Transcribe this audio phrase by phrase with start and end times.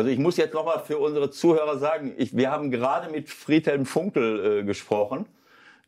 [0.00, 3.84] Also ich muss jetzt nochmal für unsere Zuhörer sagen, ich, wir haben gerade mit Friedhelm
[3.84, 5.26] Funkel äh, gesprochen.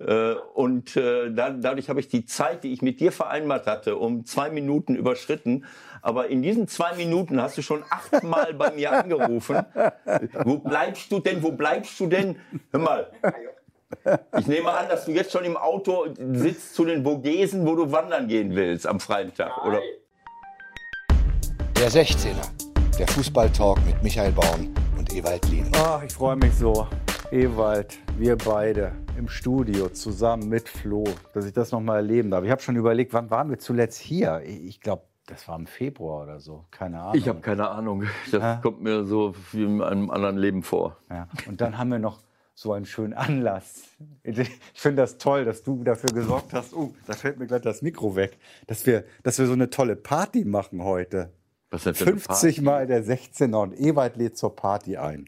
[0.01, 3.97] Äh, und äh, da, dadurch habe ich die Zeit, die ich mit dir vereinbart hatte,
[3.97, 5.65] um zwei Minuten überschritten.
[6.03, 9.65] Aber in diesen zwei Minuten hast du schon achtmal bei mir angerufen.
[10.45, 11.43] Wo bleibst du denn?
[11.43, 12.37] Wo bleibst du denn?
[12.71, 13.11] Hör mal.
[14.37, 17.91] Ich nehme an, dass du jetzt schon im Auto sitzt zu den Vogesen, wo du
[17.91, 19.81] wandern gehen willst am freien Tag, oder?
[21.79, 22.62] Der 16er,
[23.03, 25.67] der Fußballtalk mit Michael Baum und Ewald Lien.
[25.75, 26.87] Ach, ich freue mich so.
[27.33, 31.03] Ewald, wir beide im Studio zusammen mit Flo,
[31.35, 32.45] dass ich das nochmal erleben darf.
[32.45, 34.43] Ich habe schon überlegt, wann waren wir zuletzt hier?
[34.45, 36.65] Ich glaube, das war im Februar oder so.
[36.71, 37.17] Keine Ahnung.
[37.17, 38.05] Ich habe keine Ahnung.
[38.31, 38.61] Das ja.
[38.63, 40.97] kommt mir so wie in einem anderen Leben vor.
[41.11, 41.27] Ja.
[41.49, 42.21] Und dann haben wir noch
[42.55, 43.83] so einen schönen Anlass.
[44.23, 46.73] Ich finde das toll, dass du dafür gesorgt hast.
[46.73, 48.39] Oh, da fällt mir gleich das Mikro weg.
[48.69, 51.33] Dass wir, dass wir so eine tolle Party machen heute.
[51.73, 55.25] Was denn für 50 Mal der 16er und Ewald lädt zur Party ein.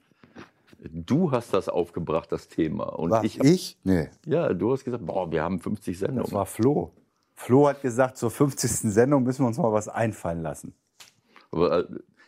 [0.78, 2.84] Du hast das aufgebracht, das Thema.
[2.84, 3.78] Und Was, ich, ich?
[3.82, 4.10] Nee.
[4.26, 6.24] Ja, du hast gesagt, boah, wir haben 50 Sendungen.
[6.24, 6.92] Das war Flo.
[7.34, 8.70] Flo hat gesagt, zur 50.
[8.92, 10.74] Sendung müssen wir uns mal was einfallen lassen.
[11.50, 11.84] Aber äh,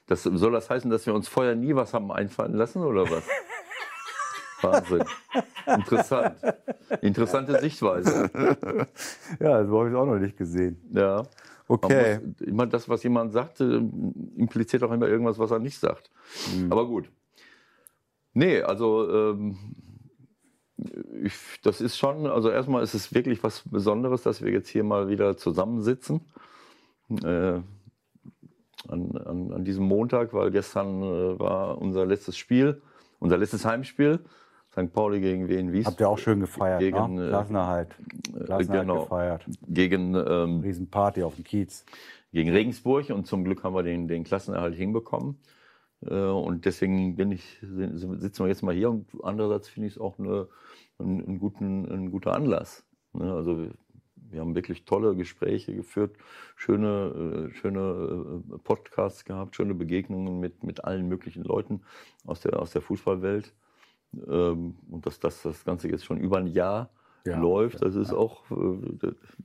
[0.07, 3.23] das, soll das heißen, dass wir uns vorher nie was haben einfallen lassen oder was?
[4.63, 5.05] Wahnsinn.
[5.67, 6.37] Interessant.
[7.03, 8.31] Interessante Sichtweise.
[9.41, 10.81] Ja, so habe ich auch noch nicht gesehen.
[10.93, 11.25] Ja.
[11.69, 12.21] Okay.
[12.21, 16.11] Muss, meine, das, was jemand sagt, impliziert auch immer irgendwas, was er nicht sagt.
[16.55, 16.71] Mhm.
[16.71, 17.11] Aber gut.
[18.33, 19.57] Nee, also ähm,
[21.23, 24.85] ich, das ist schon, also erstmal ist es wirklich was Besonderes, dass wir jetzt hier
[24.85, 26.21] mal wieder zusammensitzen.
[27.23, 27.61] Äh,
[28.89, 32.83] an, an, an, diesem Montag, weil gestern äh, war unser letztes Spiel,
[33.19, 34.21] unser letztes Heimspiel.
[34.77, 34.93] St.
[34.93, 35.87] Pauli gegen Wien Wies.
[35.87, 37.29] Habt ihr auch schön gefeiert, gegen, ne?
[37.29, 37.97] Klassenerhalt.
[38.45, 39.47] Klassenerhalt genau, gefeiert.
[39.69, 41.87] Gegen ähm, Riesenparty auf dem Kiez.
[42.33, 45.39] Gegen Regensburg und zum Glück haben wir den, den Klassenerhalt hinbekommen.
[46.05, 50.01] Äh, und deswegen bin ich, sitzen wir jetzt mal hier und andererseits finde ich es
[50.01, 50.49] auch eine,
[50.99, 52.85] einen, einen, guten, ein guter Anlass.
[53.15, 53.33] Ne?
[53.33, 53.59] Also
[54.31, 56.17] wir, haben wirklich tolle Gespräche geführt,
[56.55, 61.81] schöne, äh, schöne äh, Podcasts gehabt, schöne Begegnungen mit, mit allen möglichen Leuten
[62.27, 63.55] aus der, aus der Fußballwelt.
[64.29, 66.91] Ähm, und dass, dass das Ganze jetzt schon über ein Jahr
[67.25, 68.17] ja, läuft, das ist ja.
[68.17, 68.45] auch,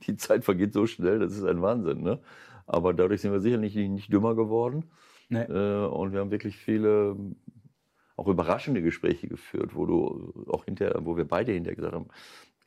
[0.08, 2.02] die Zeit vergeht so schnell, das ist ein Wahnsinn.
[2.02, 2.20] Ne?
[2.68, 4.86] Aber dadurch sind wir sicherlich nicht, nicht dümmer geworden.
[5.30, 5.44] Nee.
[5.44, 7.18] Äh, und wir haben wirklich viele
[8.18, 12.08] auch überraschende Gespräche geführt, wo du auch hinterher, wo wir beide hinterher gesagt haben,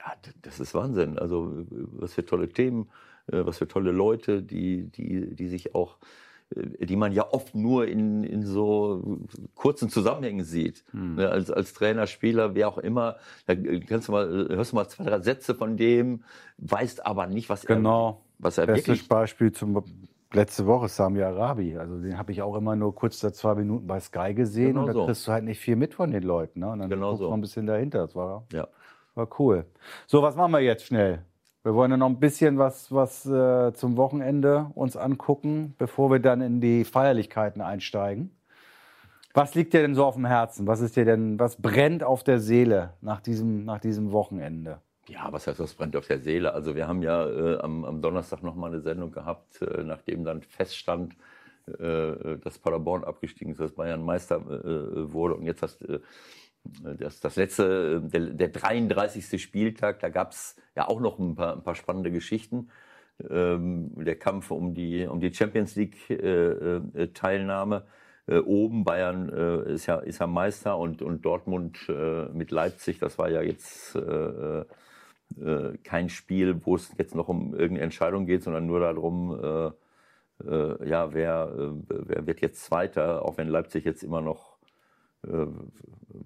[0.01, 0.13] ja,
[0.43, 1.19] das ist Wahnsinn.
[1.19, 2.91] Also was für tolle Themen,
[3.29, 6.05] äh, was für tolle Leute, die, die, die sich auch, äh,
[6.51, 9.19] die man ja oft nur in, in so
[9.55, 10.85] kurzen Zusammenhängen sieht.
[10.91, 11.17] Hm.
[11.17, 13.17] Ne, als, als Trainer, Spieler, wer auch immer,
[13.47, 16.23] da kannst du mal, hörst du mal zwei, drei Sätze von dem,
[16.59, 18.11] weißt aber nicht, was genau.
[18.11, 19.09] er, was er Bestes wirklich...
[19.09, 19.83] Beispiel zum
[20.33, 21.77] letzte Woche Sami Arabi.
[21.79, 24.81] Also den habe ich auch immer nur kurz da zwei Minuten bei Sky gesehen genau
[24.81, 25.07] und da so.
[25.07, 26.61] kriegst du halt nicht viel mit von den Leuten.
[26.61, 26.71] Ne?
[26.71, 27.29] Und dann genau guckst so.
[27.29, 28.01] du ein bisschen dahinter.
[28.01, 28.69] Das war, ja.
[29.15, 29.65] war cool.
[30.07, 31.25] So, was machen wir jetzt schnell?
[31.65, 36.19] Wir wollen ja noch ein bisschen was, was äh, zum Wochenende uns angucken, bevor wir
[36.19, 38.37] dann in die Feierlichkeiten einsteigen.
[39.33, 40.67] Was liegt dir denn so auf dem Herzen?
[40.67, 44.83] Was ist dir denn, was brennt auf der Seele nach diesem, nach diesem Wochenende?
[45.09, 46.53] Ja, was heißt, das brennt auf der Seele?
[46.53, 50.23] Also wir haben ja äh, am, am, Donnerstag noch mal eine Sendung gehabt, äh, nachdem
[50.23, 51.17] dann feststand,
[51.67, 55.37] äh, dass Paderborn abgestiegen ist, dass Bayern Meister äh, wurde.
[55.37, 56.01] Und jetzt äh,
[56.65, 59.43] das, das letzte, der, der 33.
[59.43, 62.71] Spieltag, da gab es ja auch noch ein paar, ein paar spannende Geschichten.
[63.31, 67.85] Ähm, der Kampf um die, um die Champions League-Teilnahme.
[68.27, 68.85] Äh, oben.
[68.85, 73.29] Bayern äh, ist, ja, ist ja Meister und, und Dortmund äh, mit Leipzig, das war
[73.29, 74.65] ja jetzt äh,
[75.83, 79.71] kein Spiel, wo es jetzt noch um irgendeine Entscheidung geht, sondern nur darum, äh,
[80.47, 84.54] äh, ja, wer, äh, wer wird jetzt Zweiter, auch wenn Leipzig jetzt immer noch
[85.25, 85.47] äh,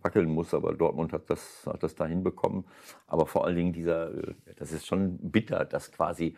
[0.03, 2.65] wackeln muss, aber Dortmund hat das, hat das da hinbekommen.
[3.07, 6.37] Aber vor allen Dingen dieser, äh, das ist schon bitter, dass quasi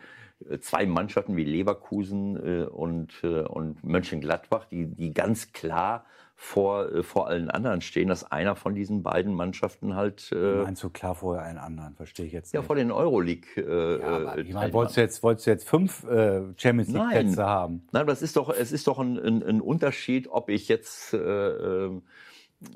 [0.59, 6.03] zwei Mannschaften wie Leverkusen und, und Mönchengladbach, die, die ganz klar
[6.41, 10.31] vor, äh, vor allen anderen stehen, dass einer von diesen beiden Mannschaften halt.
[10.31, 11.93] Äh, Meinst du klar vor allen anderen?
[11.95, 12.59] Verstehe ich jetzt nicht.
[12.59, 13.45] Ja, vor den Euroleague.
[13.57, 17.09] Äh, ja, aber, ich meine, wolltest, du jetzt, wolltest du jetzt fünf äh, Champions League
[17.11, 17.83] Plätze haben?
[17.91, 21.13] Nein, das ist doch, es ist doch ein, ein, ein Unterschied, ob ich jetzt.
[21.13, 21.89] Äh,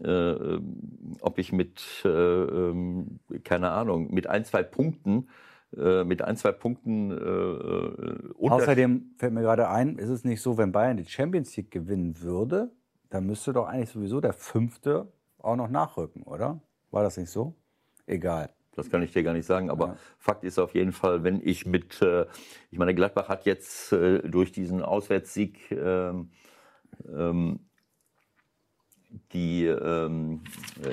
[0.03, 0.59] äh,
[1.21, 5.27] ob ich mit, äh, ähm, keine Ahnung, mit ein, zwei Punkten
[5.77, 7.11] äh, mit ein, zwei Punkten.
[7.11, 11.71] Äh, Außerdem fällt mir gerade ein, ist es nicht so, wenn Bayern die Champions League
[11.71, 12.71] gewinnen würde,
[13.09, 16.61] dann müsste doch eigentlich sowieso der Fünfte auch noch nachrücken, oder?
[16.91, 17.55] War das nicht so?
[18.05, 18.49] Egal.
[18.75, 19.97] Das kann ich dir gar nicht sagen, aber ja.
[20.17, 22.25] Fakt ist auf jeden Fall, wenn ich mit, äh,
[22.71, 26.29] ich meine, Gladbach hat jetzt äh, durch diesen Auswärtssieg ähm,
[27.09, 27.59] ähm,
[29.33, 30.41] die ähm,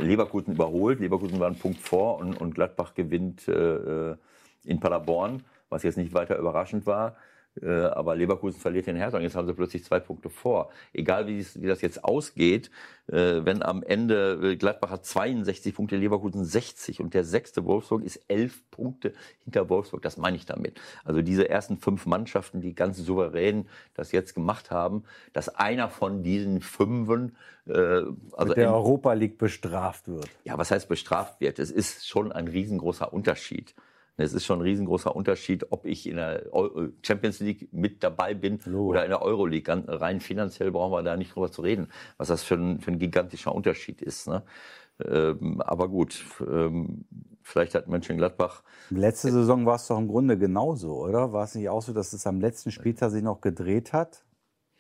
[0.01, 1.01] Leverkusen überholt.
[1.01, 4.17] Leverkusen war einen Punkt vor und, und Gladbach gewinnt äh,
[4.65, 7.17] in Paderborn, was jetzt nicht weiter überraschend war.
[7.61, 10.71] Äh, aber Leverkusen verliert den Hertha und jetzt haben sie plötzlich zwei Punkte vor.
[10.93, 12.71] Egal wie, wie das jetzt ausgeht,
[13.09, 18.05] äh, wenn am Ende äh, Gladbach hat 62 Punkte, Leverkusen 60 und der sechste Wolfsburg
[18.05, 19.13] ist elf Punkte
[19.45, 20.01] hinter Wolfsburg.
[20.03, 20.81] Das meine ich damit.
[21.05, 26.23] Also diese ersten fünf Mannschaften, die ganz souverän das jetzt gemacht haben, dass einer von
[26.23, 30.29] diesen fünfen äh, also Mit der Europa League bestraft wird.
[30.45, 31.59] Ja, was heißt bestraft wird?
[31.59, 33.75] Es ist schon ein riesengroßer Unterschied.
[34.23, 36.45] Es ist schon ein riesengroßer Unterschied, ob ich in der
[37.03, 38.87] Champions League mit dabei bin Hallo.
[38.87, 39.85] oder in der Euroleague.
[39.87, 41.89] Rein finanziell brauchen wir da nicht drüber zu reden,
[42.19, 44.29] was das für ein, für ein gigantischer Unterschied ist.
[44.29, 44.43] Ne?
[45.05, 47.05] Ähm, aber gut, ähm,
[47.43, 48.63] vielleicht hat Mönchengladbach.
[48.91, 51.33] Letzte Saison war es doch im Grunde genauso, oder?
[51.33, 54.25] War es nicht auch so, dass es am letzten Spieltag sich noch gedreht hat?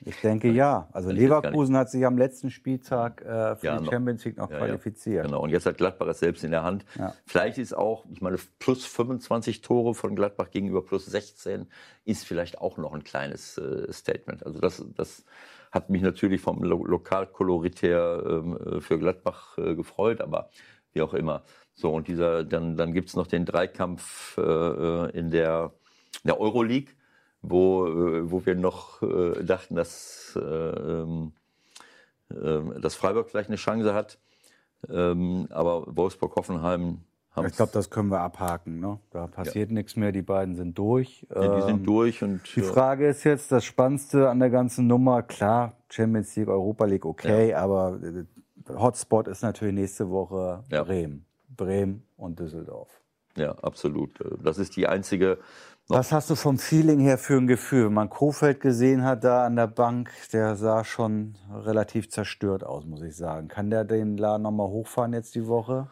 [0.05, 0.89] Ich denke ja.
[0.93, 4.59] Also Leverkusen hat sich am letzten Spieltag äh, für ja, die Champions League noch ja,
[4.59, 5.17] qualifiziert.
[5.17, 5.23] Ja.
[5.23, 5.43] Genau.
[5.43, 6.85] Und jetzt hat Gladbach es selbst in der Hand.
[7.27, 11.67] Vielleicht ist auch, ich meine, plus 25 Tore von Gladbach gegenüber plus 16
[12.05, 14.45] ist vielleicht auch noch ein kleines äh, Statement.
[14.45, 15.25] Also das, das
[15.71, 20.51] hat mich natürlich vom Lo Lokalkolorit her ähm, für Gladbach äh, gefreut, aber
[20.93, 21.45] wie auch immer.
[21.75, 25.73] So, und dieser, dann, dann gibt's noch den Dreikampf äh, äh in der,
[26.23, 26.93] in der Euroleague
[27.43, 31.33] wo, äh, wo wir noch äh, dachten, dass, äh, ähm,
[32.31, 34.19] äh, dass Freiburg vielleicht eine Chance hat.
[34.89, 37.03] Ähm, aber Wolfsburg-Hoffenheim
[37.35, 38.81] haben Ich glaube, das können wir abhaken.
[38.81, 38.99] Ne?
[39.11, 39.75] Da passiert ja.
[39.75, 40.13] nichts mehr.
[40.13, 41.27] Die beiden sind durch.
[41.35, 42.23] Ja, die sind ähm, durch.
[42.23, 46.85] Und, die Frage ist jetzt, das Spannendste an der ganzen Nummer, klar, Champions League, Europa
[46.85, 47.59] League, okay, ja.
[47.59, 47.99] aber
[48.69, 51.25] Hotspot ist natürlich nächste Woche Bremen.
[51.49, 52.89] Bremen und Düsseldorf.
[53.37, 54.13] Ja, absolut.
[54.43, 55.39] Das ist die einzige
[55.89, 57.87] was hast du vom Feeling her für ein Gefühl?
[57.87, 62.87] Wenn man Kofeld gesehen hat da an der Bank, der sah schon relativ zerstört aus,
[62.87, 63.49] muss ich sagen.
[63.49, 65.89] Kann der den Laden nochmal hochfahren jetzt die Woche?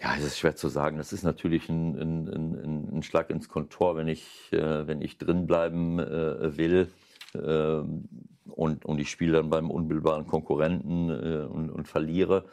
[0.00, 0.96] Ja, es ist schwer zu sagen.
[0.96, 5.18] Das ist natürlich ein, ein, ein, ein Schlag ins Kontor, wenn ich, äh, wenn ich
[5.18, 6.88] drin bleiben äh, will.
[7.34, 7.82] Äh,
[8.50, 12.46] und, und ich spiele dann beim unmittelbaren Konkurrenten äh, und, und verliere.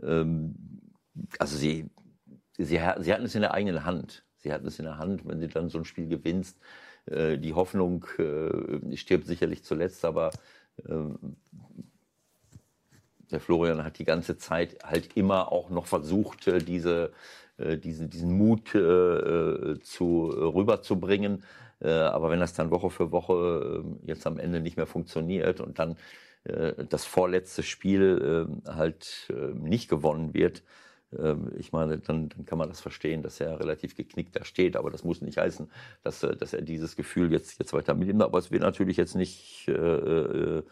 [0.00, 0.80] Ähm,
[1.38, 1.90] also sie,
[2.56, 4.24] sie, sie hatten es in der eigenen Hand.
[4.42, 6.58] Sie hatten es in der Hand, wenn sie dann so ein Spiel gewinnst.
[7.06, 10.30] Äh, die Hoffnung äh, stirbt sicherlich zuletzt, aber
[10.88, 11.36] ähm,
[13.30, 17.12] der Florian hat die ganze Zeit halt immer auch noch versucht, äh, diese,
[17.58, 21.44] diesen, diesen Mut zu, rüberzubringen.
[21.80, 25.96] aber wenn das dann Woche für Woche jetzt am Ende nicht mehr funktioniert und dann
[26.44, 30.62] das vorletzte Spiel halt nicht gewonnen wird,
[31.56, 34.76] ich meine, dann, dann, kann man das verstehen, dass er relativ geknickt da steht.
[34.76, 35.70] Aber das muss nicht heißen,
[36.02, 38.22] dass, äh, dass er dieses Gefühl jetzt, jetzt weiter mitnimmt.
[38.22, 40.62] Aber es wird natürlich jetzt nicht äh, äh,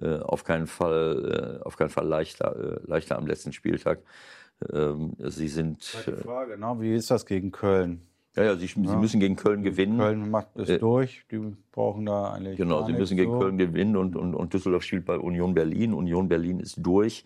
[0.00, 4.00] äh auf keinen Fall, äh, auf keinen Fall leichter, äh, leichter am letzten Spieltag.
[4.72, 5.80] Ähm, sie sind.
[6.06, 6.76] Die Frage, ne?
[6.78, 8.02] wie ist das gegen Köln?
[8.34, 8.90] Ja, ja, sie, ja.
[8.90, 9.98] sie müssen gegen Köln gewinnen.
[9.98, 12.56] Köln macht es durch, die brauchen da eigentlich.
[12.56, 13.38] Genau, sie müssen gegen so.
[13.40, 15.92] Köln gewinnen und, und, und Düsseldorf spielt bei Union Berlin.
[15.92, 17.24] Union Berlin ist durch.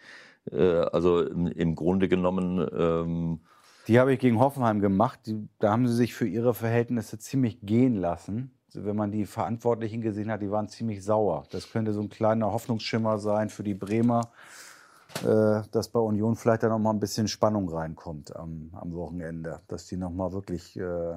[0.50, 2.66] Äh, also im, Grunde genommen.
[2.76, 3.40] Ähm,
[3.88, 5.20] die habe ich gegen Hoffenheim gemacht.
[5.26, 8.50] Die, da haben sie sich für ihre Verhältnisse ziemlich gehen lassen.
[8.74, 11.44] Wenn man die Verantwortlichen gesehen hat, die waren ziemlich sauer.
[11.50, 14.28] Das könnte so ein kleiner Hoffnungsschimmer sein für die Bremer,
[15.22, 19.60] äh, dass bei Union vielleicht da noch mal ein bisschen Spannung reinkommt am, am Wochenende,
[19.68, 21.14] dass die noch mal wirklich äh,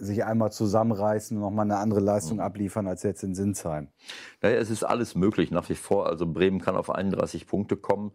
[0.00, 2.42] sich einmal zusammenreißen und nochmal eine andere Leistung mhm.
[2.42, 3.88] abliefern als jetzt in Sinsheim.
[4.42, 6.06] Naja, es ist alles möglich nach wie vor.
[6.06, 8.12] Also Bremen kann auf 31 Punkte kommen.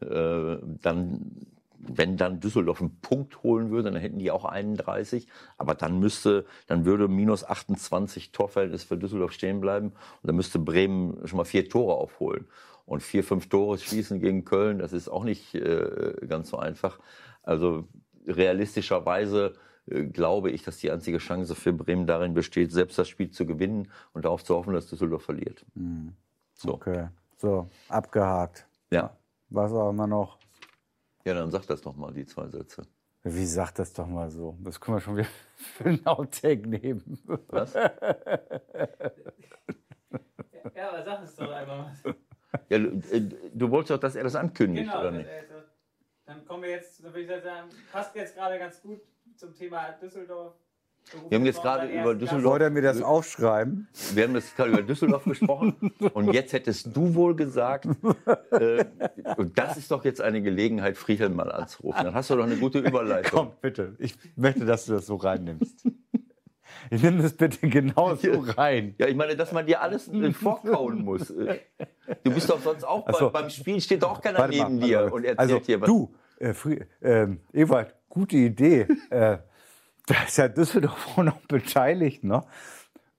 [0.00, 1.46] Äh, dann
[1.86, 5.26] wenn dann Düsseldorf einen Punkt holen würde, dann hätten die auch 31.
[5.58, 9.88] Aber dann müsste, dann würde minus 28 Torverhältnis für Düsseldorf stehen bleiben.
[9.88, 12.46] Und dann müsste Bremen schon mal vier Tore aufholen.
[12.86, 16.98] Und vier, fünf Tore schießen gegen Köln, das ist auch nicht äh, ganz so einfach.
[17.42, 17.84] Also
[18.26, 19.54] realistischerweise
[19.86, 23.90] glaube ich, dass die einzige Chance für Bremen darin besteht, selbst das Spiel zu gewinnen
[24.12, 25.64] und darauf zu hoffen, dass Düsseldorf verliert.
[25.74, 26.14] Mhm.
[26.54, 26.74] So.
[26.74, 28.66] Okay, so, abgehakt.
[28.90, 29.16] Ja.
[29.50, 30.38] Was auch immer noch?
[31.24, 32.86] Ja, dann sag das doch mal, die zwei Sätze.
[33.22, 34.56] Wie sagt das doch mal so?
[34.60, 37.18] Das können wir schon wieder für einen Outtake nehmen.
[37.48, 37.74] Was?
[37.74, 37.90] ja,
[40.88, 41.94] aber sag es doch einmal mal.
[42.68, 43.20] Ja, du, äh,
[43.52, 45.28] du wolltest doch, dass er das ankündigt, genau, oder nicht?
[45.28, 45.54] Also,
[46.26, 49.00] dann kommen wir jetzt, dann würde ich sagen, passt jetzt gerade ganz gut
[49.36, 50.54] zum Thema Düsseldorf.
[51.28, 52.44] Wir haben jetzt gerade über Düsseldorf.
[52.52, 53.88] Wollte er mir das aufschreiben?
[54.14, 55.92] Wir haben jetzt gerade über Düsseldorf gesprochen.
[56.14, 57.86] Und jetzt hättest du wohl gesagt,
[58.52, 58.86] äh,
[59.36, 62.04] und das ist doch jetzt eine Gelegenheit, Friedhelm mal anzurufen.
[62.04, 63.38] Dann hast du doch eine gute Überleitung.
[63.38, 63.96] Komm, bitte.
[63.98, 65.86] Ich möchte, dass du das so reinnimmst.
[66.90, 68.94] Ich nehme das bitte genau so rein.
[68.98, 71.30] Ja, ich meine, dass man dir alles äh, vorkauen muss.
[71.30, 71.58] Äh,
[72.22, 73.30] Du bist doch sonst auch so.
[73.30, 75.08] beim, beim Spiel steht doch auch keiner neben dir mal.
[75.12, 75.86] und erzählt also, dir was.
[75.86, 78.86] Du, äh, Fri- ähm, Ewald, gute Idee.
[79.10, 79.38] äh,
[80.06, 82.24] da ist ja Düsseldorf auch noch beteiligt.
[82.24, 82.42] Ne?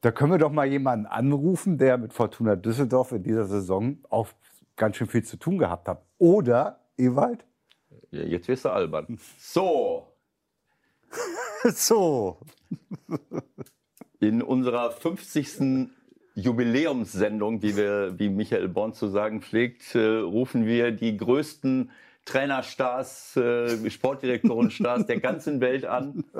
[0.01, 4.29] Da können wir doch mal jemanden anrufen, der mit Fortuna Düsseldorf in dieser Saison auch
[4.75, 6.03] ganz schön viel zu tun gehabt hat.
[6.17, 7.45] Oder, Ewald?
[8.11, 9.19] Ja, jetzt wirst du albern.
[9.37, 10.07] So,
[11.63, 12.37] so.
[14.19, 15.89] in unserer 50.
[16.37, 21.91] Jubiläumssendung, die wir, wie Michael Born zu sagen pflegt, äh, rufen wir die größten
[22.25, 26.23] Trainerstars, äh, Sportdirektorenstars der ganzen Welt an.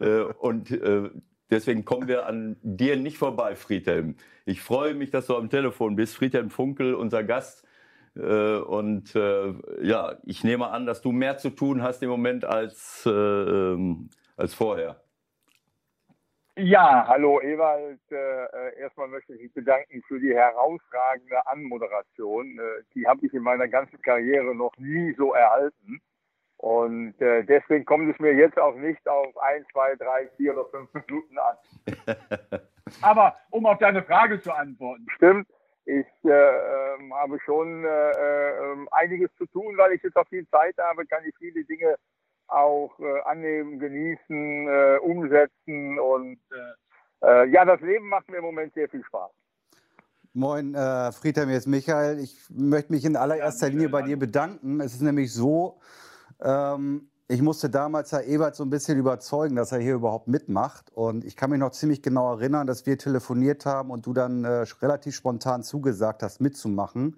[0.00, 1.10] Äh, und äh,
[1.50, 4.14] deswegen kommen wir an dir nicht vorbei, Friedhelm.
[4.44, 6.14] Ich freue mich, dass du am Telefon bist.
[6.14, 7.64] Friedhelm Funkel, unser Gast.
[8.14, 13.10] Und ja, ich nehme an, dass du mehr zu tun hast im Moment als, äh,
[13.10, 15.00] ähm, als vorher.
[16.60, 18.00] Ja, hallo Ewald.
[18.10, 22.58] Äh, äh, erstmal möchte ich mich bedanken für die herausragende Anmoderation.
[22.58, 26.00] Äh, die habe ich in meiner ganzen Karriere noch nie so erhalten.
[26.56, 30.68] Und äh, deswegen kommt es mir jetzt auch nicht auf ein, zwei, drei, vier oder
[30.70, 31.56] fünf Minuten an.
[33.02, 35.06] Aber um auf deine Frage zu antworten.
[35.14, 35.46] Stimmt,
[35.84, 40.48] ich äh, ähm, habe schon äh, äh, einiges zu tun, weil ich jetzt auch viel
[40.48, 41.94] Zeit habe, kann ich viele Dinge
[42.48, 48.44] auch äh, annehmen, genießen, äh, umsetzen und äh, äh, ja, das Leben macht mir im
[48.44, 49.30] Moment sehr viel Spaß.
[50.34, 52.20] Moin, äh, Friedhelm, hier ist Michael.
[52.20, 54.80] Ich möchte mich in allererster Linie bei dir bedanken.
[54.80, 55.80] Es ist nämlich so,
[56.40, 60.92] ähm, ich musste damals Herr Ebert so ein bisschen überzeugen, dass er hier überhaupt mitmacht.
[60.94, 64.44] Und ich kann mich noch ziemlich genau erinnern, dass wir telefoniert haben und du dann
[64.44, 67.16] äh, relativ spontan zugesagt hast, mitzumachen.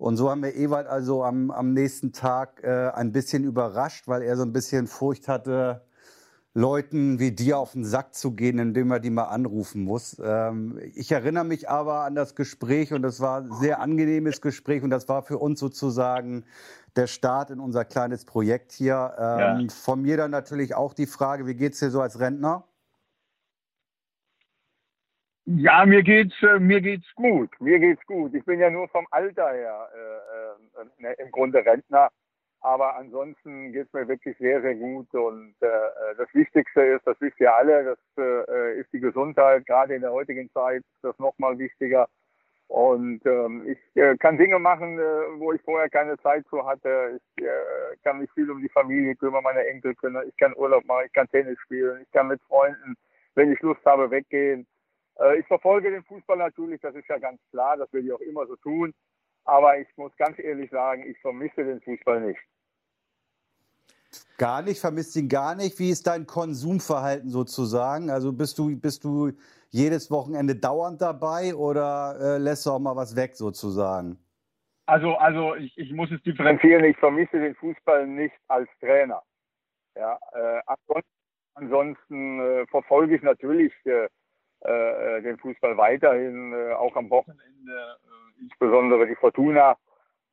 [0.00, 4.22] Und so haben wir Ewald also am, am nächsten Tag äh, ein bisschen überrascht, weil
[4.22, 5.82] er so ein bisschen Furcht hatte,
[6.54, 10.20] Leuten wie dir auf den Sack zu gehen, indem er die mal anrufen muss.
[10.24, 14.82] Ähm, ich erinnere mich aber an das Gespräch und das war ein sehr angenehmes Gespräch
[14.82, 16.44] und das war für uns sozusagen
[16.96, 19.14] der Start in unser kleines Projekt hier.
[19.18, 22.64] Ähm, Von mir dann natürlich auch die Frage, wie geht's dir so als Rentner?
[25.56, 27.50] Ja, mir geht's, äh, mir geht's gut.
[27.60, 28.32] Mir geht's gut.
[28.34, 32.08] Ich bin ja nur vom Alter her äh, äh, im Grunde Rentner.
[32.60, 35.12] Aber ansonsten geht's mir wirklich sehr, sehr gut.
[35.12, 39.66] Und äh, äh, das Wichtigste ist, das wisst ihr alle, das äh, ist die Gesundheit.
[39.66, 42.08] Gerade in der heutigen Zeit ist das nochmal wichtiger.
[42.68, 45.02] Und ähm, ich äh, kann Dinge machen, äh,
[45.38, 47.18] wo ich vorher keine Zeit zu hatte.
[47.36, 50.28] Ich äh, kann mich viel um die Familie kümmern, meine Enkel kümmern.
[50.28, 52.94] Ich kann Urlaub machen, ich kann Tennis spielen, ich kann mit Freunden,
[53.34, 54.64] wenn ich Lust habe, weggehen.
[55.20, 58.20] Äh, ich verfolge den Fußball natürlich, das ist ja ganz klar, das will ich auch
[58.20, 58.92] immer so tun.
[59.44, 62.40] Aber ich muss ganz ehrlich sagen, ich vermisse den Fußball nicht.
[64.38, 65.78] Gar nicht, vermisst ihn gar nicht.
[65.78, 68.10] Wie ist dein Konsumverhalten sozusagen?
[68.10, 69.32] Also bist du, bist du
[69.68, 74.18] jedes Wochenende dauernd dabei oder äh, lässt du auch mal was weg sozusagen?
[74.86, 76.84] Also, also ich, ich muss es differenzieren.
[76.84, 79.22] Ich vermisse den Fußball nicht als Trainer.
[79.94, 81.10] Ja, äh, ansonsten,
[81.54, 83.72] ansonsten äh, verfolge ich natürlich
[84.64, 89.76] äh, äh, den Fußball weiterhin, äh, auch am Wochenende, äh, insbesondere die Fortuna,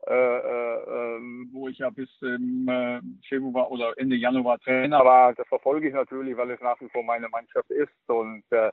[0.05, 5.33] äh, äh, ähm, wo ich ja bis im äh, Februar oder Ende Januar Trainer war.
[5.33, 8.71] Das verfolge ich natürlich, weil es nach wie vor meine Mannschaft ist und äh,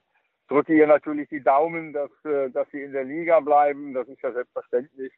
[0.48, 3.94] drücke ihr natürlich die Daumen, dass, äh, dass sie in der Liga bleiben.
[3.94, 5.12] Das ist ja selbstverständlich.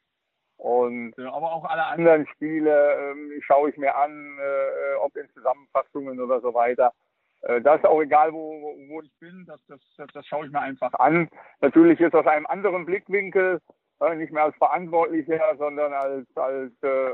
[0.57, 5.29] Und äh, aber auch alle anderen Spiele ähm, schaue ich mir an, äh, ob in
[5.29, 6.93] Zusammenfassungen oder so weiter.
[7.41, 10.51] Äh, das ist auch egal, wo, wo, ich bin, das, das, das, das schaue ich
[10.51, 11.29] mir einfach an.
[11.61, 13.61] Natürlich ist aus einem anderen Blickwinkel,
[14.01, 17.13] äh, nicht mehr als Verantwortlicher, sondern als, als äh, äh,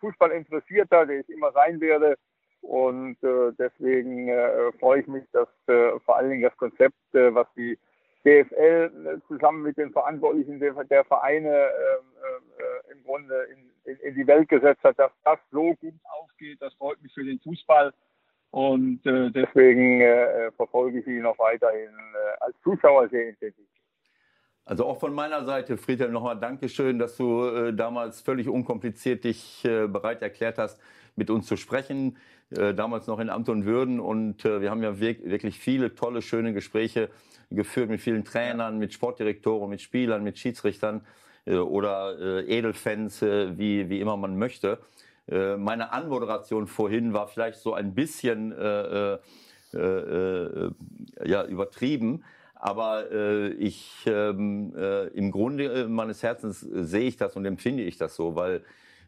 [0.00, 2.16] Fußballinteressierter, der ich immer sein werde.
[2.60, 7.34] Und äh, deswegen äh, freue ich mich, dass äh, vor allen Dingen das Konzept, äh,
[7.34, 7.76] was die
[8.24, 11.62] DFL zusammen mit den Verantwortlichen der, der Vereine äh,
[12.62, 16.62] äh, im Grunde in, in, in die Welt gesetzt hat, dass das so gut aufgeht.
[16.62, 17.92] Das freut mich für den Fußball.
[18.52, 23.64] Und äh, deswegen äh, verfolge ich ihn noch weiterhin äh, als Zuschauer sehr intensiv.
[24.66, 29.64] Also auch von meiner Seite, Friedhelm, nochmal Dankeschön, dass du äh, damals völlig unkompliziert dich
[29.64, 30.78] äh, bereit erklärt hast,
[31.16, 32.18] mit uns zu sprechen.
[32.50, 34.00] Äh, damals noch in Amt und Würden.
[34.00, 37.08] Und äh, wir haben ja wirk wirklich viele tolle, schöne Gespräche
[37.50, 41.06] geführt mit vielen Trainern, mit Sportdirektoren, mit Spielern, mit Schiedsrichtern
[41.46, 44.78] äh, oder äh, Edelfans, äh, wie, wie immer man möchte.
[45.28, 49.18] Äh, meine Anmoderation vorhin war vielleicht so ein bisschen äh,
[49.74, 50.70] äh, äh,
[51.24, 52.24] ja, übertrieben.
[52.54, 57.96] Aber äh, ich ähm, äh, im Grunde meines Herzens sehe ich das und empfinde ich
[57.96, 58.62] das so, weil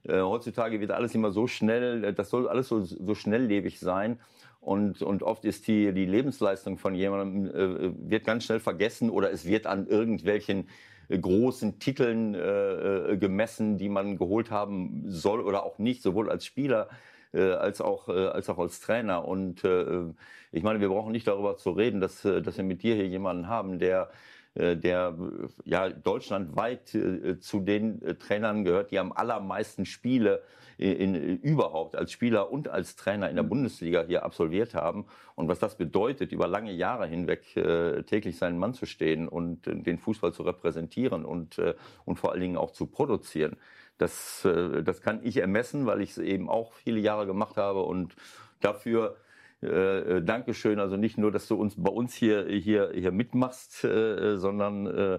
[0.05, 4.19] äh, heutzutage wird alles immer so schnell, das soll alles so, so schnelllebig sein.
[4.61, 9.31] Und, und oft ist die, die Lebensleistung von jemandem, äh, wird ganz schnell vergessen oder
[9.31, 10.69] es wird an irgendwelchen
[11.09, 16.45] großen Titeln äh, äh, gemessen, die man geholt haben soll oder auch nicht, sowohl als
[16.45, 16.89] Spieler
[17.35, 19.27] äh, als auch, äh, als auch als Trainer.
[19.27, 20.05] Und äh,
[20.53, 23.49] ich meine, wir brauchen nicht darüber zu reden, dass, dass wir mit dir hier jemanden
[23.49, 24.11] haben, der
[24.57, 25.17] der
[25.65, 26.97] ja deutschlandweit
[27.41, 30.43] zu den Trainern gehört, die am allermeisten Spiele
[30.79, 35.49] in, in, überhaupt als Spieler und als Trainer in der Bundesliga hier absolviert haben und
[35.49, 39.77] was das bedeutet, über lange Jahre hinweg äh, täglich seinen Mann zu stehen und äh,
[39.77, 43.57] den Fußball zu repräsentieren und, äh, und vor allen Dingen auch zu produzieren.
[43.99, 47.83] Das, äh, das kann ich ermessen, weil ich es eben auch viele Jahre gemacht habe
[47.83, 48.17] und
[48.61, 49.17] dafür
[49.65, 50.79] äh, Dankeschön.
[50.79, 55.19] Also nicht nur, dass du uns bei uns hier, hier, hier mitmachst, äh, sondern äh,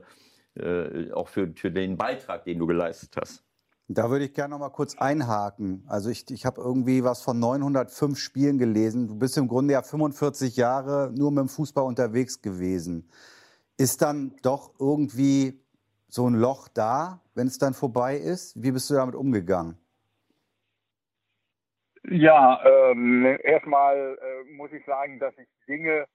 [0.55, 3.43] äh, auch für, für den Beitrag, den du geleistet hast.
[3.87, 5.83] Da würde ich gerne noch mal kurz einhaken.
[5.87, 9.07] Also ich, ich habe irgendwie was von 905 Spielen gelesen.
[9.07, 13.09] Du bist im Grunde ja 45 Jahre nur mit dem Fußball unterwegs gewesen.
[13.77, 15.61] Ist dann doch irgendwie
[16.07, 18.61] so ein Loch da, wenn es dann vorbei ist?
[18.61, 19.77] Wie bist du damit umgegangen?
[22.09, 26.05] Ja, ähm, erstmal äh, muss ich sagen, dass ich Dinge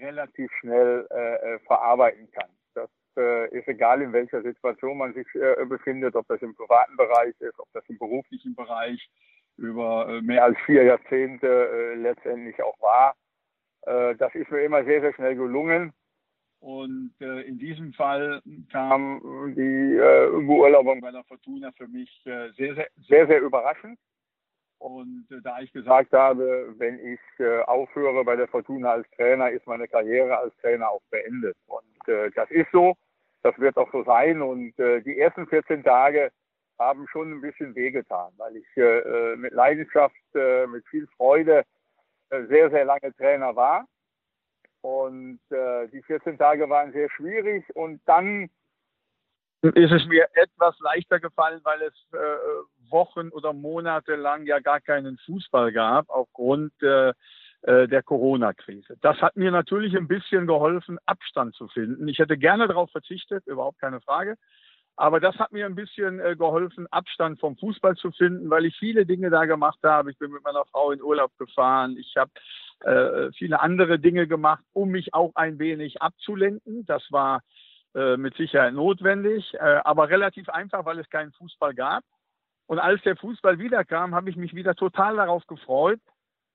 [0.00, 2.50] relativ schnell äh, äh verarbeiten kann.
[2.74, 6.96] Das äh, ist egal, in welcher Situation man sich äh, befindet, ob das im privaten
[6.96, 9.08] Bereich ist, ob das im beruflichen Bereich
[9.56, 13.14] über äh, mehr als vier Jahrzehnte äh, letztendlich auch war.
[13.82, 15.92] Äh, das ist mir immer sehr, sehr schnell gelungen.
[16.60, 22.50] Und äh, in diesem Fall kam die äh, Beurlaubung bei der Fortuna für mich äh,
[22.52, 23.98] sehr, sehr, sehr, sehr überraschend.
[24.80, 29.50] Und äh, da ich gesagt habe, wenn ich äh, aufhöre bei der Fortuna als Trainer,
[29.50, 31.54] ist meine Karriere als Trainer auch beendet.
[31.66, 32.96] Und äh, das ist so,
[33.42, 34.40] das wird auch so sein.
[34.40, 36.32] Und äh, die ersten 14 Tage
[36.78, 41.64] haben schon ein bisschen wehgetan, weil ich äh, äh, mit Leidenschaft, mit viel Freude
[42.30, 43.86] sehr, sehr lange Trainer war.
[44.80, 48.48] Und die 14 Tage waren sehr schwierig und dann
[49.62, 54.80] ist es mir etwas leichter gefallen, weil es äh, Wochen oder Monate lang ja gar
[54.80, 57.12] keinen Fußball gab aufgrund äh,
[57.62, 58.96] äh, der Corona-Krise.
[59.02, 62.08] Das hat mir natürlich ein bisschen geholfen, Abstand zu finden.
[62.08, 64.36] Ich hätte gerne darauf verzichtet, überhaupt keine Frage.
[64.96, 68.76] Aber das hat mir ein bisschen äh, geholfen, Abstand vom Fußball zu finden, weil ich
[68.78, 70.10] viele Dinge da gemacht habe.
[70.10, 71.96] Ich bin mit meiner Frau in Urlaub gefahren.
[71.98, 72.30] Ich habe
[72.80, 76.86] äh, viele andere Dinge gemacht, um mich auch ein wenig abzulenken.
[76.86, 77.42] Das war
[77.94, 82.04] äh, mit Sicherheit notwendig, äh, aber relativ einfach, weil es keinen Fußball gab.
[82.66, 86.00] Und als der Fußball wiederkam, habe ich mich wieder total darauf gefreut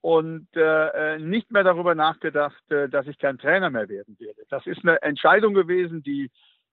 [0.01, 4.43] und äh, nicht mehr darüber nachgedacht, äh, dass ich kein Trainer mehr werden werde.
[4.49, 6.31] Das ist eine Entscheidung gewesen, die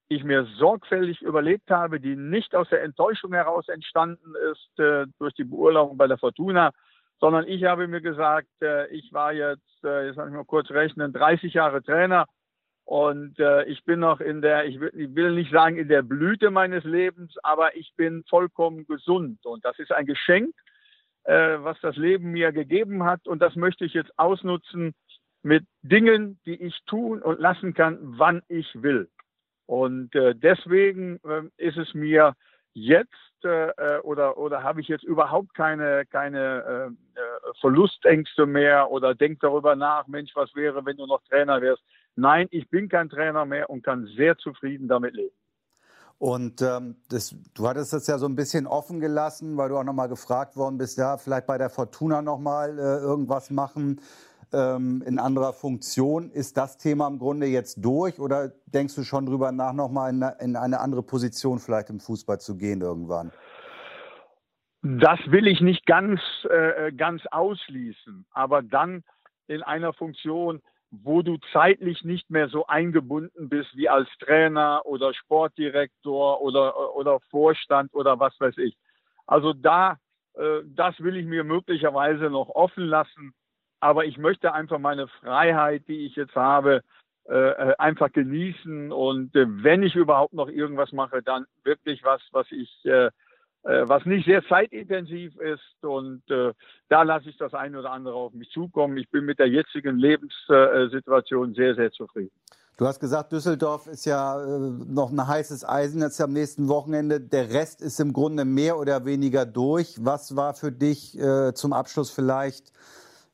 [0.08, 5.34] ich mir sorgfältig überlegt habe, die nicht aus der Enttäuschung heraus entstanden ist äh, durch
[5.34, 6.70] die Beurlaubung bei der Fortuna,
[7.20, 10.70] sondern ich habe mir gesagt, äh, ich war jetzt, äh, jetzt kann ich mal kurz
[10.70, 12.26] rechnen, 30 Jahre Trainer
[12.84, 16.02] und äh, ich bin noch in der, ich will, ich will nicht sagen in der
[16.02, 20.54] Blüte meines Lebens, aber ich bin vollkommen gesund und das ist ein Geschenk,
[21.24, 24.94] äh, was das Leben mir gegeben hat und das möchte ich jetzt ausnutzen
[25.42, 29.08] mit Dingen, die ich tun und lassen kann, wann ich will.
[29.66, 32.34] Und äh, deswegen äh, ist es mir
[32.74, 38.90] jetzt äh, äh, oder, oder habe ich jetzt überhaupt keine, keine äh, äh, Verlustängste mehr
[38.90, 41.82] oder denke darüber nach, Mensch, was wäre, wenn du noch Trainer wärst.
[42.16, 45.34] Nein, ich bin kein Trainer mehr und kann sehr zufrieden damit leben.
[46.18, 49.82] Und ähm, das, du hattest das ja so ein bisschen offen gelassen, weil du auch
[49.82, 54.00] nochmal gefragt worden bist, ja, vielleicht bei der Fortuna nochmal äh, irgendwas machen
[54.52, 56.30] ähm, in anderer Funktion.
[56.30, 60.22] Ist das Thema im Grunde jetzt durch oder denkst du schon drüber nach, nochmal in,
[60.38, 63.32] in eine andere Position vielleicht im Fußball zu gehen irgendwann?
[64.82, 66.20] Das will ich nicht ganz,
[66.50, 69.04] äh, ganz ausschließen, aber dann
[69.46, 70.60] in einer Funktion,
[70.92, 77.18] wo du zeitlich nicht mehr so eingebunden bist wie als Trainer oder Sportdirektor oder, oder
[77.30, 78.76] Vorstand oder was weiß ich.
[79.26, 79.96] Also da,
[80.34, 83.32] äh, das will ich mir möglicherweise noch offen lassen.
[83.80, 86.82] Aber ich möchte einfach meine Freiheit, die ich jetzt habe,
[87.24, 88.92] äh, äh, einfach genießen.
[88.92, 93.10] Und äh, wenn ich überhaupt noch irgendwas mache, dann wirklich was, was ich, äh,
[93.62, 95.84] was nicht sehr zeitintensiv ist.
[95.84, 96.52] Und äh,
[96.88, 98.96] da lasse ich das eine oder andere auf mich zukommen.
[98.96, 102.32] Ich bin mit der jetzigen Lebenssituation sehr, sehr zufrieden.
[102.78, 104.44] Du hast gesagt, Düsseldorf ist ja
[104.88, 107.20] noch ein heißes Eisen jetzt am nächsten Wochenende.
[107.20, 109.96] Der Rest ist im Grunde mehr oder weniger durch.
[110.00, 111.16] Was war für dich
[111.54, 112.72] zum Abschluss vielleicht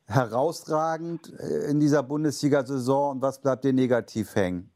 [0.08, 4.70] herausragend äh, in dieser Bundesliga-Saison und was bleibt dir negativ hängen?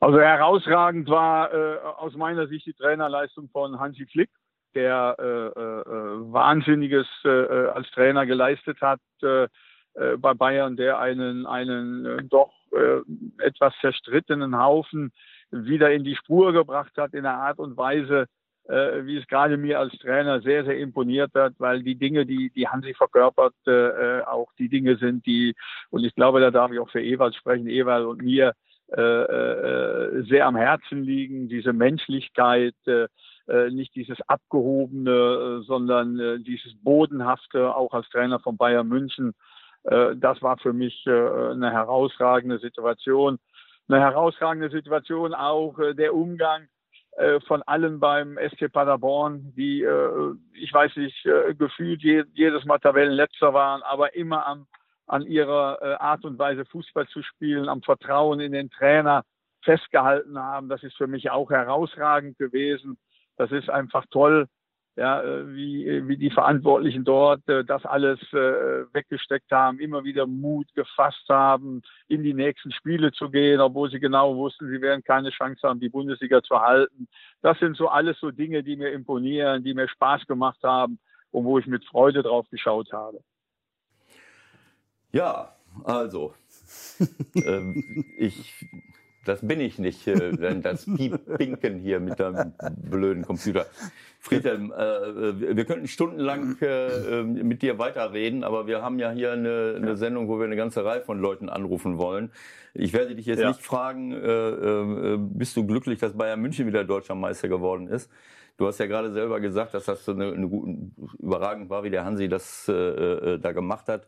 [0.00, 4.30] Also herausragend war äh, aus meiner Sicht die Trainerleistung von Hansi Flick.
[4.74, 9.44] der äh, äh, Wahnsinniges äh, als Trainer geleistet hat äh,
[9.94, 13.00] äh, bei Bayern, der einen, einen äh, doch äh,
[13.38, 15.12] etwas zerstrittenen Haufen
[15.50, 18.26] wieder in die Spur gebracht hat in einer Art und Weise,
[18.68, 22.50] äh, wie es gerade mir als Trainer sehr, sehr imponiert hat, weil die Dinge, die,
[22.50, 25.56] die Hansi verkörpert, äh, auch die Dinge sind, die,
[25.90, 28.54] und ich glaube, da darf ich auch für Ewald sprechen, Ewald und mir,
[28.96, 33.06] äh, äh, sehr am Herzen liegen, diese Menschlichkeit, äh,
[33.46, 39.34] äh nicht dieses Abgehobene, äh, sondern äh, dieses Bodenhafte, auch als Trainer von Bayern München.
[39.84, 43.38] Äh, das war für mich äh, eine herausragende Situation.
[43.88, 46.68] Eine herausragende Situation auch äh, der Umgang
[47.16, 52.64] äh, von allen beim SC Paderborn, die, äh, ich weiß nicht, äh, gefühlt je, jedes
[52.64, 54.66] Mal Tabellenletzter waren, aber immer am,
[55.10, 59.24] an ihrer Art und Weise Fußball zu spielen, am Vertrauen in den Trainer
[59.62, 60.68] festgehalten haben.
[60.68, 62.98] Das ist für mich auch herausragend gewesen.
[63.36, 64.46] Das ist einfach toll
[64.96, 70.26] ja, äh, wie, äh, wie die Verantwortlichen dort äh, das alles weggesteckt haben, immer wieder
[70.26, 75.02] Mut gefasst haben, in die nächsten Spiele zu gehen, obwohl sie genau wussten, sie werden
[75.02, 77.08] keine Chance haben, die Bundesliga zu halten.
[77.40, 80.98] Das sind so alles so Dinge, die mir imponieren, die mir Spaß gemacht haben
[81.30, 83.20] und wo ich mit Freude drauf geschaut habe.
[85.12, 86.34] Ja, also,
[87.34, 88.54] ähm, ich
[89.24, 92.52] das bin ich nicht, äh, das Pinken hier mit deinem
[92.90, 93.66] blöden Computer.
[94.18, 99.32] Friedhelm, äh, äh, wir könnten stundenlang äh, mit dir weiterreden, aber wir haben ja hier
[99.32, 102.30] eine, eine, Sendung, wo wir eine ganze Reihe von Leuten anrufen wollen.
[102.72, 103.48] Ich werde dich jetzt ja.
[103.48, 108.10] nicht fragen, äh, äh, bist du glücklich, dass Bayern München wieder deutscher Meister geworden ist?
[108.56, 111.90] Du hast ja gerade selber gesagt, dass das so eine, eine gute, überragend war, wie
[111.90, 114.06] der Hansi das äh, da gemacht hat.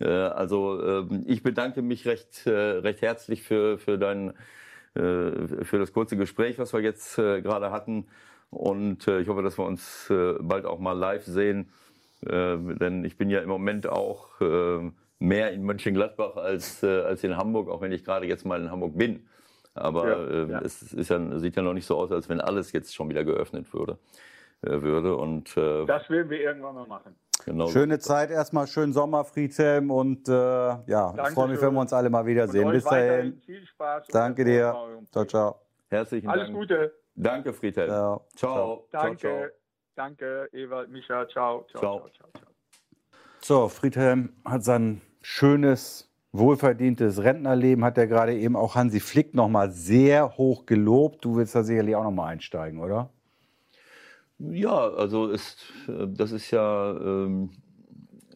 [0.00, 4.32] Also ähm, ich bedanke mich recht, recht herzlich für, für, dein,
[4.94, 8.06] für das kurze Gespräch, was wir jetzt gerade hatten.
[8.50, 11.72] Und ich hoffe, dass wir uns bald auch mal live sehen.
[12.20, 14.40] Denn ich bin ja im Moment auch
[15.18, 18.98] mehr in Mönchengladbach als, als in Hamburg, auch wenn ich gerade jetzt mal in Hamburg
[18.98, 19.28] bin.
[19.74, 20.60] Aber ja, ja.
[20.60, 23.24] es ist ja, sieht ja noch nicht so aus, als wenn alles jetzt schon wieder
[23.24, 23.98] geöffnet würde.
[24.60, 25.16] würde.
[25.16, 27.14] Und, das werden wir irgendwann mal machen.
[27.44, 27.68] Genau.
[27.68, 29.90] Schöne Zeit erstmal, schönen Sommer, Friedhelm.
[29.90, 31.26] Und äh, ja, Dankeschön.
[31.26, 32.70] ich freue mich, wenn wir uns alle mal wiedersehen.
[32.70, 33.40] Bis dahin.
[33.44, 34.06] Viel Spaß.
[34.08, 34.74] Danke dir.
[35.10, 35.60] Ciao, ciao.
[35.88, 36.56] Herzlichen Alles Dank.
[36.56, 36.92] Alles Gute.
[37.14, 37.88] Danke, Friedhelm.
[37.90, 38.26] Ciao.
[38.36, 38.88] Ciao.
[38.90, 39.18] Danke.
[39.18, 39.48] Ciao, ciao.
[39.94, 41.28] Danke, Ewald, Micha.
[41.28, 41.66] Ciao.
[41.70, 41.80] Ciao.
[41.80, 42.08] ciao.
[42.10, 42.52] ciao, ciao.
[43.40, 49.70] So, Friedhelm hat sein schönes, wohlverdientes Rentnerleben, hat er gerade eben auch Hansi Flick nochmal
[49.70, 51.24] sehr hoch gelobt.
[51.24, 53.10] Du willst da sicherlich auch nochmal einsteigen, oder?
[54.50, 57.50] Ja, also ist, äh, das ist ja ähm,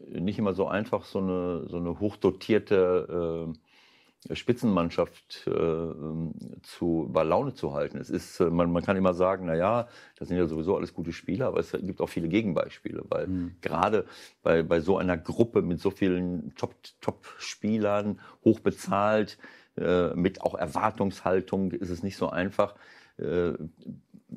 [0.09, 7.23] nicht immer so einfach, so eine, so eine hochdotierte äh, Spitzenmannschaft äh, ähm, zu, bei
[7.23, 7.99] Laune zu halten.
[7.99, 9.89] Es ist, äh, man, man kann immer sagen, na ja,
[10.19, 13.57] das sind ja sowieso alles gute Spieler, aber es gibt auch viele Gegenbeispiele, weil mhm.
[13.61, 14.07] gerade
[14.43, 19.39] bei, bei so einer Gruppe mit so vielen Top-Spielern, Top hochbezahlt,
[19.77, 22.75] äh, mit auch Erwartungshaltung, ist es nicht so einfach,
[23.19, 23.53] äh,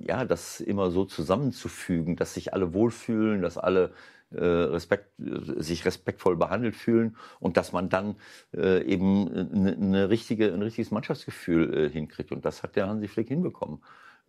[0.07, 3.91] ja, das immer so zusammenzufügen, dass sich alle wohlfühlen, dass alle
[4.31, 8.15] äh, Respekt, sich respektvoll behandelt fühlen und dass man dann
[8.55, 12.31] äh, eben eine, eine richtige, ein richtiges Mannschaftsgefühl äh, hinkriegt.
[12.31, 13.81] Und das hat der Hansi Flick hinbekommen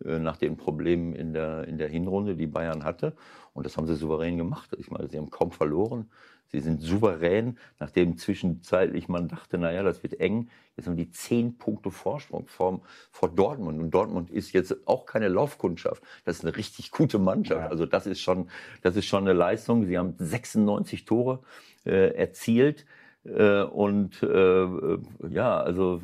[0.03, 3.15] äh, nach den Problemen in der, in der Hinrunde, die Bayern hatte.
[3.53, 4.75] Und das haben sie souverän gemacht.
[4.79, 6.09] Ich meine, sie haben kaum verloren.
[6.51, 10.49] Sie sind souverän, nachdem zwischenzeitlich man dachte, naja, das wird eng.
[10.75, 13.79] Jetzt haben die zehn Punkte Vorsprung vor, vor Dortmund.
[13.79, 16.03] Und Dortmund ist jetzt auch keine Laufkundschaft.
[16.25, 17.61] Das ist eine richtig gute Mannschaft.
[17.61, 17.67] Ja.
[17.69, 18.49] Also das ist schon,
[18.81, 19.85] das ist schon eine Leistung.
[19.85, 21.39] Sie haben 96 Tore
[21.85, 22.85] äh, erzielt.
[23.23, 24.67] Äh, und äh,
[25.29, 26.01] ja, also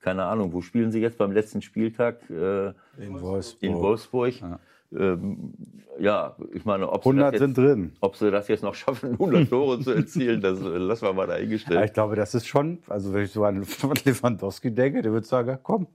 [0.00, 2.30] keine Ahnung, wo spielen Sie jetzt beim letzten Spieltag?
[2.30, 3.62] Äh, in Wolfsburg.
[3.62, 4.40] In Wolfsburg.
[4.40, 4.58] Ja
[4.96, 5.54] ähm,
[5.98, 7.92] ja, ich meine, ob 100 jetzt, sind drin.
[8.00, 11.26] Ob sie das jetzt noch schaffen, 100 Tore zu erzielen, das äh, lassen wir mal
[11.26, 11.78] dahingestellt.
[11.78, 13.64] Ja, ich glaube, das ist schon, also wenn ich so an
[14.04, 15.86] Lewandowski denke, der würde sagen, komm,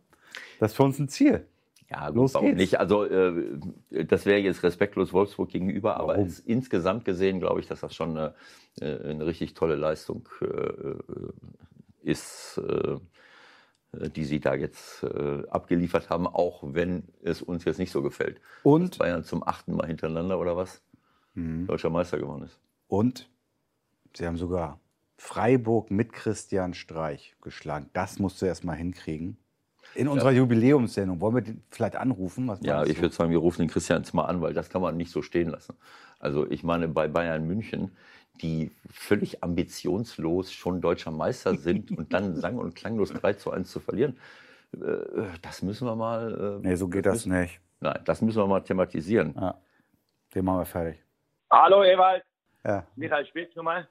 [0.59, 1.45] das ist für uns ein Ziel.
[1.89, 2.59] Ja, Los warum geht's.
[2.59, 2.79] nicht?
[2.79, 3.59] Also äh,
[4.05, 6.09] das wäre jetzt respektlos Wolfsburg gegenüber, warum?
[6.09, 8.33] aber es, insgesamt gesehen glaube ich, dass das schon eine,
[8.81, 12.61] äh, eine richtig tolle Leistung äh, ist.
[13.93, 18.01] Äh, die sie da jetzt äh, abgeliefert haben, auch wenn es uns jetzt nicht so
[18.01, 18.41] gefällt.
[18.63, 20.81] Und Dass Bayern zum achten Mal hintereinander oder was
[21.35, 21.67] mhm.
[21.67, 22.59] deutscher Meister geworden ist.
[22.87, 23.29] Und
[24.13, 24.79] sie haben sogar
[25.17, 27.89] Freiburg mit Christian Streich geschlagen.
[27.93, 29.37] Das musst du erst mal hinkriegen.
[29.95, 30.39] In unserer ja.
[30.39, 31.21] Jubiläumssendung.
[31.21, 32.51] Wollen wir den vielleicht anrufen?
[32.61, 34.97] ja, ich würde sagen, wir rufen den Christian jetzt mal an, weil das kann man
[34.97, 35.75] nicht so stehen lassen.
[36.19, 37.91] Also ich meine, bei Bayern München,
[38.41, 43.69] die völlig ambitionslos schon deutscher Meister sind und dann sang- und klanglos 3 zu 1
[43.69, 44.17] zu verlieren,
[44.73, 46.59] äh, das müssen wir mal.
[46.63, 47.59] Äh, nee, so geht das, das nicht.
[47.79, 49.35] Nein, das müssen wir mal thematisieren.
[49.39, 49.59] Ja.
[50.33, 50.99] Den machen wir fertig.
[51.49, 52.23] Hallo Ewald,
[52.65, 52.85] Ja.
[52.95, 53.87] Michael Spitz nochmal.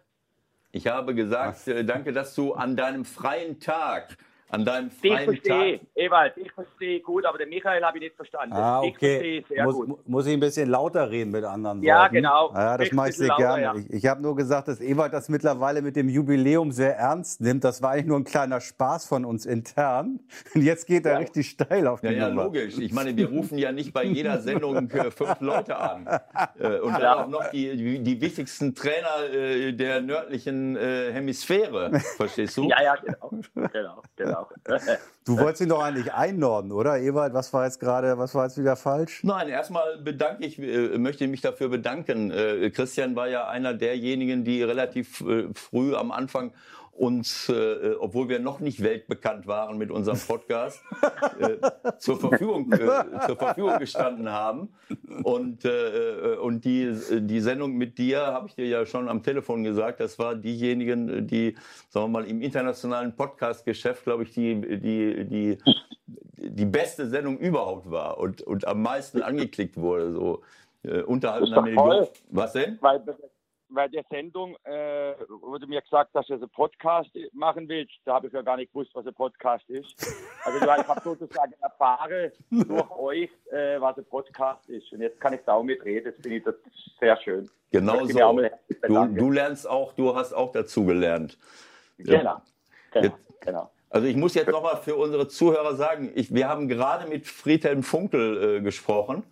[0.73, 4.17] Ich habe gesagt, äh, danke, dass du an deinem freien Tag,
[4.51, 5.87] an deinem Ich freien verstehe, Tag.
[5.97, 8.55] Ewald, ich verstehe gut, aber den Michael habe ich nicht verstanden.
[8.55, 9.55] Ah, Ich verstehe okay.
[9.55, 12.15] sehr Muss, muss ich ein bisschen lauter reden mit anderen Ja, Worten?
[12.15, 12.53] genau.
[12.55, 13.63] Ja, das mache ich sehr lauter, gerne.
[13.63, 13.75] ja.
[13.75, 17.65] Ich, ich habe nur gesagt, dass Ewald das mittlerweile mit dem Jubiläum sehr ernst nimmt.
[17.65, 20.21] Das war eigentlich nur ein kleiner Spaß von uns intern.
[20.55, 21.19] Und jetzt geht er Ja.
[21.19, 22.79] richtig steil auf die Ja, ja, logisch.
[22.79, 26.07] Ich meine, wir rufen ja nicht bei jeder Sendung äh, fünf Leute an.
[26.59, 31.99] Äh, und dann auch noch die, die, wichtigsten Trainer äh, der nördlichen Hemisphäre.
[32.17, 32.69] Verstehst du?
[32.69, 33.31] Ja, ja, genau.
[33.73, 34.36] genau, genau.
[35.27, 37.01] Du wolltest ihn doch eigentlich einnorden, oder?
[37.01, 39.25] Ewald, was war jetzt gerade, was war jetzt wieder falsch?
[39.25, 42.31] Nein, erstmal bedanke ich, äh, möchte mich dafür bedanken.
[42.31, 46.53] Äh, Christian war ja einer derjenigen, die relativ äh, früh am Anfang
[46.99, 50.81] uns, äh, obwohl wir noch nicht weltbekannt waren mit unserem Podcast,
[51.39, 51.57] äh,
[51.99, 52.79] zur, Verfügung, äh,
[53.27, 54.75] zur Verfügung gestanden haben.
[55.23, 59.65] Und, äh, und die, die Sendung mit dir, habe ich dir ja schon am Telefon
[59.65, 61.57] gesagt, das war diejenigen, die,
[61.89, 65.59] sagen wir mal, im internationalen Podcast-Geschäft, glaube ich, die, die, die,
[66.37, 70.13] die beste Sendung überhaupt war und, und am meisten angeklickt wurde.
[70.13, 70.43] So
[70.83, 71.89] äh, unterhalb einer Million.
[71.89, 72.09] toll.
[72.31, 72.79] Was denn?
[72.81, 73.03] Weil
[73.69, 77.93] bei der Sendung äh, wurde mir gesagt, dass du einen Podcast machen willst.
[78.05, 79.95] Da habe ich ja gar nicht gewusst, was ein Podcast ist.
[80.45, 84.93] Also ich habe sozusagen erfahren durch euch, äh, was ein Podcast ist.
[84.93, 86.13] Und jetzt kann ich da auch mitreden.
[86.13, 86.55] Das finde ich das
[87.01, 87.51] sehr schön.
[87.73, 88.39] Genau so.
[88.87, 91.39] Du, du lernst auch, du hast auch dazu gelernt.
[91.99, 92.41] Genau.
[92.93, 93.05] Genau.
[93.07, 93.71] Jetzt- genau.
[93.89, 97.83] Also ich muss jetzt nochmal für unsere Zuhörer sagen, ich, wir haben gerade mit Friedhelm
[97.83, 99.23] Funkel äh, gesprochen.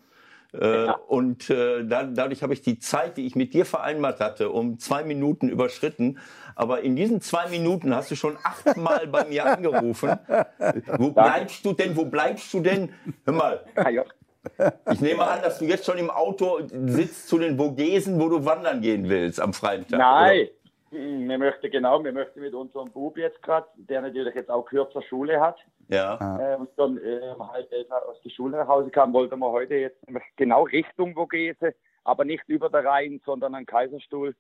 [0.60, 0.92] Äh, Ja.
[1.08, 4.78] Und äh, da, dadurch habe ich die Zeit, die ich mit dir vereinbart hatte, um
[4.78, 6.18] zwei Minuten überschritten.
[6.56, 10.16] Aber in diesen zwei Minuten hast du schon achtmal bei mir angerufen.
[10.98, 11.96] Wo bleibst du denn?
[11.96, 12.90] Wo bleibst du denn?
[13.24, 13.90] Hör mal, Ah,
[14.92, 18.44] ich nehme an, dass du jetzt schon im Auto sitzt zu den Vogesen, wo du
[18.44, 19.98] wandern gehen willst am freien Tag.
[19.98, 20.40] Nein.
[20.40, 20.48] Hm,
[20.94, 25.02] Wir möchten genau, wir möchten mit unserem Bub jetzt gerade, der natürlich jetzt auch kürzer
[25.02, 25.59] Schule hat?
[25.88, 26.54] Ja.
[26.54, 29.74] äh, und dann äh, halb elf aus der Schule nach Hause kam, wollten wir heute
[29.74, 30.00] jetzt
[30.37, 34.35] genau Richtung Vogese, aber nicht über der Rhein, sondern an Kaiserstuhl,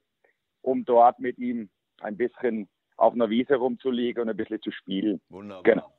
[0.62, 1.68] um dort mit ihm
[2.00, 5.20] ein bisschen auf einer Wiese rumzuliegen und ein bisschen zu spielen.
[5.28, 5.62] Wunderbar.
[5.64, 5.92] Genau.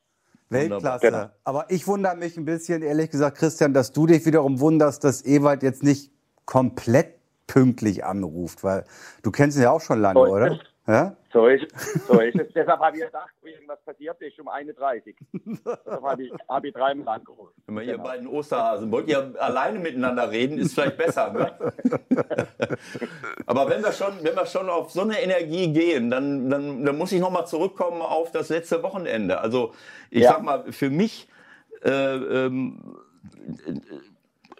[0.50, 1.06] Weltklasse.
[1.08, 1.26] Genau.
[1.44, 5.26] Aber ich wundere mich ein bisschen, ehrlich gesagt, Christian, dass du dich wiederum wunderst, dass
[5.26, 6.12] Ewald jetzt nicht
[6.46, 7.15] komplett
[7.48, 8.86] pünktlich anruft, weil
[9.24, 10.60] du kennst ihn ja auch schon lange, So oder?
[10.88, 11.16] Ja?
[11.34, 11.66] So ist,
[12.08, 12.48] so ist es.
[12.56, 15.16] Deshalb habe ich gedacht, wo irgendwas passiert ist um 31.
[15.34, 17.52] Deshalb habe ich, habe ich dreimal angerufen.
[17.66, 18.04] Wenn wir ihr Genau.
[18.04, 21.34] beiden Osterhasen, wollt ihr alleine miteinander reden, ist vielleicht besser.
[21.34, 21.52] Ne?
[23.48, 26.98] Aber wenn wir, schon, wenn wir schon auf so eine Energie gehen, dann, dann, dann
[26.98, 29.40] muss ich nochmal zurückkommen auf das letzte Wochenende.
[29.42, 29.74] Also
[30.12, 30.34] ich Ja.
[30.34, 31.28] sag mal, für mich
[31.84, 32.98] äh, ähm,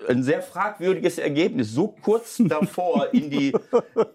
[0.10, 3.54] ein sehr fragwürdiges Ergebnis, so kurz davor in die,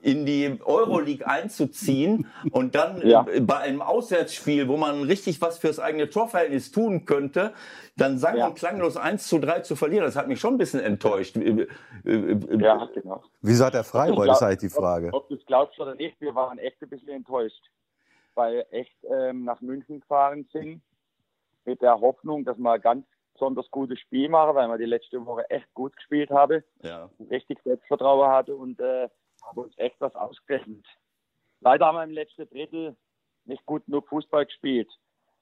[0.02, 3.26] in die Euroleague einzuziehen und dann Ja.
[3.26, 7.54] äh, bei einem Auswärtsspiel, wo man richtig was fürs eigene Torverhältnis tun könnte,
[7.96, 8.46] dann sang Ja.
[8.48, 10.04] und klanglos 1 zu 3 zu verlieren.
[10.04, 11.36] Das hat mich schon ein bisschen enttäuscht.
[11.36, 11.66] Äh,
[12.04, 13.22] äh, Ja, genau.
[13.40, 14.14] Wieso hat er frei?
[14.14, 15.08] Wollte ist eigentlich die Frage.
[15.08, 17.70] Ob, ob du es glaubst oder nicht, wir waren echt ein bisschen enttäuscht,
[18.34, 20.82] weil echt ähm, nach München gefahren sind
[21.64, 23.06] mit der Hoffnung, dass wir ganz
[23.40, 27.08] besonders gutes Spiel machen, weil wir die letzte Woche echt gut gespielt haben, Ja.
[27.30, 29.08] richtig Selbstvertrauen hatte und äh,
[29.42, 30.86] haben uns echt was ausgerechnet.
[31.60, 32.96] Leider haben wir im letzten Drittel
[33.46, 34.90] nicht gut genug Fußball gespielt.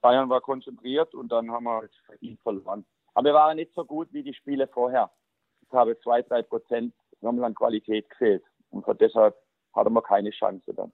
[0.00, 2.86] Bayern war konzentriert und dann haben wir halt verdient verloren.
[3.14, 5.10] Aber wir waren nicht so gut wie die Spiele vorher.
[5.66, 8.44] Es habe zwei, drei Prozent nochmal an Qualität gefehlt.
[8.70, 9.34] Und von deshalb
[9.74, 10.92] hatten wir keine Chance dann.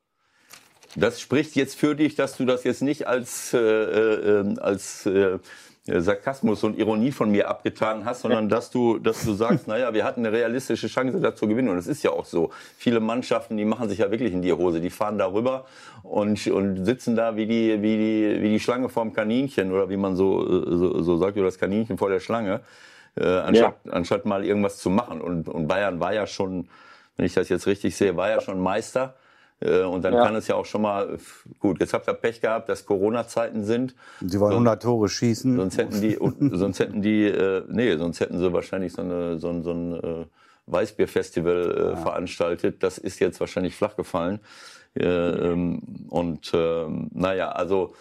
[0.96, 5.38] Das spricht jetzt für dich, dass du das jetzt nicht als, äh, äh, als äh,
[5.86, 10.04] Sarkasmus und Ironie von mir abgetan hast, sondern dass du, dass du sagst, naja, wir
[10.04, 11.68] hatten eine realistische Chance, da zu gewinnen.
[11.68, 12.50] Und das ist ja auch so.
[12.78, 14.80] Viele Mannschaften, die machen sich ja wirklich in die Hose.
[14.80, 15.66] Die fahren da rüber
[16.02, 19.98] und, und sitzen da wie die, wie, die, wie die Schlange vorm Kaninchen oder wie
[19.98, 22.60] man so, äh, so, so sagt, oder das Kaninchen vor der Schlange,
[23.16, 25.20] äh, anstatt, anstatt mal irgendwas zu machen.
[25.20, 26.68] Und, und Bayern war ja schon,
[27.18, 29.16] wenn ich das jetzt richtig sehe, war ja schon Meister.
[29.60, 30.24] Äh, Und dann Ja.
[30.24, 31.16] kann es ja auch schon mal,
[31.60, 33.94] gut, jetzt habt ihr Pech gehabt, dass Corona-Zeiten sind.
[34.20, 35.56] Sie wollen 100 Tore schießen.
[35.56, 36.18] Sonst hätten die,
[36.56, 39.92] sonst hätten die, äh, nee, sonst hätten sie wahrscheinlich so, eine, so, ein- so ein
[39.94, 40.26] äh,
[40.66, 42.82] Weißbierfestival äh, veranstaltet.
[42.82, 44.40] Das ist jetzt wahrscheinlich flach gefallen.
[44.94, 47.94] Äh, ähm, und ähm, naja, also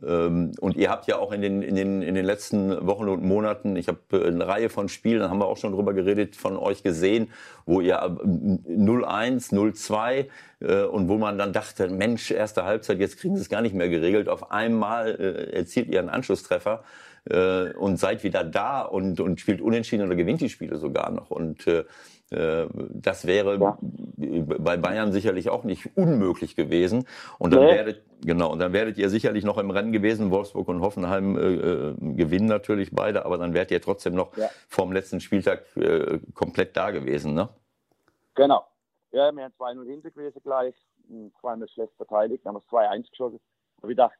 [0.00, 3.76] und ihr habt ja auch in den, in, den, in den letzten Wochen und Monaten,
[3.76, 6.56] ich habe äh, eine Reihe von Spielen, da haben wir auch schon drüber geredet, von
[6.56, 7.30] euch gesehen,
[7.64, 10.26] wo ihr äh, 0-1, 0-2
[10.60, 13.74] äh, und wo man dann dachte, Mensch, erste Halbzeit, jetzt kriegen sie es gar nicht
[13.74, 14.28] mehr geregelt.
[14.28, 16.84] Auf einmal äh, erzielt ihr einen Anschlusstreffer.
[17.30, 21.30] äh, und seid wieder da und, und spielt unentschieden oder gewinnt die Spiele sogar noch.
[21.30, 21.84] Und äh, äh,
[22.30, 23.78] das wäre ja.
[24.58, 27.06] bei Bayern sicherlich auch nicht unmöglich gewesen.
[27.38, 27.70] Und dann nee.
[27.70, 30.32] werdet, genau, und dann werdet ihr sicherlich noch im Rennen gewesen.
[30.32, 34.48] Wolfsburg und Hoffenheim äh, äh gewinnen natürlich beide, aber dann wärt ihr trotzdem noch ja.
[34.68, 37.48] vorm letzten Spieltag äh, komplett da gewesen, ne?
[38.34, 38.66] Genau.
[39.12, 40.74] Ja, wir haben 2-0 hinter gewesen gleich,
[41.40, 43.40] zweimal schlecht verteidigt, dann haben wir 2-1 geschossen.
[43.80, 44.16] Aber ich dachte,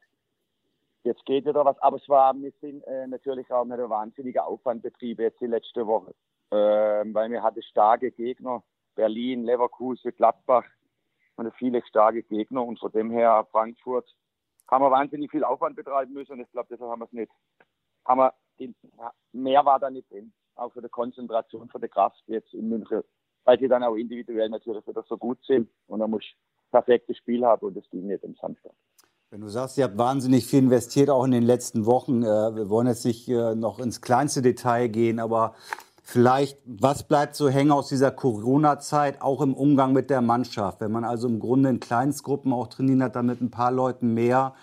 [1.02, 1.78] jetzt geht wieder was.
[1.80, 5.46] Aber es war wir sind äh, natürlich auch nicht ein wahnsinniger Aufwand betrieben jetzt die
[5.46, 6.14] letzte Woche
[6.50, 8.62] weil wir hatten starke Gegner,
[8.94, 10.64] Berlin, Leverkusen, Gladbach.
[11.36, 12.64] Und viele starke Gegner.
[12.64, 14.08] Und von dem her Frankfurt.
[14.68, 16.32] Haben wir wahnsinnig viel Aufwand betreiben müssen.
[16.32, 17.30] Und ich glaube, deshalb haben wir es nicht.
[18.04, 18.32] Haben wir
[19.32, 23.02] mehr war da nicht drin, auch für die Konzentration, für die Kraft jetzt in München,
[23.44, 25.68] weil sie dann auch individuell natürlich wieder so gut sind.
[25.86, 26.36] Und dann muss ich
[26.70, 27.66] perfektes Spiel haben.
[27.66, 28.72] Und das ging nicht am Samstag.
[29.30, 32.70] Wenn du sagst, ihr habt wahnsinnig viel investiert, auch in den letzten Wochen, äh, wir
[32.70, 35.54] wollen jetzt nicht äh, noch ins kleinste Detail gehen, aber
[36.08, 40.80] Vielleicht, was bleibt so hängen aus dieser Corona-Zeit, auch im Umgang mit der Mannschaft?
[40.80, 44.14] Wenn man also im Grunde in Kleinstgruppen auch trainiert hat, dann mit ein paar Leuten
[44.14, 44.54] mehr.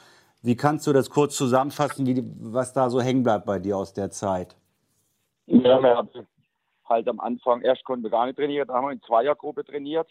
[0.41, 3.91] Wie kannst du das kurz zusammenfassen, wie, was da so hängen bleibt bei dir aus
[3.91, 4.55] der Zeit?
[5.47, 6.09] Ja, wir haben
[6.85, 10.09] halt am Anfang, erst konnten wir gar nicht trainieren, dann haben wir in Zweiergruppe trainiert,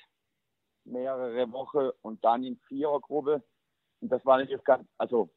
[0.84, 3.42] mehrere Wochen und dann in Vierergruppe.
[4.02, 5.30] Und das war natürlich ganz, also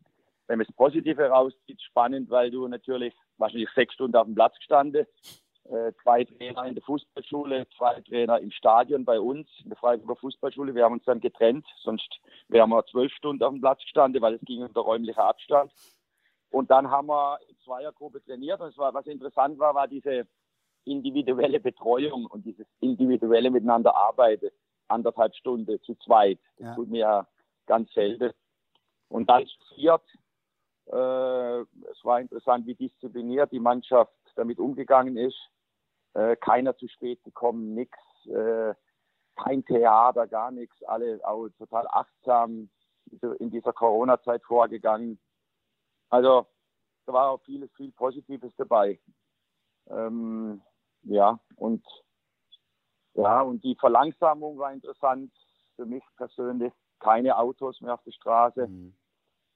[0.47, 4.57] wenn man das Positive herauszieht, spannend, weil du natürlich wahrscheinlich sechs Stunden auf dem Platz
[4.57, 5.07] gestanden
[6.03, 10.75] zwei Trainer in der Fußballschule, zwei Trainer im Stadion bei uns, in der Freiburger Fußballschule.
[10.75, 12.07] Wir haben uns dann getrennt, sonst
[12.49, 15.71] wären wir zwölf Stunden auf dem Platz gestanden, weil es ging unter räumlicher Abstand.
[16.51, 18.61] Und dann haben wir in Zweiergruppe trainiert.
[18.61, 20.27] Und war, was interessant war, war diese
[20.85, 24.49] individuelle Betreuung und dieses individuelle Miteinander arbeiten.
[24.87, 26.39] Anderthalb Stunden zu zweit.
[26.57, 26.75] Das ja.
[26.75, 27.27] tut mir ja
[27.65, 28.31] ganz selten.
[29.09, 30.03] Und dann viert.
[30.85, 35.49] Äh, es war interessant, wie diszipliniert die Mannschaft damit umgegangen ist
[36.15, 38.73] äh, keiner zu spät gekommen, nichts, äh,
[39.35, 42.69] kein Theater, gar nichts, alle auch total achtsam
[43.39, 45.19] in dieser Corona-Zeit vorgegangen.
[46.09, 46.47] Also
[47.05, 48.99] da war auch vieles, viel Positives dabei.
[49.89, 50.61] Ähm,
[51.03, 51.85] ja, und
[53.13, 55.31] ja, und die Verlangsamung war interessant
[55.75, 56.73] für mich persönlich.
[56.99, 58.95] Keine Autos mehr auf der Straße, mhm.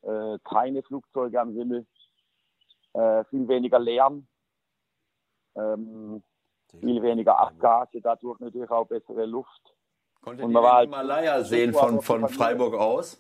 [0.01, 1.87] äh, keine Flugzeuge am Himmel,
[2.93, 4.27] äh, viel weniger Lärm.
[5.55, 6.21] Ähm,
[6.79, 9.73] viel weniger Abgase, dadurch natürlich auch bessere Luft.
[10.21, 13.17] Konntet und man den halt Himalaya sehen von, von Freiburg aus?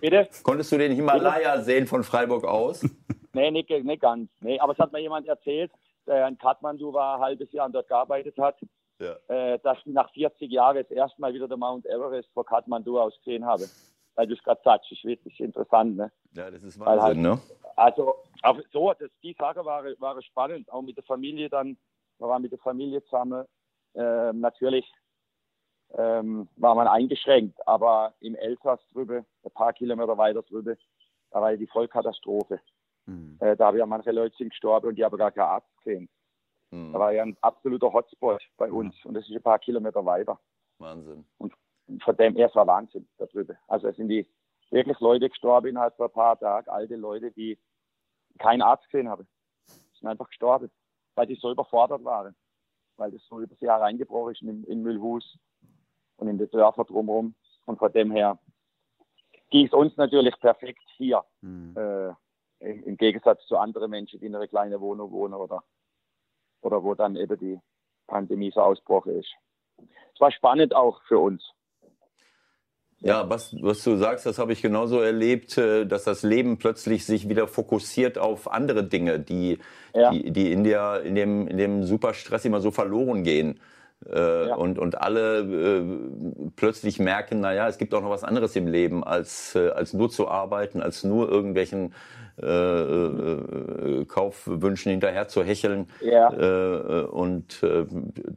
[0.00, 0.28] Bitte?
[0.42, 1.64] Konntest du den Himalaya Bitte?
[1.64, 2.82] sehen von Freiburg aus?
[3.32, 4.30] nee, nicht, nicht ganz.
[4.40, 5.72] Nee, aber es hat mir jemand erzählt,
[6.06, 8.56] der in Kathmandu war, ein halbes Jahr und dort gearbeitet hat,
[9.00, 9.16] ja.
[9.28, 13.00] äh, dass ich nach 40 Jahren das erste Mal wieder der Mount Everest vor Kathmandu
[13.00, 13.64] aus gesehen habe.
[14.14, 15.96] Weil du es gerade sagst, das ist interessant.
[15.96, 16.10] Ne?
[16.34, 17.38] Ja, das ist Wahnsinn, halt, ne?
[17.74, 18.14] Also,
[18.72, 21.76] so, das, die Sache war, war spannend, auch mit der Familie dann
[22.18, 23.44] man war mit der Familie zusammen.
[23.94, 24.90] Ähm, natürlich
[25.94, 30.76] ähm, war man eingeschränkt, aber im Elsass drüber, ein paar Kilometer weiter drüber,
[31.30, 32.60] da war ja die Vollkatastrophe.
[33.06, 33.36] Mhm.
[33.40, 36.08] Äh, da haben ja manche Leute sind gestorben und die haben gar keinen Arzt gesehen.
[36.70, 36.92] Mhm.
[36.92, 39.08] Da war ja ein absoluter Hotspot bei uns mhm.
[39.08, 40.38] und das ist ein paar Kilometer weiter.
[40.78, 41.24] Wahnsinn.
[41.38, 41.54] Und
[42.02, 43.54] von dem es war Wahnsinn darüber.
[43.68, 44.26] Also es sind die
[44.70, 47.58] wirklich Leute gestorben innerhalb von ein paar Tagen, alte Leute, die
[48.38, 49.26] keinen Arzt gesehen haben.
[49.68, 50.70] Die sind einfach gestorben
[51.16, 52.36] weil die so überfordert waren,
[52.96, 55.38] weil das so über sie hereingebrochen ist in, in Müllhus
[56.16, 57.34] und in die Dörfer drumherum.
[57.64, 58.38] Und von dem her
[59.50, 61.74] ging es uns natürlich perfekt hier, mhm.
[61.76, 62.08] äh,
[62.60, 65.64] im, im, Gegensatz zu anderen Menschen, die in einer kleinen Wohnung wohnen oder,
[66.62, 67.60] oder wo dann eben die
[68.06, 69.32] Pandemie so ausbrochen ist.
[70.14, 71.42] Es war spannend auch für uns.
[73.00, 77.04] Ja, was, was du sagst, das habe ich genauso erlebt, äh, dass das Leben plötzlich
[77.04, 79.58] sich wieder fokussiert auf andere Dinge, die,
[79.94, 80.10] ja.
[80.10, 83.60] die, die in, der, in, dem, in dem Superstress immer so verloren gehen.
[84.04, 84.54] Äh, ja.
[84.54, 85.82] und, und alle äh,
[86.54, 90.10] plötzlich merken, naja, es gibt auch noch was anderes im Leben, als, äh, als nur
[90.10, 91.94] zu arbeiten, als nur irgendwelchen
[92.42, 95.88] äh, äh, Kaufwünschen hinterher zu hecheln.
[96.00, 96.32] Ja.
[96.32, 97.86] Äh, und äh,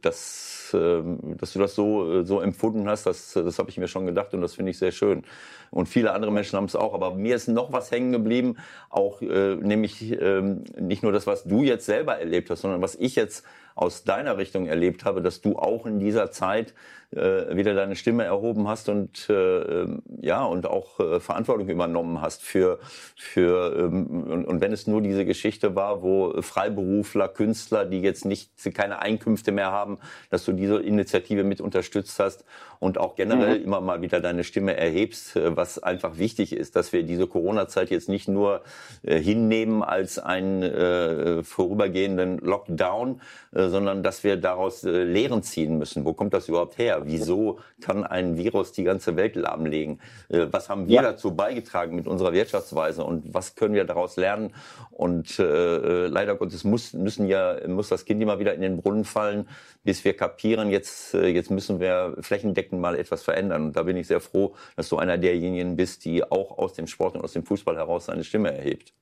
[0.00, 1.02] das, äh,
[1.36, 4.40] dass du das so, so empfunden hast, das, das habe ich mir schon gedacht und
[4.40, 5.24] das finde ich sehr schön.
[5.70, 6.94] Und viele andere Menschen haben es auch.
[6.94, 8.56] Aber mir ist noch was hängen geblieben,
[8.88, 12.94] auch äh, nämlich äh, nicht nur das, was du jetzt selber erlebt hast, sondern was
[12.96, 13.44] ich jetzt
[13.74, 16.74] aus deiner Richtung erlebt habe, dass du auch in dieser Zeit
[17.12, 19.86] äh, wieder deine Stimme erhoben hast und äh,
[20.20, 22.78] ja und auch äh, Verantwortung übernommen hast für
[23.16, 28.24] für ähm, und, und wenn es nur diese Geschichte war, wo Freiberufler, Künstler, die jetzt
[28.24, 29.98] nicht keine Einkünfte mehr haben,
[30.30, 32.44] dass du diese Initiative mit unterstützt hast
[32.78, 33.64] und auch generell mhm.
[33.64, 37.90] immer mal wieder deine Stimme erhebst, äh, was einfach wichtig ist, dass wir diese Corona-Zeit
[37.90, 38.62] jetzt nicht nur
[39.02, 43.20] äh, hinnehmen als einen äh, vorübergehenden Lockdown,
[43.52, 46.04] äh, sondern dass wir daraus äh, Lehren ziehen müssen.
[46.04, 47.02] Wo kommt das überhaupt her?
[47.04, 50.00] Wieso kann ein Virus die ganze Welt lahmlegen?
[50.28, 51.02] Äh, was haben wir ja.
[51.02, 54.54] dazu beigetragen mit unserer Wirtschaftsweise und was können wir daraus lernen?
[54.90, 59.04] Und äh, leider Gottes muss, müssen ja, muss das Kind immer wieder in den Brunnen
[59.04, 59.48] fallen,
[59.82, 63.66] bis wir kapieren, jetzt, jetzt müssen wir flächendeckend mal etwas verändern.
[63.66, 66.86] Und da bin ich sehr froh, dass du einer derjenigen bist, die auch aus dem
[66.86, 68.92] Sport und aus dem Fußball heraus seine Stimme erhebt.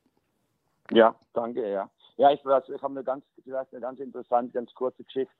[0.90, 1.90] Ja, danke, ja.
[2.18, 5.32] Ja, ich, weiß, ich habe eine ganz, vielleicht eine ganz interessante, ganz kurze Geschichte.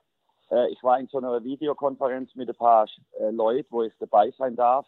[0.49, 2.87] Äh, ich war in so einer Videokonferenz mit ein paar
[3.19, 4.87] äh, Leuten, wo ich dabei sein darf.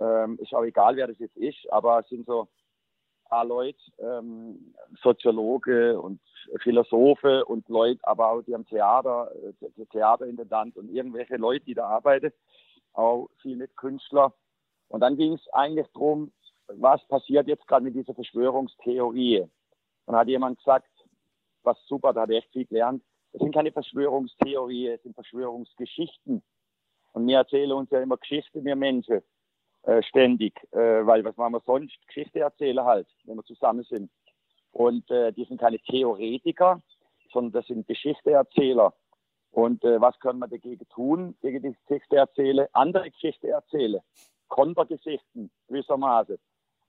[0.00, 3.78] Ähm, ist auch egal, wer das jetzt ist, aber es sind so ein paar Leute,
[3.98, 6.18] ähm, Soziologe und
[6.62, 11.88] Philosophe und Leute, aber auch die am Theater, äh, Theaterintendant und irgendwelche Leute, die da
[11.88, 12.32] arbeiten,
[12.94, 14.32] auch viele Künstler.
[14.88, 16.32] Und dann ging es eigentlich darum,
[16.68, 19.46] was passiert jetzt gerade mit dieser Verschwörungstheorie.
[20.06, 20.88] Und hat jemand gesagt,
[21.64, 23.02] was super, da habe ich echt viel gelernt.
[23.32, 26.42] Es sind keine Verschwörungstheorien, es sind Verschwörungsgeschichten.
[27.12, 29.22] Und wir erzählen uns ja immer Geschichten, wir Menschen,
[29.82, 30.54] äh, ständig.
[30.72, 31.96] Äh, weil was machen wir sonst?
[32.06, 34.10] Geschichte erzählen halt, wenn wir zusammen sind.
[34.70, 36.80] Und äh, die sind keine Theoretiker,
[37.32, 38.94] sondern das sind Geschichteerzähler.
[39.50, 42.66] Und äh, was können wir dagegen tun, gegen die Geschichte erzählen?
[42.72, 44.00] Andere Geschichte erzählen.
[44.48, 46.38] Kontergeschichten, gewissermaßen.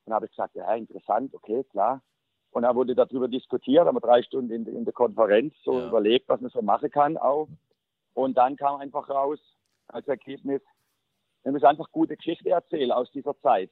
[0.06, 2.02] Dann habe ich gesagt, ja, interessant, okay, klar.
[2.54, 5.88] Und dann wurde darüber diskutiert, haben wir drei Stunden in, in der Konferenz so ja.
[5.88, 7.47] überlegt, was man so machen kann auch.
[8.14, 9.39] Und dann kam einfach raus
[9.88, 10.62] als Ergebnis,
[11.41, 13.72] wir müssen einfach gute Geschichte erzählen aus dieser Zeit.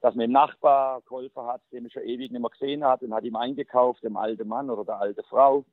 [0.00, 3.14] Dass man einen Nachbar geholfen hat, den man schon ewig nicht mehr gesehen hat und
[3.14, 5.64] hat ihm eingekauft, dem alten Mann oder der alte Frau.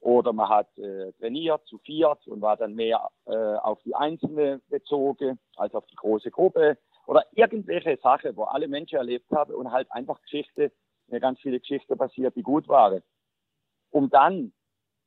[0.00, 4.60] Oder man hat äh, trainiert zu viert und war dann mehr äh, auf die Einzelne
[4.68, 6.76] bezogen als auf die große Gruppe.
[7.06, 10.70] Oder irgendwelche Sachen, wo alle Menschen erlebt haben und halt einfach Geschichte
[11.10, 13.02] mir ganz viele Geschichten passiert, die gut waren.
[13.90, 14.52] Um dann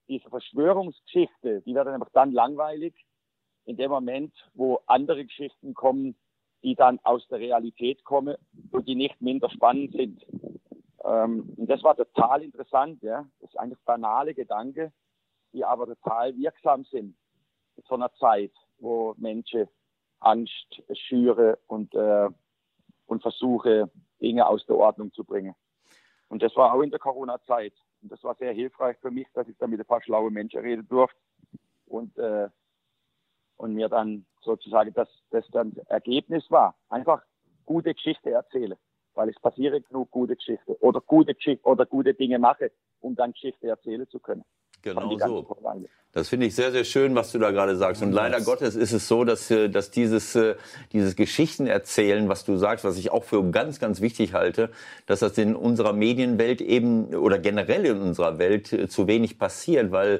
[0.08, 2.94] diese Verschwörungsgeschichte, die wird dann einfach dann langweilig,
[3.66, 6.16] in dem Moment, wo andere Geschichten kommen,
[6.64, 8.36] die dann aus der Realität kommen
[8.72, 10.26] und die nicht minder spannend sind.
[11.04, 13.26] Ähm, und das war total interessant, ja.
[13.40, 14.92] Das ist eigentlich banale Gedanken,
[15.54, 17.16] die aber total wirksam sind
[17.76, 19.68] in so einer Zeit, wo Menschen
[20.20, 22.30] Angst schüren und, äh,
[23.08, 23.90] und versuche,
[24.22, 25.56] Dinge aus der Ordnung zu bringen.
[26.32, 27.74] Und das war auch in der Corona-Zeit.
[28.02, 30.62] Und das war sehr hilfreich für mich, dass ich da mit ein paar schlauen Menschen
[30.62, 31.20] reden durfte.
[31.88, 32.48] Und, äh,
[33.58, 36.74] und mir dann sozusagen das, das dann Ergebnis war.
[36.88, 37.22] Einfach
[37.66, 38.78] gute Geschichte erzählen.
[39.14, 42.72] Weil es passiere genug gute Geschichte oder gute Geschichte oder gute Dinge mache,
[43.02, 44.46] um dann Geschichte erzählen zu können.
[44.82, 45.58] Genau so.
[46.14, 48.02] Das finde ich sehr, sehr schön, was du da gerade sagst.
[48.02, 50.56] Und leider Gottes ist es so, dass, äh, dass dieses, äh,
[50.92, 54.72] dieses Geschichtenerzählen, was du sagst, was ich auch für ganz, ganz wichtig halte,
[55.06, 59.92] dass das in unserer Medienwelt eben oder generell in unserer Welt äh, zu wenig passiert,
[59.92, 60.20] weil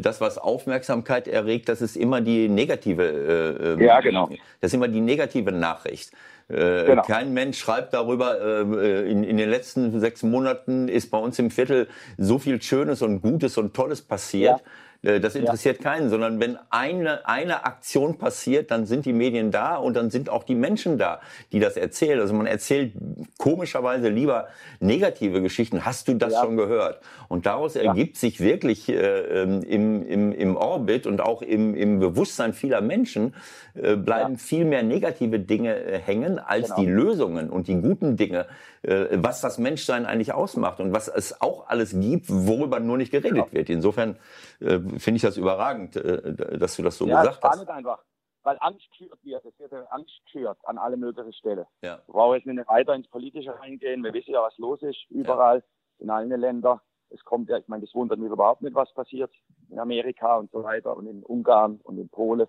[0.00, 4.30] das, was Aufmerksamkeit erregt, das ist immer die negative, ähm, ja, genau.
[4.60, 6.12] das ist immer die negative Nachricht.
[6.48, 7.02] Genau.
[7.02, 8.60] Kein Mensch schreibt darüber,
[9.04, 11.88] in, in den letzten sechs Monaten ist bei uns im Viertel
[12.18, 14.60] so viel Schönes und Gutes und Tolles passiert.
[14.60, 14.85] Ja äh,
[15.20, 15.90] das interessiert ja.
[15.90, 20.28] keinen, sondern wenn eine, eine Aktion passiert, dann sind die Medien da und dann sind
[20.28, 21.20] auch die Menschen da,
[21.52, 22.20] die das erzählen.
[22.20, 22.92] Also man erzählt
[23.38, 24.48] komischerweise lieber
[24.80, 25.84] negative Geschichten.
[25.84, 26.42] Hast du das ja.
[26.42, 27.00] schon gehört?
[27.28, 27.82] Und daraus ja.
[27.82, 28.94] ergibt sich wirklich äh,
[29.42, 33.34] ähm, im, im, im Orbit und auch im, im Bewusstsein vieler Menschen
[33.74, 36.80] äh, bleiben viel mehr negative Dinge äh, hängen als genau.
[36.80, 41.40] die Lösungen und die guten Dinge, äh, was das Menschsein eigentlich ausmacht und was es
[41.40, 43.52] auch alles gibt, worüber nur nicht geredet genau.
[43.52, 43.68] wird.
[43.68, 44.16] Insofern
[44.60, 47.58] äh, finde ich das überragend, äh, dass du das so ja, gesagt hast.
[47.60, 47.98] Nicht einfach,
[48.46, 49.44] weil Angst schürt wird.
[49.44, 51.66] Es wird Angst schürt an alle möglichen Stellen.
[51.82, 52.00] Ja.
[52.06, 54.04] Wir brauchen jetzt nicht weiter ins Politische reingehen.
[54.04, 56.04] Wir wissen ja, was los ist überall, ja.
[56.04, 56.80] in allen Ländern.
[57.10, 59.32] Es kommt ja, ich meine, das wundert mich überhaupt nicht, was passiert
[59.68, 62.46] in Amerika und so weiter und in Ungarn und in Polen.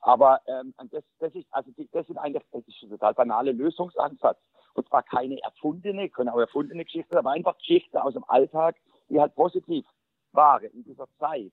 [0.00, 4.38] Aber ähm, das, das ist also das sind eigentlich das ist ein total banale Lösungsansatz.
[4.78, 8.76] Und zwar keine erfundene, können auch erfundene Geschichten, aber einfach Geschichten aus dem Alltag,
[9.08, 9.84] die halt positiv
[10.30, 11.52] waren in dieser Zeit.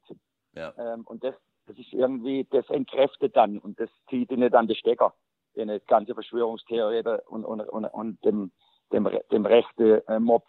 [0.53, 0.71] Ja.
[0.77, 1.33] Ähm, und das,
[1.65, 5.15] das ist irgendwie, das entkräftet dann und das zieht ihnen dann die Stecker,
[5.55, 8.51] in die ganze Verschwörungstheorie und, und, und, und dem,
[8.91, 10.43] dem, dem rechten äh, Mob,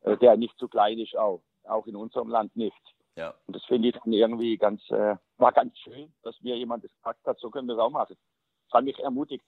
[0.00, 2.74] äh, der nicht zu klein ist auch, auch in unserem Land nicht.
[3.14, 3.34] Ja.
[3.46, 6.90] Und das finde ich dann irgendwie ganz, äh, war ganz schön, dass mir jemand das
[6.96, 8.16] gesagt hat, so können wir es auch machen.
[8.64, 9.44] Das hat mich ermutigt.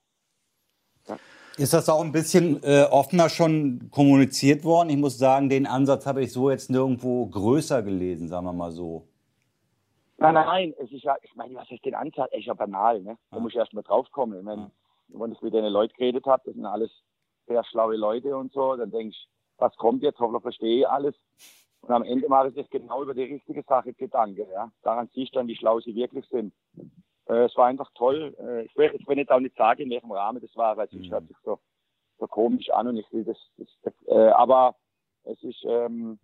[1.59, 4.91] Ist das auch ein bisschen äh, offener schon kommuniziert worden?
[4.91, 8.71] Ich muss sagen, den Ansatz habe ich so jetzt nirgendwo größer gelesen, sagen wir mal
[8.71, 9.09] so.
[10.19, 12.29] Nein, nein, nein, es ist ja, ich meine, was ist denn Anzahl?
[12.33, 13.19] Es ist ja banal, ne?
[13.31, 14.39] Da muss ich erst mal draufkommen.
[14.39, 14.71] Ich meine,
[15.09, 16.91] wenn ich mit den Leuten geredet habe, das sind alles
[17.47, 19.29] sehr schlaue Leute und so, dann denke ich,
[19.59, 20.21] was kommt jetzt?
[20.21, 21.15] Hoffentlich verstehe ich alles.
[21.81, 24.71] Und am Ende mache ich das genau über die richtige Sache Gedanke, ja.
[24.83, 26.53] Daran siehst du dann, wie schlau sie wirklich sind.
[27.29, 28.35] Äh, es war einfach toll.
[28.39, 30.87] Äh, ich, will, ich will jetzt auch nicht sagen, in welchem Rahmen das war, weil
[30.87, 31.11] es Mhm.
[31.11, 31.61] hört sich so,
[32.19, 34.75] so komisch an und ich will das, das, das äh, aber
[35.25, 36.19] es ist, ähm,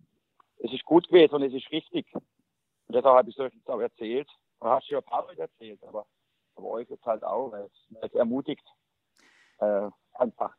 [0.57, 2.07] es ist gut gewesen und es ist richtig.
[2.13, 4.29] Und deshalb habe ich es euch jetzt auch erzählt.
[4.59, 6.05] Du hast ja ein paar Leute erzählt, aber,
[6.55, 8.65] aber euch jetzt halt auch, weil es, weil es ermutigt.
[9.59, 10.55] Äh, einfach.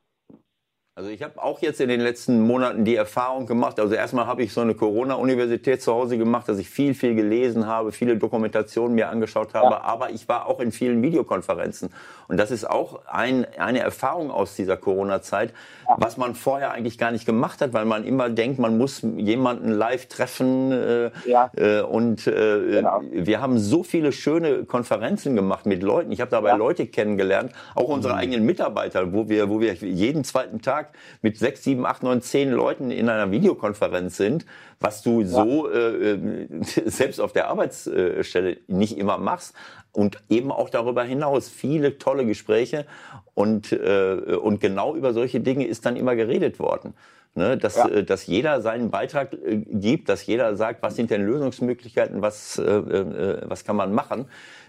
[0.99, 4.43] Also ich habe auch jetzt in den letzten Monaten die Erfahrung gemacht, also erstmal habe
[4.43, 8.95] ich so eine Corona-Universität zu Hause gemacht, dass ich viel, viel gelesen habe, viele Dokumentationen
[8.95, 9.81] mir angeschaut habe, Ja.
[9.83, 11.91] aber ich war auch in vielen Videokonferenzen.
[12.29, 15.53] Und das ist auch ein, eine Erfahrung aus dieser Corona-Zeit,
[15.99, 19.73] was man vorher eigentlich gar nicht gemacht hat, weil man immer denkt, man muss jemanden
[19.73, 20.73] live treffen.
[20.73, 21.51] Äh, Ja.
[21.59, 22.33] äh, und äh,
[22.71, 23.03] Genau.
[23.13, 26.11] wir haben so viele schöne Konferenzen gemacht mit Leuten.
[26.11, 26.57] Ich habe dabei Ja.
[26.57, 30.86] Leute kennengelernt, auch unsere eigenen Mitarbeiter, wo wir, wo wir jeden zweiten Tag
[31.23, 34.47] mit sechs, sieben, acht, neun, zehn Leuten in einer Videokonferenz sind,
[34.81, 36.47] was du so äh, äh,
[36.87, 39.55] selbst auf der Arbeitsstelle nicht immer machst.
[39.93, 42.85] Und eben auch darüber hinaus viele tolle Gespräche
[43.33, 46.93] und, äh, und genau über solche Dinge ist dann immer geredet worden.
[47.35, 47.89] Ne, dass, Ja.
[47.89, 52.57] äh, dass jeder seinen Beitrag äh, gibt, dass jeder sagt, was sind denn Lösungsmöglichkeiten, was,
[52.59, 54.27] äh, äh, was kann man machen.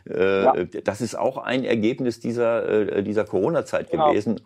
[0.10, 0.54] Ja.
[0.86, 4.10] Das ist auch ein Ergebnis dieser, dieser Corona-Zeit Genau.
[4.10, 4.40] gewesen.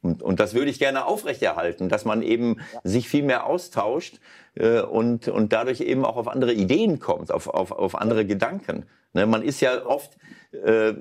[0.00, 4.20] Und, und das würde ich gerne aufrechterhalten, dass man eben sich viel mehr austauscht
[4.54, 8.86] äh, und, und dadurch eben auch auf andere Ideen kommt, auf, auf, auf andere Gedanken.
[9.14, 10.16] Ne, man ist ja oft,
[10.52, 10.92] äh,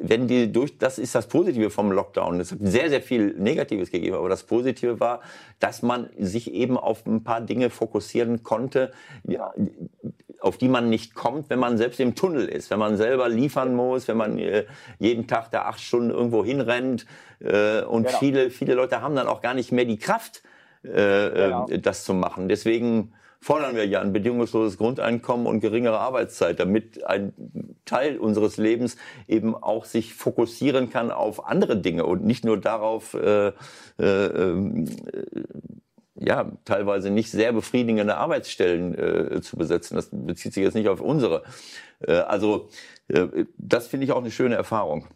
[0.00, 2.40] wenn die durch, das ist das Positive vom Lockdown.
[2.40, 5.20] Es hat sehr, sehr viel Negatives gegeben, aber das Positive war,
[5.58, 8.92] dass man sich eben auf ein paar Dinge fokussieren konnte,
[9.24, 9.52] ja,
[10.40, 13.74] auf die man nicht kommt, wenn man selbst im Tunnel ist, wenn man selber liefern
[13.74, 14.64] muss, wenn man äh,
[14.98, 17.06] jeden Tag da acht Stunden irgendwo hinrennt.
[17.40, 18.18] Äh, und Genau.
[18.18, 20.42] viele, viele Leute haben dann auch gar nicht mehr die Kraft,
[20.82, 20.88] äh,
[21.30, 21.66] Genau.
[21.82, 22.48] das zu machen.
[22.48, 27.32] Deswegen fordern wir ja ein bedingungsloses Grundeinkommen und geringere Arbeitszeit, damit ein
[27.86, 28.96] Teil unseres Lebens
[29.28, 33.52] eben auch sich fokussieren kann auf andere Dinge und nicht nur darauf, äh, äh,
[33.98, 35.40] ähm, äh,
[36.20, 39.96] ja, teilweise nicht sehr befriedigende Arbeitsstellen äh, zu besetzen.
[39.96, 41.42] Das bezieht sich jetzt nicht auf unsere.
[42.00, 42.68] Äh, also
[43.08, 45.08] äh, das finde ich auch eine schöne Erfahrung.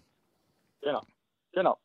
[0.81, 1.03] Genau.
[1.53, 1.79] Genau.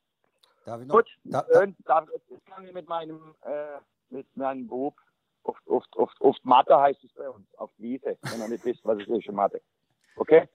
[0.65, 0.95] Darf ich noch?
[0.95, 1.75] Gut, Da, da, schön.
[1.85, 2.07] Dann
[2.45, 4.95] fange ich mit meinem, äh, mit meinem Bub.
[5.43, 8.85] Oft, oft, oft, oft Mathe heißt es bei uns, auf Wiese, wenn ihr nicht wisst,
[8.85, 9.61] was es ist Mathe.
[10.15, 10.47] Okay?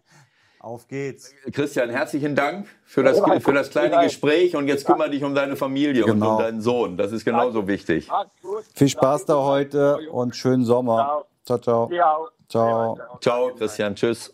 [0.65, 1.33] Auf geht's.
[1.53, 4.03] Christian, herzlichen Dank für das, Ja, für das kleine.
[4.05, 6.33] Gespräch und jetzt kümmere dich um deine Familie und Genau.
[6.37, 6.97] um deinen Sohn.
[6.97, 8.09] Das ist genauso wichtig.
[8.75, 11.25] Viel Spaß da heute und schönen Sommer.
[11.45, 11.91] Ciao, ciao.
[12.49, 12.99] Ciao.
[13.21, 13.95] Ciao, Christian.
[13.95, 14.33] Tschüss.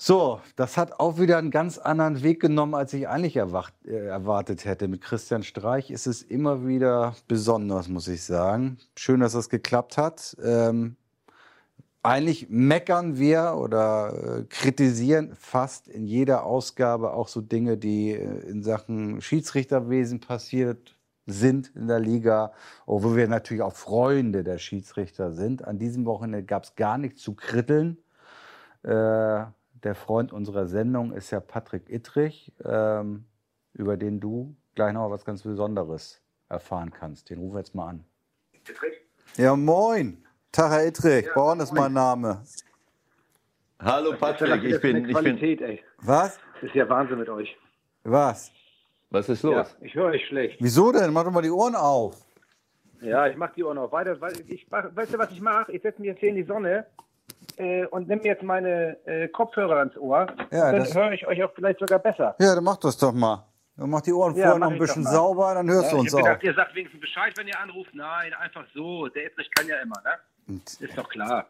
[0.00, 4.06] So, das hat auch wieder einen ganz anderen Weg genommen, als ich eigentlich erwacht, äh,
[4.06, 4.86] erwartet hätte.
[4.86, 8.78] Mit Christian Streich ist es immer wieder besonders, muss ich sagen.
[8.94, 10.36] Schön, dass das geklappt hat.
[10.40, 10.94] Ähm,
[12.02, 18.48] eigentlich meckern wir oder äh, kritisieren fast in jeder Ausgabe auch so Dinge, die äh,
[18.48, 20.96] in Sachen Schiedsrichterwesen passiert
[21.26, 22.52] sind in der Liga,
[22.86, 25.64] obwohl wir natürlich auch Freunde der Schiedsrichter sind.
[25.64, 27.98] An diesem Wochenende gab es gar nichts zu kritteln.
[28.82, 29.44] Äh,
[29.82, 33.24] der Freund unserer Sendung ist ja Patrick Ittrich, ähm,
[33.74, 37.30] über den du gleich noch was ganz Besonderes erfahren kannst.
[37.30, 38.04] Den rufen wir jetzt mal an.
[39.36, 40.24] Ja, moin.
[40.58, 41.24] Tag, Herr Ittrich.
[41.34, 42.42] Born ist mein Name.
[43.78, 45.12] Hallo Patrick, ich bin, ich bin.
[45.14, 45.84] Qualität, ey.
[45.98, 46.36] Was?
[46.54, 47.56] Das ist ja Wahnsinn mit euch.
[48.02, 48.50] Was?
[49.10, 49.76] Was ist Ja, los?
[49.80, 50.56] ich höre euch schlecht.
[50.60, 51.12] Wieso denn?
[51.12, 52.16] Mach doch mal die Ohren auf.
[53.00, 54.20] Ja, ich mach die auch noch weiter.
[54.20, 55.70] Weil ich mach, weißt du, was ich mache?
[55.70, 56.86] Ich setze mich jetzt hier in die Sonne
[57.56, 60.26] äh, und nehme jetzt meine äh, Kopfhörer ans Ohr.
[60.50, 62.34] Ja, dann das- höre ich euch auch vielleicht sogar besser.
[62.40, 63.44] Ja, dann mach das doch mal.
[63.76, 65.96] Dann mach die Ohren Ja, vorher noch ein ich bisschen sauber, dann hörst Ja, du
[65.98, 66.24] ich uns hab auch.
[66.24, 67.94] gedacht, ihr sagt wenigstens Bescheid, wenn ihr anruft.
[67.94, 69.06] Nein, einfach so.
[69.06, 70.10] Der Edrich kann ja immer, ne?
[70.48, 71.48] Ist doch klar.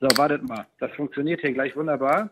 [0.00, 0.66] So, wartet mal.
[0.78, 2.30] Das funktioniert hier gleich wunderbar.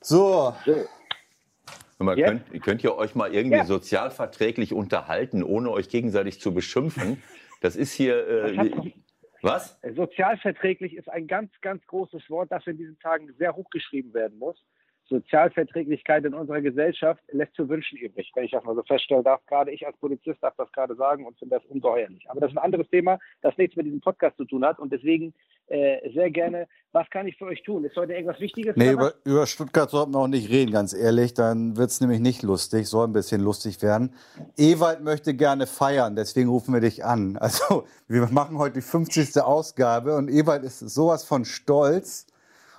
[0.00, 2.26] So, Hör Mal, Jetzt?
[2.50, 3.64] könnt, könnt ihr euch mal irgendwie Ja.
[3.64, 7.22] sozialverträglich unterhalten, ohne euch gegenseitig zu beschimpfen?
[7.60, 8.26] Das ist hier.
[8.28, 8.92] Äh,
[9.40, 9.78] was?
[9.94, 14.56] Sozialverträglich ist ein ganz, ganz großes Wort, das in diesen Tagen sehr hochgeschrieben werden muss.
[15.14, 19.40] Sozialverträglichkeit in unserer Gesellschaft lässt zu wünschen übrig, wenn ich das mal so feststellen darf.
[19.46, 22.28] Gerade ich als Polizist darf das gerade sagen und finde das ungeheuerlich.
[22.28, 24.78] Aber das ist ein anderes Thema, das nichts mit diesem Podcast zu tun hat.
[24.78, 25.32] Und deswegen
[25.68, 27.84] äh, sehr gerne, was kann ich für euch tun?
[27.84, 28.76] Ist heute irgendwas Wichtiges?
[28.76, 31.34] Nee, über, über Stuttgart sollten wir auch nicht reden, ganz ehrlich.
[31.34, 34.12] Dann wird es nämlich nicht lustig, soll ein bisschen lustig werden.
[34.56, 37.38] Ewald möchte gerne feiern, deswegen rufen wir dich an.
[37.44, 39.40] Also, wir machen heute die 50.
[39.42, 42.26] Ausgabe und Ewald ist sowas von stolz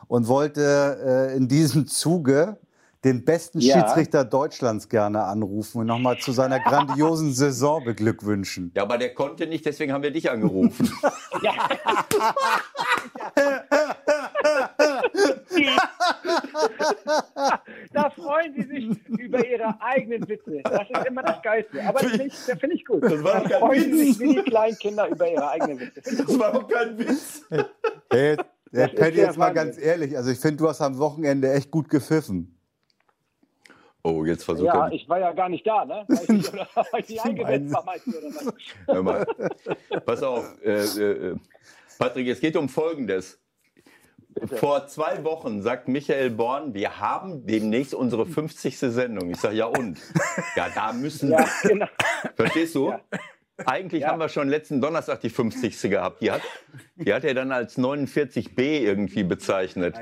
[0.08, 2.58] und wollte äh, in diesem Zuge
[3.04, 3.76] den besten Ja.
[3.78, 8.72] Schiedsrichter Deutschlands gerne anrufen und nochmal zu seiner grandiosen Saison beglückwünschen.
[8.76, 10.92] Ja, aber der konnte nicht, deswegen haben wir dich angerufen.
[17.94, 20.62] Da freuen sie sich über ihre eigenen Witze.
[20.64, 21.84] Das ist immer das Geilste.
[21.88, 23.04] Aber das finde ich, das finde ich gut.
[23.04, 24.18] Das war da freuen sie Witz.
[24.18, 26.02] sich wie die kleinen Kinder über ihre eigenen Witze.
[26.04, 27.44] Das war doch kein Witz.
[28.84, 31.90] Ist Paddy, jetzt mal ganz ehrlich, also ich finde, du hast am Wochenende echt gut
[31.90, 32.52] gepfiffen.
[34.04, 34.92] Oh, jetzt versucht Ja, er.
[34.94, 36.06] ich war ja gar nicht da, ne?
[36.08, 38.54] Weil ich nicht, oder, weil ich nicht eingesetzt war, meinst du, oder was?
[38.86, 39.26] Hör mal.
[40.06, 41.36] Pass auf, äh, äh,
[41.98, 43.40] Patrick, es geht um Folgendes.
[44.58, 48.78] Vor zwei Wochen sagt Michael Born, wir haben demnächst unsere 50.
[48.78, 49.30] Sendung.
[49.32, 49.98] Ich sage, ja und?
[50.56, 51.88] Ja, da müssen Ja, genau.
[52.36, 52.90] Verstehst du?
[52.90, 53.02] Ja.
[53.66, 54.10] Eigentlich Ja.
[54.10, 55.90] haben wir schon letzten Donnerstag die 50.
[55.90, 56.22] gehabt.
[56.22, 56.42] Die hat,
[56.96, 59.96] die hat er dann als 49b irgendwie bezeichnet.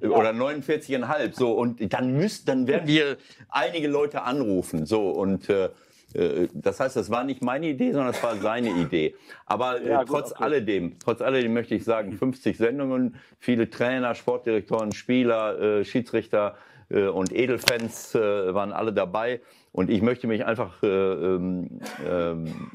[0.00, 1.34] Oder 49,5.
[1.34, 3.16] So, und dann müsst, dann werden wir
[3.48, 4.86] einige Leute anrufen.
[4.86, 5.70] So, und äh,
[6.14, 9.14] äh, das heißt, das war nicht meine Idee, sondern das war seine Idee.
[9.46, 10.44] Aber äh, Ja, gut, trotz okay.
[10.44, 16.56] alledem, trotz alledem möchte ich sagen, 50 Sendungen, viele Trainer, Sportdirektoren, Spieler, äh, Schiedsrichter
[16.90, 19.40] äh, und Edelfans äh, waren alle dabei.
[19.74, 21.80] Und ich möchte mich einfach äh, ähm,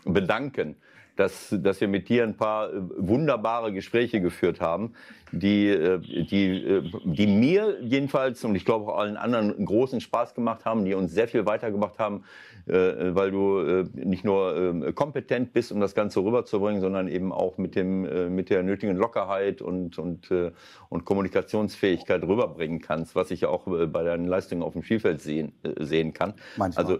[0.03, 0.75] bedanken,
[1.19, 4.93] dass, dass wir mit dir ein paar äh, wunderbare Gespräche geführt haben,
[5.33, 9.99] die, äh, die, äh, die mir jedenfalls und ich glaube auch allen anderen einen großen
[9.99, 12.23] Spaß gemacht haben, die uns sehr viel weitergebracht haben,
[12.65, 17.75] weil du nicht nur äh, kompetent bist, um das Ganze rüberzubringen, sondern eben auch mit,
[17.75, 20.29] dem, mit der nötigen Lockerheit und, und,
[20.89, 25.53] und Kommunikationsfähigkeit rüberbringen kannst, was ich ja auch bei deinen Leistungen auf dem Spielfeld sehen,
[25.79, 26.35] sehen kann.
[26.57, 26.85] Manchmal.
[26.85, 26.99] Also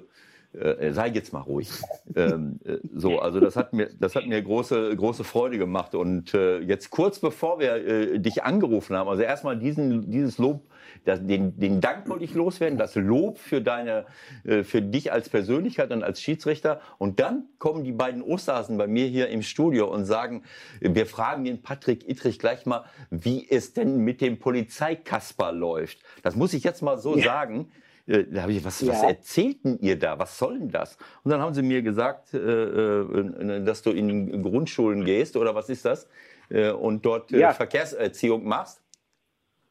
[0.54, 1.70] äh, sei jetzt mal ruhig.
[2.16, 5.94] ähm, äh, so, also das hat mir, das hat mir große, große Freude gemacht.
[5.96, 10.64] Und äh, jetzt kurz bevor wir äh, dich angerufen haben, also erstmal diesen, dieses Lob,
[11.06, 14.06] das, den, den Dank wollte ich loswerden, das Lob für deine,
[14.44, 16.82] äh, für dich als Persönlichkeit und als Schiedsrichter.
[16.98, 20.44] Und dann kommen die beiden Osterhasen bei mir hier im Studio und sagen,
[20.80, 26.00] wir fragen den Patrick Ittrich gleich mal, wie es denn mit dem Polizeikasper läuft.
[26.24, 27.72] Das muss ich jetzt mal so sagen.
[28.10, 29.10] Äh, Da habe ich, was, was Ja.
[29.10, 30.18] erzählten ihr da?
[30.20, 30.98] Was soll denn das?
[31.24, 35.70] Und dann haben sie mir gesagt, äh, äh, dass du in Grundschulen gehst oder was
[35.70, 36.10] ist das?
[36.50, 37.52] Äh, und dort äh, Ja.
[37.54, 38.82] Verkehrserziehung machst.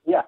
[0.05, 0.25] Ja,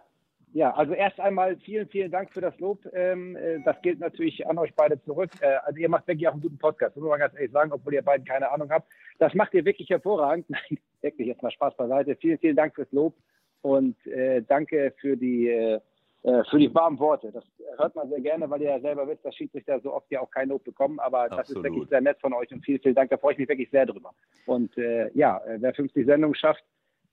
[0.52, 2.84] ja, also erst einmal vielen, vielen Dank für das Lob.
[2.92, 5.30] Ähm, äh, das gilt natürlich an euch beide zurück.
[5.40, 7.94] Äh, also ihr macht wirklich auch einen guten Podcast, muss man ganz ehrlich sagen, obwohl
[7.94, 8.90] ihr beiden keine Ahnung habt.
[9.20, 10.46] Das macht ihr wirklich hervorragend.
[10.50, 12.16] Nein, wirklich jetzt mal Spaß beiseite.
[12.16, 13.14] Vielen, vielen Dank fürs Lob
[13.62, 15.80] und äh, danke für die äh,
[16.22, 17.32] für die warmen Worte.
[17.32, 17.44] Das
[17.78, 20.30] hört man sehr gerne, weil ihr ja selber wisst, dass Schiedsrichter so oft ja auch
[20.30, 20.98] kein Lob bekommen.
[21.00, 21.64] Aber das Absolut.
[21.64, 23.10] ist wirklich sehr nett von euch und vielen, vielen Dank.
[23.10, 24.12] Da freue ich mich wirklich sehr drüber.
[24.46, 26.62] Und äh, ja, äh, wer 50 Sendungen schafft,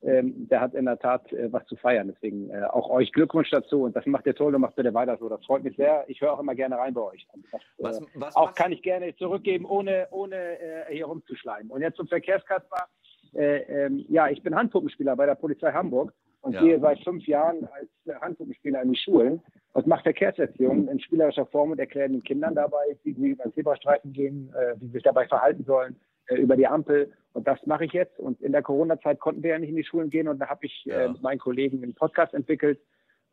[0.03, 2.09] ähm, der hat in der Tat äh, was zu feiern.
[2.13, 5.17] Deswegen äh, auch euch Glückwunsch dazu und das macht ihr toll und macht bitte weiter
[5.17, 5.27] so.
[5.29, 6.03] Das freut mich sehr.
[6.07, 7.25] Ich höre auch immer gerne rein bei euch.
[7.51, 11.71] Das, Was, äh, was auch machst- kann ich gerne zurückgeben, ohne, ohne äh, hier rumzuschleimen.
[11.71, 12.87] Und jetzt zum Verkehrskasper.
[13.33, 16.13] Äh, ähm, ja, ich bin Handpuppenspieler bei der Polizei Hamburg
[16.47, 16.61] und Ja.
[16.61, 19.41] gehe seit fünf Jahren als äh, Handpuppenspieler in die Schulen
[19.73, 23.53] und mache Verkehrserziehung in spielerischer Form und erkläre den Kindern dabei, wie sie über den
[23.53, 25.95] Zebrastreifen gehen, äh, wie sie sich dabei verhalten sollen,
[26.27, 27.11] äh, über die Ampel.
[27.33, 28.17] Und das mache ich jetzt.
[28.19, 30.65] Und in der Corona-Zeit konnten wir ja nicht in die Schulen gehen und da habe
[30.65, 31.01] ich Ja.
[31.05, 32.79] äh, mit meinen Kollegen einen Podcast entwickelt,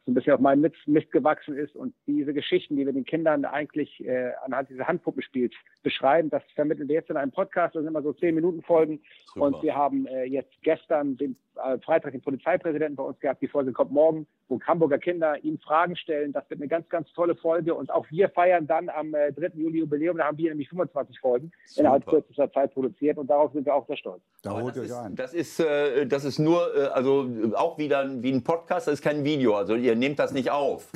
[0.04, 3.04] so ein bisschen auf meinen Mist, Mist gewachsen ist und diese Geschichten, die wir den
[3.04, 7.74] Kindern eigentlich äh, anhand dieses Handpuppenspiels beschreiben, das vermitteln wir jetzt in einem Podcast.
[7.74, 9.46] Das sind immer so zehn Minuten Folgen Super.
[9.46, 13.40] und wir haben äh, jetzt gestern den äh, Freitag den Polizeipräsidenten bei uns gehabt.
[13.40, 16.32] Die Folge kommt morgen, wo Hamburger Kinder ihm Fragen stellen.
[16.32, 19.52] Das wird eine ganz, ganz tolle Folge und auch wir feiern dann am äh, 3.
[19.54, 20.18] Juli Jubiläum.
[20.18, 22.16] Da haben wir nämlich 25 Folgen innerhalb Super.
[22.18, 24.22] kürzester Zeit produziert und darauf sind wir auch sehr stolz.
[24.42, 25.14] Da Aber holt das ist, ein.
[25.16, 29.02] das ist, äh, das ist nur, äh, also auch wieder wie ein Podcast, das ist
[29.02, 29.54] kein Video.
[29.54, 30.90] Also ihr nehmt das nicht auf.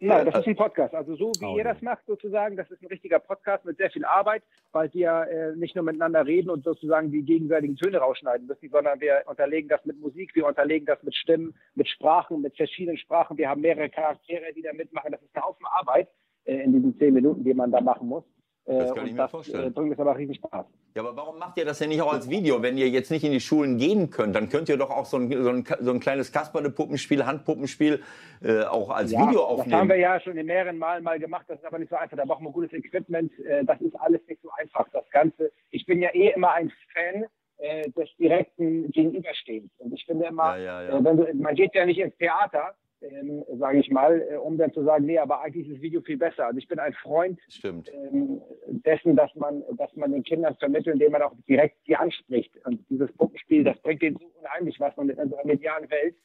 [0.00, 0.94] Nein, das ist ein Podcast.
[0.94, 1.72] Also so wie Oh, ihr ja.
[1.72, 5.56] das macht sozusagen, das ist ein richtiger Podcast mit sehr viel Arbeit, weil wir äh,
[5.56, 9.84] nicht nur miteinander reden und sozusagen die gegenseitigen Töne rausschneiden müssen, sondern wir unterlegen das
[9.86, 13.38] mit Musik, wir unterlegen das mit Stimmen, mit Sprachen, mit verschiedenen Sprachen.
[13.38, 15.12] Wir haben mehrere Charaktere, die da mitmachen.
[15.12, 16.08] Das ist eine Haufen Arbeit
[16.44, 18.24] äh, in diesen zehn Minuten, die man da machen muss.
[18.66, 19.66] Äh, Das kann ich mir das vorstellen.
[19.66, 20.64] äh, bringt uns aber riesen Spaß.
[20.94, 22.62] Ja, aber warum macht ihr das denn nicht auch als Video?
[22.62, 25.16] Wenn ihr jetzt nicht in die Schulen gehen könnt, dann könnt ihr doch auch so
[25.18, 28.02] ein, so ein, so ein kleines Kasperle-Puppenspiel, Handpuppenspiel
[28.42, 29.88] äh, auch als Ja, Video Das haben aufnehmen.
[29.88, 31.44] wir ja schon in mehreren Malen mal gemacht.
[31.48, 32.16] Das ist aber nicht so einfach.
[32.16, 33.32] Da brauchen wir gutes Equipment.
[33.40, 34.86] Äh, Das ist alles nicht so einfach.
[34.92, 35.50] Das Ganze.
[35.70, 37.24] Ich bin ja eh immer ein Fan
[37.58, 39.70] äh, des direkten Gegenüberstehens.
[39.78, 40.98] Und ich finde immer, Ja, ja.
[40.98, 42.74] Äh, wenn du, man geht ja nicht ins Theater,
[43.10, 46.00] ähm, sage ich mal, äh, um dann zu sagen, nee, aber eigentlich ist das Video
[46.00, 46.46] viel besser.
[46.46, 51.12] Also ich bin ein Freund ähm, dessen, dass man, dass man den Kindern vermittelt, indem
[51.12, 52.56] man auch direkt die anspricht.
[52.64, 56.16] Und dieses Puppenspiel, das bringt denen so unheimlich was und in unserer medialen Welt,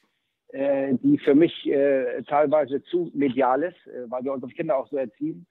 [0.50, 4.88] äh, die für mich äh, teilweise zu medial ist, äh, weil wir unsere Kinder auch
[4.88, 5.46] so erziehen.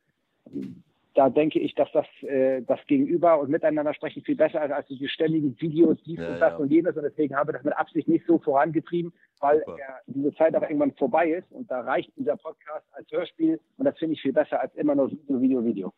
[1.18, 4.86] Da denke ich, dass das, äh, das Gegenüber und miteinander sprechen viel besser ist als
[4.86, 6.56] diese ständigen Videos, dies Ja, und das ja.
[6.58, 6.96] und jenes.
[6.96, 10.70] Und deswegen habe ich das mit Absicht nicht so vorangetrieben, weil ja, diese Zeit aber
[10.70, 11.50] irgendwann vorbei ist.
[11.50, 13.58] Und da reicht dieser Podcast als Hörspiel.
[13.78, 15.92] Und das finde ich viel besser als immer nur Video, Video, Video.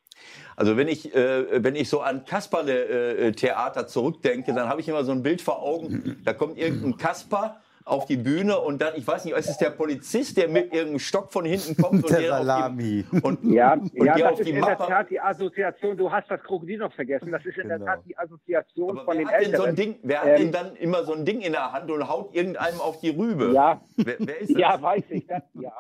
[0.56, 5.12] Also wenn ich, äh, wenn ich so an Kasperle-Theater zurückdenke, dann habe ich immer so
[5.12, 6.22] ein Bild vor Augen.
[6.24, 9.70] Da kommt irgendein Kasper auf die Bühne und dann, ich weiß nicht, ist es der
[9.70, 13.04] Polizist, der mit irgendeinem Stock von hinten kommt und Der der Salami.
[13.10, 14.76] die, und, Ja, und ja der das ist in der.
[14.78, 15.96] Tat die Assoziation.
[15.96, 17.32] Du hast das Krokodil noch vergessen.
[17.32, 17.90] Das ist in der Genau.
[17.90, 19.66] Tat die Assoziation Aber von den hat denn so.
[19.72, 22.34] Ding, wer hat Ähm, denn dann immer so ein Ding in der Hand und haut
[22.34, 23.52] irgendeinem auf die Rübe?
[23.54, 24.58] Ja, Wer, wer ist das?
[24.60, 25.26] ja, weiß ich.
[25.26, 25.72] Das, ja,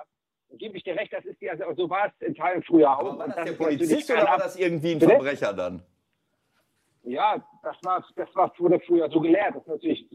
[0.56, 1.12] gebe ich dir recht.
[1.12, 3.00] Das ist die, also so war es in Teilen früher auch.
[3.00, 5.00] Aber war Und das der ist Polizist oder war das irgendwie ein?
[5.00, 5.82] Verbrecher dann?
[7.02, 9.54] Ja, das war, das war wurde früher so gelehrt.
[9.54, 10.06] Das ist natürlich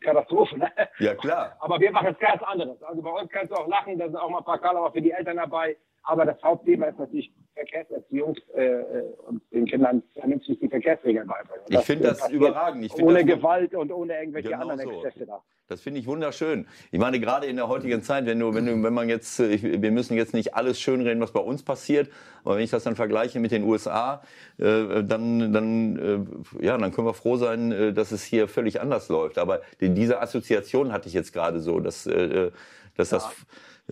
[0.00, 0.58] Katastrophe.
[0.58, 0.70] Ne?
[0.98, 1.56] Ja, klar.
[1.60, 2.82] Aber wir machen es ganz anderes.
[2.82, 5.02] Also bei uns kannst du auch lachen, da sind auch mal ein paar Kalauer für
[5.02, 5.76] die Eltern dabei.
[6.08, 11.66] Aber das Hauptthema ist natürlich Verkehrserziehung äh, äh, und den Kindern vernünftig die Verkehrsregeln beibringen.
[11.68, 12.82] Ich finde das überragend.
[12.82, 15.04] Ich finde ohne Gewalt und ohne irgendwelche Genau anderen so.
[15.04, 15.42] Exzesse da.
[15.66, 16.66] Das finde ich wunderschön.
[16.92, 19.48] Ich meine, gerade in der heutigen Zeit, wenn du, wenn du, wenn man jetzt, äh,
[19.48, 22.10] ich, wir müssen jetzt nicht alles schönreden, was bei uns passiert,
[22.42, 24.22] aber wenn ich das dann vergleiche mit den USA,
[24.56, 28.80] äh, dann, dann, äh, ja, dann können wir froh sein, äh, dass es hier völlig
[28.80, 29.36] anders läuft.
[29.36, 32.50] Aber die, diese Assoziation hatte ich jetzt gerade so, dass, äh,
[32.96, 33.28] dass das,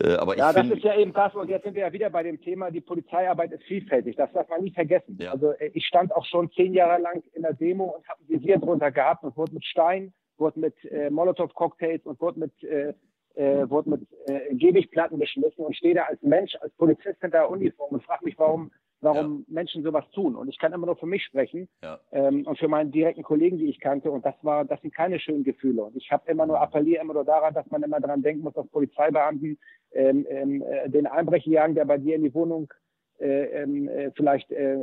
[0.00, 2.10] äh, aber ich Ja, das ist ja eben das, und jetzt sind wir ja wieder
[2.10, 4.16] bei dem Thema, die Polizeiarbeit ist vielfältig.
[4.16, 5.16] Das darf man nie vergessen.
[5.20, 5.32] Ja.
[5.32, 8.28] Also äh, ich stand auch schon zehn Jahre lang in der Demo und habe ein
[8.28, 12.92] Visier drunter gehabt und wurde mit Stein, wurde mit äh, Molotow-Cocktails und wurde mit, äh,
[13.34, 17.50] äh, wurde mit äh, Gehwegplatten beschmissen und stehe da als Mensch, als Polizist hinter der
[17.50, 18.70] Uniform und frage mich, warum,
[19.00, 20.36] warum Menschen sowas tun.
[20.36, 23.58] Und ich kann immer nur für mich sprechen ja, ähm, und für meinen direkten Kollegen,
[23.58, 24.10] die ich kannte.
[24.10, 25.84] Und das war, das sind keine schönen Gefühle.
[25.84, 28.54] Und ich habe immer nur appelliere immer nur daran, dass man immer daran denken muss,
[28.54, 29.58] dass Polizeibeamten
[29.92, 32.72] ähm, ähm, äh, den Einbrecher jagen, der bei dir in die Wohnung
[33.20, 34.78] äh, ähm, äh, vielleicht äh,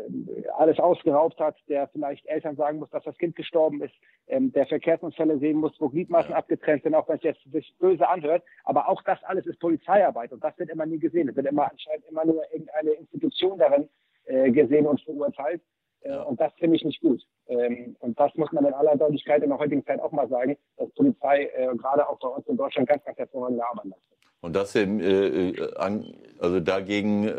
[0.57, 3.93] alles ausgeraubt hat, der vielleicht Eltern sagen muss, dass das Kind gestorben ist,
[4.27, 6.37] ähm, der Verkehrsunfälle sehen muss, wo Gliedmaßen Ja.
[6.37, 8.43] abgetrennt sind, auch wenn es jetzt sich böse anhört.
[8.63, 11.29] Aber auch das alles ist Polizeiarbeit und das wird immer nie gesehen.
[11.29, 13.89] Es wird immer anscheinend immer nur irgendeine Institution darin
[14.25, 15.61] äh, gesehen und verurteilt.
[16.01, 16.23] Äh, Ja.
[16.23, 17.21] Und das finde ich nicht gut.
[17.47, 20.57] Ähm, und das muss man in aller Deutlichkeit in der heutigen Zeit auch mal sagen,
[20.77, 24.17] dass Polizei äh, gerade auch bei uns in Deutschland ganz, ganz hervorragende Arbeit leistet.
[24.43, 27.31] Und das im, äh, äh, an, also dagegen, äh,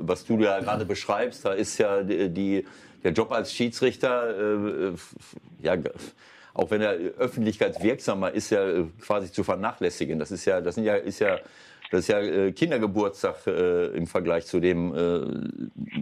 [0.00, 2.66] was du ja gerade beschreibst, da ist ja die,
[3.04, 4.92] der Job als Schiedsrichter, äh,
[5.62, 5.76] ja,
[6.52, 8.66] auch wenn er öffentlichkeitswirksamer ist, ja
[9.00, 10.18] quasi zu vernachlässigen.
[10.18, 11.38] Das ist ja, das sind ja, ist ja,
[11.92, 15.20] das ist ja äh, Kindergeburtstag äh, im Vergleich zu dem, äh,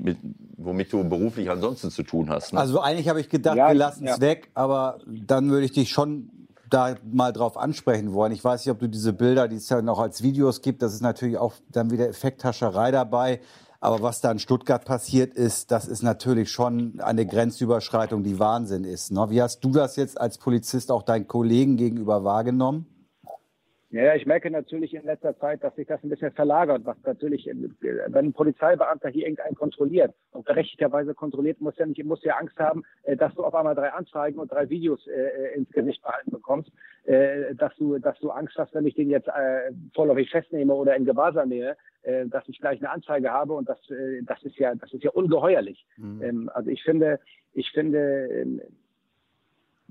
[0.03, 0.17] mit,
[0.57, 2.55] womit du beruflich ansonsten zu tun hast.
[2.55, 2.61] Ne?
[2.61, 4.21] Also eigentlich habe ich gedacht, Ja, wir lassen es ja.
[4.23, 6.31] weg, aber dann würde ich dich schon
[6.75, 8.33] da mal drauf ansprechen wollen.
[8.33, 10.93] Ich weiß nicht, ob du diese Bilder, die es ja noch als Videos gibt, das
[10.93, 13.41] ist natürlich auch dann wieder Effekthascherei dabei.
[13.81, 18.85] Aber was da in Stuttgart passiert ist, das ist natürlich schon eine Grenzüberschreitung, die Wahnsinn
[18.85, 19.13] ist.
[19.13, 19.27] Ne?
[19.29, 22.87] Wie hast du das jetzt als Polizist auch deinen Kollegen gegenüber wahrgenommen?
[23.95, 27.49] Ja, ich merke natürlich in letzter Zeit, dass sich das ein bisschen verlagert, was natürlich,
[27.49, 27.55] äh,
[28.09, 32.59] wenn ein Polizeibeamter hier irgendeinen kontrolliert und berechtigterweise kontrolliert, muss ja nicht, muss ja Angst
[32.59, 36.33] haben, äh, dass du auf einmal drei Anzeigen und drei Videos äh, ins Gesicht behalten
[36.33, 36.73] bekommst,
[37.05, 40.97] äh, dass du, dass du Angst hast, wenn ich den jetzt äh, vorläufig festnehme oder
[40.97, 44.57] in Gewahrsam nehme, äh, dass ich gleich eine Anzeige habe und das, äh, das ist
[44.59, 45.87] ja, das ist ja ungeheuerlich.
[46.21, 47.21] Ähm, also ich finde,
[47.53, 48.61] ich finde, ähm,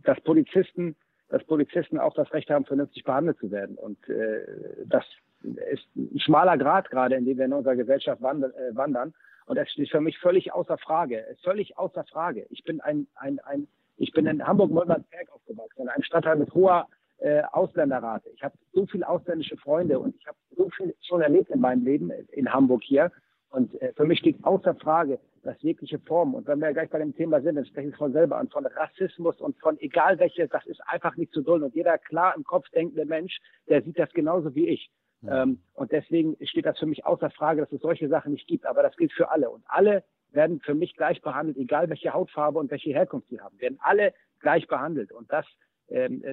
[0.03, 0.97] dass Polizisten,
[1.33, 3.75] dass Polizisten auch das Recht haben, vernünftig behandelt zu werden.
[3.75, 4.45] Und äh,
[4.85, 5.03] das
[5.41, 8.51] ist ein schmaler Grad gerade, in dem wir in unserer Gesellschaft wandern.
[8.51, 9.15] Äh, wandern.
[9.47, 11.25] Und es steht für mich völlig außer Frage.
[11.43, 12.45] Völlig außer Frage.
[12.51, 13.67] Ich bin ein, ein, ein
[13.97, 18.29] ich bin in Hamburg-Molmersberg aufgewachsen, in einem Stadtteil mit hoher äh, Ausländerrate.
[18.29, 21.83] Ich habe so viele ausländische Freunde und ich habe so viel schon erlebt in meinem
[21.83, 23.11] Leben in Hamburg hier.
[23.49, 26.99] Und äh, für mich steht außer Frage, dass jegliche Form, und wenn wir gleich bei
[26.99, 30.47] dem Thema sind, dann spreche ich von selber an, von Rassismus und von egal welche,
[30.47, 31.65] das ist einfach nicht zu dulden.
[31.65, 34.89] Und jeder klar im Kopf denkende Mensch, der sieht das genauso wie ich.
[35.27, 38.65] Ähm, und deswegen steht das für mich außer Frage, dass es solche Sachen nicht gibt.
[38.65, 39.49] Aber das gilt für alle.
[39.49, 43.59] Und alle werden für mich gleich behandelt, egal welche Hautfarbe und welche Herkunft sie haben,
[43.59, 45.11] werden alle gleich behandelt.
[45.11, 45.45] Und das,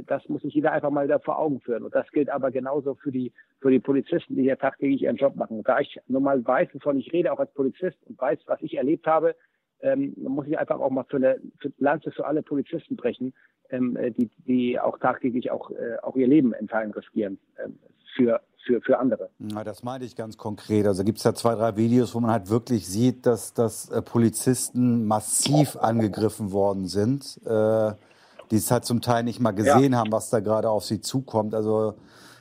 [0.06, 1.82] das muss sich jeder einfach mal wieder vor Augen führen.
[1.82, 5.36] Und das gilt aber genauso für die, für die Polizisten, die hier tagtäglich ihren Job
[5.36, 5.62] machen.
[5.64, 8.76] Da ich nun mal weiß, wovon ich rede, auch als Polizist und weiß, was ich
[8.76, 9.34] erlebt habe,
[9.82, 13.32] ähm, muss ich einfach auch mal für eine für Lanze für alle Polizisten brechen,
[13.70, 17.78] ähm, äh, die, die auch tagtäglich auch, äh, auch ihr Leben in Teilen riskieren ähm,
[18.16, 19.30] für, für, für andere.
[19.38, 20.86] Ja, das meinte ich ganz konkret.
[20.86, 24.02] Also gibt es ja zwei, drei Videos, wo man halt wirklich sieht, dass, dass äh,
[24.02, 27.92] Polizisten massiv angegriffen worden sind, äh,
[28.50, 29.98] die es halt zum Teil nicht mal gesehen ja.
[29.98, 31.54] haben, was da gerade auf sie zukommt.
[31.54, 31.94] Also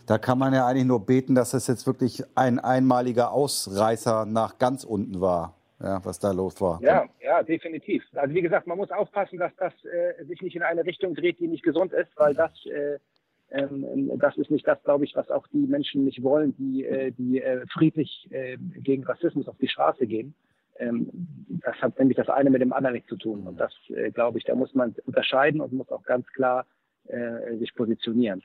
[0.06, 4.58] da kann man ja eigentlich nur beten, dass es jetzt wirklich ein einmaliger Ausreißer nach
[4.58, 6.82] ganz unten war ja, was da los war.
[6.82, 8.04] Ja, ja, definitiv.
[8.14, 11.40] Also wie gesagt, man muss aufpassen, dass das äh, sich nicht in eine Richtung dreht,
[11.40, 13.00] die nicht gesund ist, weil das, äh,
[13.52, 17.12] ähm, das ist nicht das, glaube ich, was auch die Menschen nicht wollen, die, äh,
[17.12, 20.34] die äh, friedlich äh, gegen Rassismus auf die Straße gehen.
[20.80, 21.10] Ähm,
[21.64, 23.46] das hat nämlich das eine mit dem anderen nichts zu tun.
[23.46, 26.66] Und das, äh, glaube ich, da muss man unterscheiden und muss auch ganz klar
[27.08, 28.42] äh, sich positionieren.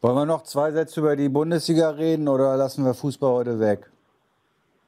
[0.00, 3.90] Wollen wir noch zwei Sätze über die Bundesliga reden oder lassen wir Fußball heute weg?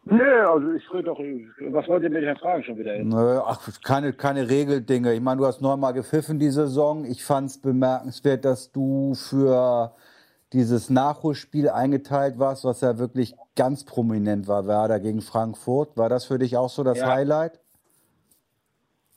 [0.06, 2.98] Nö, also ich rede doch, was wollt ihr mit den Fragen schon wieder?
[2.98, 5.14] Nö, ach, keine, keine Regeldinge.
[5.14, 7.06] Ich meine, du hast neunmal gepfiffen die Saison.
[7.06, 9.92] Ich fand es bemerkenswert, dass du für
[10.54, 15.96] dieses Nachholspiel eingeteilt warst, was ja wirklich ganz prominent war, Werder gegen Frankfurt.
[15.96, 17.08] War das für dich auch so das ja.
[17.12, 17.60] Highlight?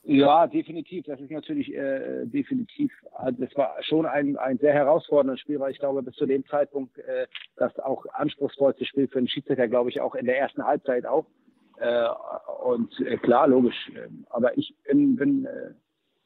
[0.04, 1.06] Ja, definitiv.
[1.06, 2.94] Das ist natürlich äh, definitiv.
[3.14, 6.46] Also das war schon ein, ein sehr herausforderndes Spiel, weil ich glaube, bis zu dem
[6.48, 7.28] Zeitpunkt äh,
[7.58, 11.26] das auch anspruchsvollste Spiel für den Schiedsrichter, glaube ich, auch in der ersten Halbzeit auch.
[11.80, 12.08] Äh,
[12.64, 13.92] und äh, klar, logisch.
[13.96, 15.72] Äh, aber ich bin, bin, äh,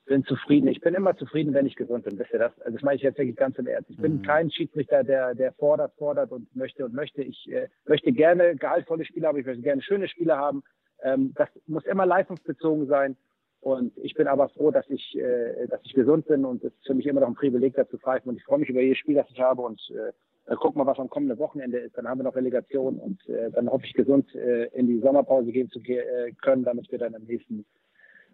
[0.05, 0.67] bin zufrieden.
[0.67, 2.17] Ich bin immer zufrieden, wenn ich gesund bin.
[2.17, 2.59] Wisst ihr das?
[2.61, 3.89] Also das meine ich jetzt wirklich ganz im Ernst.
[3.89, 4.21] Ich bin mhm.
[4.23, 7.21] kein Schiedsrichter, der, der fordert, fordert und möchte und möchte.
[7.21, 9.39] Ich äh, möchte gerne gehaltvolle Spiele haben.
[9.39, 10.63] Ich möchte gerne schöne Spiele haben.
[11.03, 13.15] Ähm, das muss immer leistungsbezogen sein.
[13.61, 16.87] Und ich bin aber froh, dass ich, äh, dass ich gesund bin und es ist
[16.87, 18.29] für mich immer noch ein Privileg, dazu pfeifen.
[18.29, 19.61] Und ich freue mich über jedes Spiel, das ich habe.
[19.61, 20.11] Und äh,
[20.47, 21.95] dann gucken wir, was am kommenden Wochenende ist.
[21.95, 25.51] Dann haben wir noch Relegation und äh, dann hoffe ich gesund äh, in die Sommerpause
[25.51, 27.65] gehen zu äh, können, damit wir dann im nächsten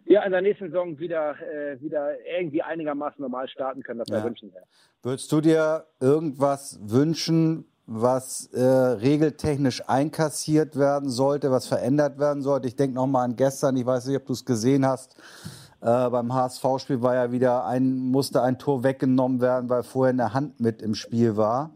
[0.08, 4.00] ja, in der nächsten Saison wieder, äh, wieder irgendwie einigermaßen normal starten können.
[4.00, 4.24] Das ja.
[4.24, 4.62] wünschen wir.
[5.02, 12.68] Würdest du dir irgendwas wünschen, was äh, regeltechnisch einkassiert werden sollte, was verändert werden sollte.
[12.68, 15.16] Ich denke nochmal an gestern, ich weiß nicht, ob du es gesehen hast.
[15.80, 20.34] Äh, beim HSV-Spiel war ja wieder ein, musste ein Tor weggenommen werden, weil vorher eine
[20.34, 21.70] Hand mit im Spiel war.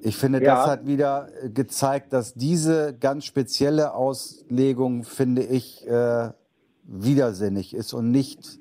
[0.00, 0.54] Ich finde, ja.
[0.54, 6.30] das hat wieder gezeigt, dass diese ganz spezielle Auslegung, finde ich, äh,
[6.88, 8.58] widersinnig ist und nicht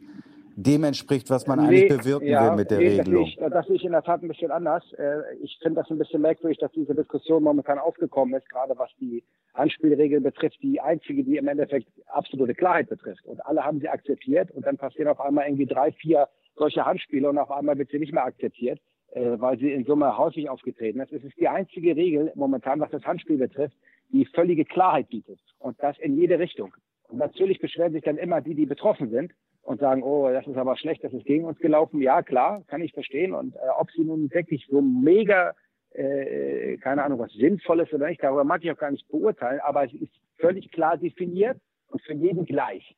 [0.57, 3.31] dem entspricht, was man nee, eigentlich bewirken ja, will mit der nee, Regelung.
[3.37, 4.83] Das, das sehe ich in der Tat ein bisschen anders.
[4.93, 8.89] Äh, ich finde das ein bisschen merkwürdig, dass diese Diskussion momentan aufgekommen ist, gerade was
[8.99, 9.23] die
[9.53, 13.23] Anspielregel betrifft, die einzige, die im Endeffekt absolute Klarheit betrifft.
[13.25, 17.29] Und alle haben sie akzeptiert und dann passieren auf einmal irgendwie drei, vier solche Handspiele
[17.29, 18.79] und auf einmal wird sie nicht mehr akzeptiert,
[19.11, 21.13] äh, weil sie in Summe häufig aufgetreten ist.
[21.13, 23.77] Es ist die einzige Regel momentan, was das Handspiel betrifft,
[24.11, 25.39] die völlige Klarheit bietet.
[25.59, 26.73] Und das in jede Richtung.
[27.07, 30.57] Und natürlich beschweren sich dann immer die, die betroffen sind und sagen, oh, das ist
[30.57, 32.01] aber schlecht, das ist gegen uns gelaufen.
[32.01, 33.33] Ja, klar, kann ich verstehen.
[33.33, 35.53] Und äh, ob sie nun wirklich so mega,
[35.91, 39.59] äh, keine Ahnung, was sinnvoll ist oder nicht, darüber mag ich auch gar nicht beurteilen,
[39.61, 41.57] aber es ist völlig klar definiert
[41.89, 42.95] und für jeden gleich.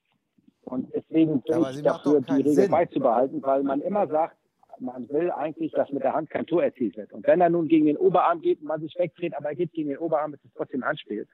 [0.64, 2.72] Und deswegen bin ich dafür, die Regel Sinn.
[2.72, 4.38] beizubehalten, weil man immer sagt,
[4.80, 7.12] man will eigentlich, dass mit der Hand kein Tor erzielt wird.
[7.12, 9.74] Und wenn er nun gegen den Oberarm geht und man sich wegdreht, aber er geht
[9.74, 11.28] gegen den Oberarm, ist es trotzdem Handspiel.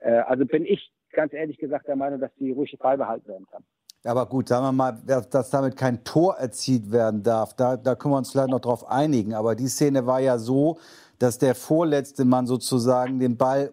[0.00, 3.64] Äh, also bin ich ganz ehrlich gesagt der Meinung, dass die ruhig beibehalten werden kann.
[4.04, 8.14] Aber gut, sagen wir mal, dass damit kein Tor erzielt werden darf, da, da können
[8.14, 9.34] wir uns vielleicht noch drauf einigen.
[9.34, 10.78] Aber die Szene war ja so,
[11.18, 13.72] dass der vorletzte Mann sozusagen den Ball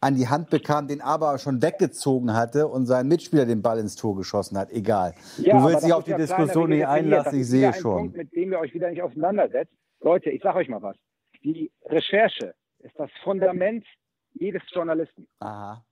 [0.00, 3.94] an die Hand bekam, den aber schon weggezogen hatte und sein Mitspieler den Ball ins
[3.94, 4.70] Tor geschossen hat.
[4.72, 5.14] Egal.
[5.36, 7.98] Ja, du willst dich auf die Diskussion nicht einlassen, ich sehe schon.
[7.98, 9.72] Punkt, mit dem ihr euch wieder nicht auseinandersetzt.
[10.00, 10.96] Leute, ich sage euch mal was.
[11.44, 13.84] Die Recherche ist das Fundament
[14.32, 15.28] jedes Journalisten.
[15.38, 15.84] Aha.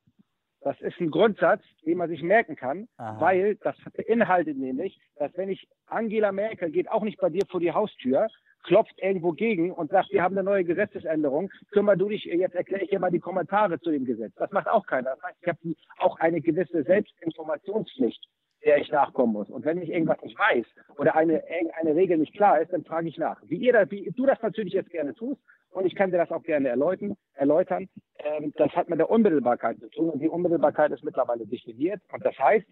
[0.63, 3.21] Das ist ein Grundsatz, den man sich merken kann, Aha.
[3.21, 7.61] weil das beinhaltet nämlich, dass wenn ich Angela Merkel geht auch nicht bei dir vor
[7.61, 8.29] die Haustür,
[8.63, 12.85] klopft irgendwo gegen und sagt, wir haben eine neue Gesetzesänderung, kümmer du dich, jetzt erkläre
[12.85, 14.35] ich dir mal die Kommentare zu dem Gesetz.
[14.37, 15.15] Das macht auch keiner.
[15.15, 15.59] Das heißt, ich habe
[15.99, 18.23] auch eine gewisse Selbstinformationspflicht,
[18.65, 19.49] der ich nachkommen muss.
[19.49, 20.67] Und wenn ich irgendwas nicht weiß
[20.99, 21.43] oder eine,
[21.79, 23.41] eine Regel nicht klar ist, dann frage ich nach.
[23.47, 25.41] Wie, ihr das, wie du das natürlich jetzt gerne tust,
[25.71, 27.17] und ich kann dir das auch gerne erläutern.
[27.35, 27.89] erläutern.
[28.19, 32.03] Ähm, das hat mit der Unmittelbarkeit zu tun und die Unmittelbarkeit ist mittlerweile definiert.
[32.13, 32.67] Und das heißt,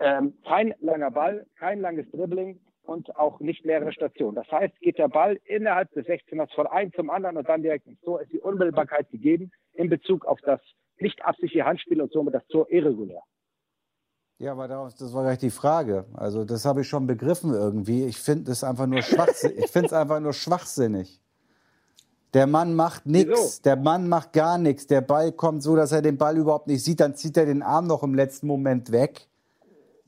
[0.00, 4.34] ähm, kein langer Ball, kein langes Dribbling und auch nicht mehrere Stationen.
[4.34, 7.86] Das heißt, geht der Ball innerhalb des 16ers von einem zum anderen und dann direkt
[7.86, 10.60] ins Tor, ist die Unmittelbarkeit gegeben in Bezug auf das
[10.98, 13.22] nicht absichtliche Handspiel und somit das Tor irregulär.
[14.44, 16.04] Ja, aber daraus, das war gleich die Frage.
[16.12, 18.04] Also das habe ich schon begriffen irgendwie.
[18.04, 19.58] Ich finde es einfach nur schwachsinnig.
[19.64, 21.22] ich finde es einfach nur schwachsinnig.
[22.34, 23.62] Der Mann macht nichts.
[23.62, 24.86] Der Mann macht gar nichts.
[24.86, 27.00] Der Ball kommt so, dass er den Ball überhaupt nicht sieht.
[27.00, 29.28] Dann zieht er den Arm noch im letzten Moment weg.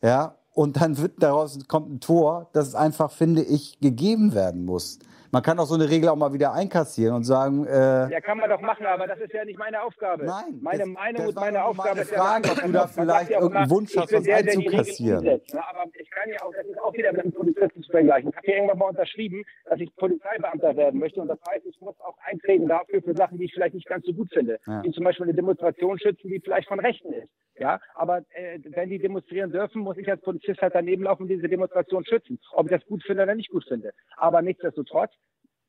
[0.03, 4.99] Ja, und dann wird daraus kommt ein Tor, das einfach, finde ich, gegeben werden muss.
[5.33, 8.39] Man kann auch so eine Regel auch mal wieder einkassieren und sagen, äh, Ja, kann
[8.39, 10.25] man doch machen, aber das ist ja nicht meine Aufgabe.
[10.25, 12.87] Nein, meine das- Meinung das und meine Aufgabe ist ja Frage, eine ob du da
[12.87, 15.19] vielleicht ja irgendeinen Wunsch ich hast, bin was der, der einzukassieren.
[15.19, 15.61] umsetzt, ne?
[15.69, 18.31] Aber ich kann ja auch, das ist auch wieder mit einem Polizisten zu vergleichen.
[18.31, 21.81] Ich habe hier irgendwann mal unterschrieben, dass ich Polizeibeamter werden möchte und das heißt, ich
[21.81, 24.59] muss auch eintreten dafür für Sachen, die ich vielleicht nicht ganz so gut finde.
[24.67, 24.83] Ja.
[24.85, 27.29] Wie zum Beispiel eine Demonstration schützen, die vielleicht von Rechten ist.
[27.59, 31.29] Ja, aber äh, wenn die demonstrieren dürfen, muss ich als Polizist halt daneben laufen und
[31.29, 32.39] diese Demonstration schützen.
[32.53, 33.93] Ob ich das gut finde oder nicht gut finde.
[34.19, 35.11] Aber nichtsdestotrotz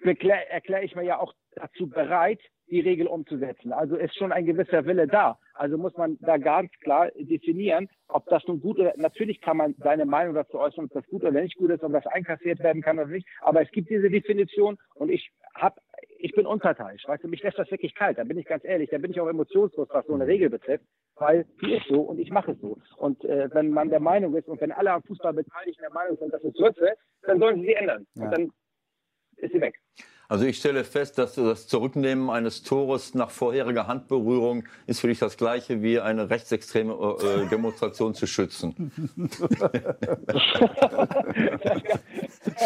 [0.02, 2.40] erkläre erklär ich mir ja auch dazu bereit,
[2.70, 3.72] die Regel umzusetzen.
[3.72, 5.38] Also ist schon ein gewisser Wille da.
[5.54, 9.76] Also muss man da ganz klar definieren, ob das nun gut oder natürlich kann man
[9.78, 12.82] seine Meinung dazu äußern, ob das gut oder nicht gut ist, ob das einkassiert werden
[12.82, 13.28] kann oder nicht.
[13.42, 15.80] Aber es gibt diese Definition und ich hab,
[16.20, 17.08] ich bin unparteiisch.
[17.08, 18.18] Weißt du, mich lässt das wirklich kalt.
[18.18, 18.90] Da bin ich ganz ehrlich.
[18.90, 20.86] Da bin ich auch emotionslos, was so eine Regel betrifft,
[21.16, 22.78] weil die ist so und ich mache es so.
[22.98, 26.18] Und äh, wenn man der Meinung ist und wenn alle am Fußball Beteiligten der Meinung
[26.18, 26.94] sind, das ist Grütze,
[27.24, 28.06] dann sollen sie sie ändern.
[28.16, 28.26] Ja.
[28.26, 28.52] Und dann
[29.38, 29.80] ist sie weg.
[30.30, 35.20] Also ich stelle fest, dass das Zurücknehmen eines Tores nach vorheriger Handberührung ist für dich
[35.20, 38.92] das gleiche wie eine rechtsextreme äh, äh, Demonstration zu schützen.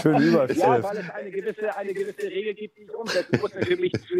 [0.01, 0.62] Schöne Ja, Überschrift.
[0.84, 3.66] weil es eine gewisse, eine gewisse Regel gibt, die ich umsetzen muss, für,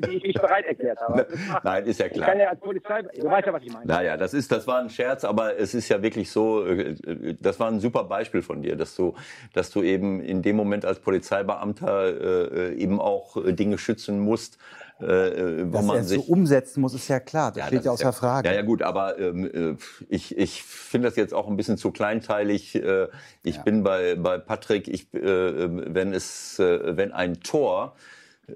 [0.02, 1.28] die ich mich bereit erklärt habe.
[1.64, 2.30] Nein, ist ja Ich klar.
[2.30, 3.86] kann ja als Polizei, du weißt ja, was ich meine.
[3.86, 7.36] Naja, das ist, das war ein Scherz, aber es ist ja wirklich so, äh, äh,
[7.39, 9.14] das war ein super Beispiel von dir, dass du,
[9.54, 14.58] dass du eben in dem Moment als Polizeibeamter äh, eben auch äh, Dinge schützen musst,
[15.02, 17.52] äh, äh, wo Dass man es so sich umsetzen muss, ist ja klar.
[17.52, 18.50] Das steht das ja außer Frage.
[18.50, 19.76] Ja, ja, gut, aber ähm, äh,
[20.10, 22.76] ich, ich finde das jetzt auch ein bisschen zu kleinteilig.
[22.76, 23.08] Äh,
[23.44, 27.96] ich bin bei, bei Patrick, ich, äh, wenn es, äh, wenn ein Tor,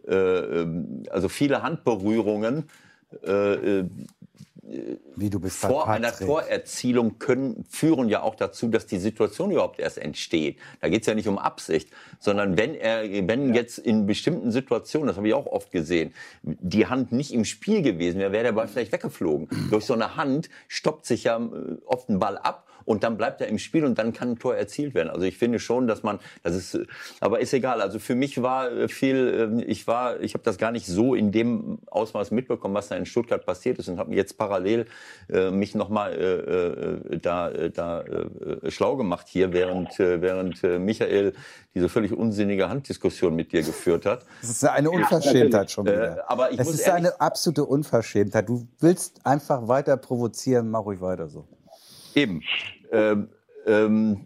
[0.07, 2.69] äh, ähm, also viele Handberührungen,
[5.15, 6.11] Wie du bist vor einer.
[6.11, 10.57] Torerzielung können, führen ja auch dazu, dass die Situation überhaupt erst entsteht.
[10.81, 11.89] Da geht es ja nicht um Absicht,
[12.19, 16.87] sondern wenn er, wenn jetzt in bestimmten Situationen, das habe ich auch oft gesehen, die
[16.87, 19.47] Hand nicht im Spiel gewesen wäre, wäre der Ball vielleicht weggeflogen.
[19.69, 23.41] Durch so eine Hand stoppt sich ja äh, oft ein Ball ab und dann bleibt
[23.41, 25.09] er im Spiel und dann kann ein Tor erzielt werden.
[25.09, 26.79] Also ich finde schon, dass man, das ist,
[27.19, 27.81] aber ist egal.
[27.81, 31.15] Also für mich war äh, viel, äh, ich war, ich habe das gar nicht so
[31.15, 34.85] in dem Ausmaß mitbekommen, was da in Stuttgart passiert ist und habe jetzt parallel
[35.29, 40.63] äh, mich nochmal äh, äh, da, äh, da äh, schlau gemacht hier, während, äh, während
[40.63, 41.33] äh, Michael
[41.73, 44.25] diese völlig unsinnige Handdiskussion mit dir geführt hat.
[44.41, 46.17] Das ist eine Unverschämtheit schon wieder.
[46.17, 48.47] Äh, aber ich es muss ist ehrlich- eine absolute Unverschämtheit.
[48.47, 51.47] Du willst einfach weiter provozieren, mach ruhig weiter so.
[52.15, 52.41] Eben.
[52.91, 53.29] Ähm,
[53.65, 54.25] ähm,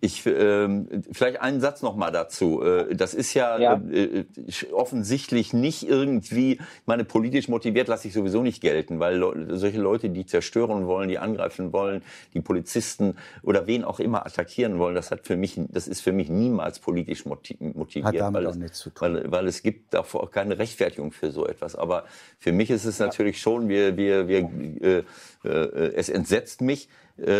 [0.00, 2.62] ich, ähm, vielleicht einen Satz noch mal dazu.
[2.62, 3.80] Äh, das ist ja, Ja.
[3.90, 4.24] Äh, äh,
[4.72, 9.80] offensichtlich nicht irgendwie, ich meine, politisch motiviert lasse ich sowieso nicht gelten, weil Leu- solche
[9.80, 12.02] Leute, die zerstören wollen, die angreifen wollen,
[12.34, 16.12] die Polizisten oder wen auch immer attackieren wollen, das hat für mich, das ist für
[16.12, 18.06] mich niemals politisch moti- motiviert.
[18.06, 19.14] Hat damit weil auch es, nichts zu tun.
[19.14, 21.74] Weil, weil es gibt davor auch keine Rechtfertigung für so etwas.
[21.74, 22.04] Aber
[22.38, 24.50] für mich ist es natürlich schon, wir, wir, wir,
[24.82, 25.02] äh,
[25.48, 26.88] äh, es entsetzt mich,
[27.18, 27.30] äh,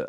[0.00, 0.06] äh,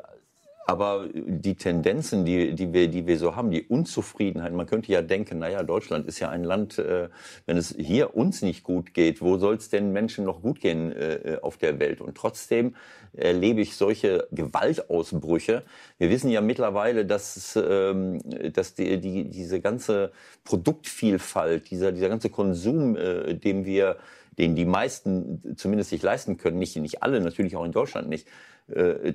[0.72, 5.02] aber die Tendenzen, die, die, wir, die wir so haben, die Unzufriedenheit, man könnte ja
[5.02, 7.10] denken, naja, Deutschland ist ja ein Land, äh,
[7.46, 10.94] wenn es hier uns nicht gut geht, wo soll es denn Menschen noch gut gehen
[10.94, 12.00] äh, auf der Welt?
[12.00, 12.76] Und trotzdem
[13.12, 15.64] erlebe ich solche Gewaltausbrüche.
[15.98, 18.22] Wir wissen ja mittlerweile, dass, ähm,
[18.54, 20.14] dass die, die, diese ganze
[20.46, 23.98] Produktvielfalt, dieser, dieser ganze Konsum, äh, dem wir
[24.38, 28.28] den die meisten zumindest sich leisten können, nicht, nicht alle, natürlich auch in Deutschland nicht,
[28.28, 28.32] äh,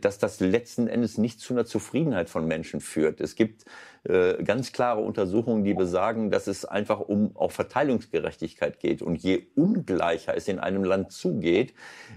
[0.00, 3.20] dass das letzten Endes nicht zu einer Zufriedenheit von Menschen führt.
[3.20, 3.64] Es gibt
[4.08, 9.02] äh, ganz klare Untersuchungen, die besagen, dass es einfach um auch Verteilungsgerechtigkeit geht.
[9.02, 11.74] Und je ungleicher es in einem Land zugeht,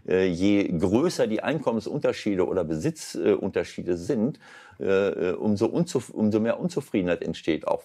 [0.07, 4.39] äh, je größer die Einkommensunterschiede oder Besitzunterschiede sind,
[4.79, 7.67] äh, umso, unzuf umso mehr Unzufriedenheit entsteht.
[7.67, 7.83] Auch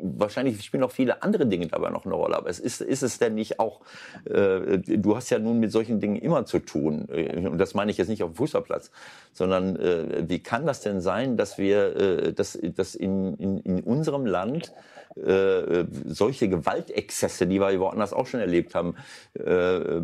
[0.00, 2.36] wahrscheinlich spielen auch viele andere Dinge dabei noch eine Rolle.
[2.36, 3.80] Aber es ist, ist es denn nicht auch,
[4.24, 7.08] äh, du hast ja nun mit solchen Dingen immer zu tun.
[7.10, 8.90] Äh, Und das meine ich jetzt nicht auf dem Fußballplatz,
[9.32, 13.80] sondern äh, wie kann das denn sein, dass wir, äh, dass, dass in, in, in
[13.80, 14.72] unserem Land
[15.16, 18.96] äh, solche Gewaltexzesse, die wir woanders auch schon erlebt haben.
[19.32, 20.02] Äh,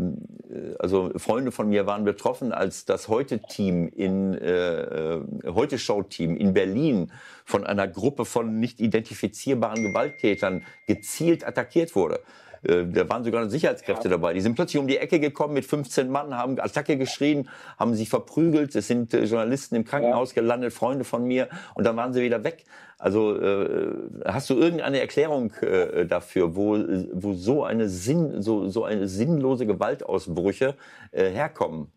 [0.79, 7.13] also Freunde von mir waren betroffen, als das Heute-Team in äh, Heute-Show-Team in Berlin
[7.45, 12.21] von einer Gruppe von nicht identifizierbaren Gewalttätern gezielt attackiert wurde.
[12.63, 14.11] Äh, da waren sogar Sicherheitskräfte ja.
[14.11, 14.35] dabei.
[14.35, 17.49] Die sind plötzlich um die Ecke gekommen mit 15 Mann, haben Attacke geschrien,
[17.79, 18.75] haben sich verprügelt.
[18.75, 20.43] Es sind äh, Journalisten im Krankenhaus ja.
[20.43, 22.65] gelandet, Freunde von mir, und dann waren sie wieder weg.
[22.99, 23.95] Also äh,
[24.25, 26.79] hast du irgendeine Erklärung äh, dafür, wo,
[27.13, 30.77] wo so eine Sinn, so, so eine sinnlose Gewaltausbrüche
[31.11, 31.91] äh, herkommen?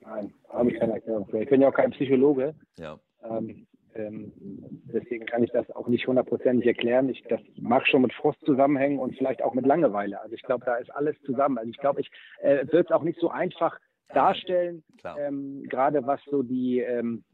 [0.00, 1.42] Nein, habe ich keine Erklärung für.
[1.42, 2.54] Ich bin ja auch kein Psychologe.
[2.78, 2.98] Ja.
[3.22, 3.66] Ähm,
[4.06, 4.32] ähm,
[4.92, 7.08] deswegen kann ich das auch nicht hundertprozentig erklären.
[7.08, 10.20] Ich, das mag schon mit Frust zusammenhängen und vielleicht auch mit Langeweile.
[10.20, 11.58] Also ich glaube, da ist alles zusammen.
[11.58, 13.78] Also ich glaube, ich äh, würde es auch nicht so einfach
[14.08, 14.82] darstellen,
[15.18, 17.24] ähm, gerade was so die ähm,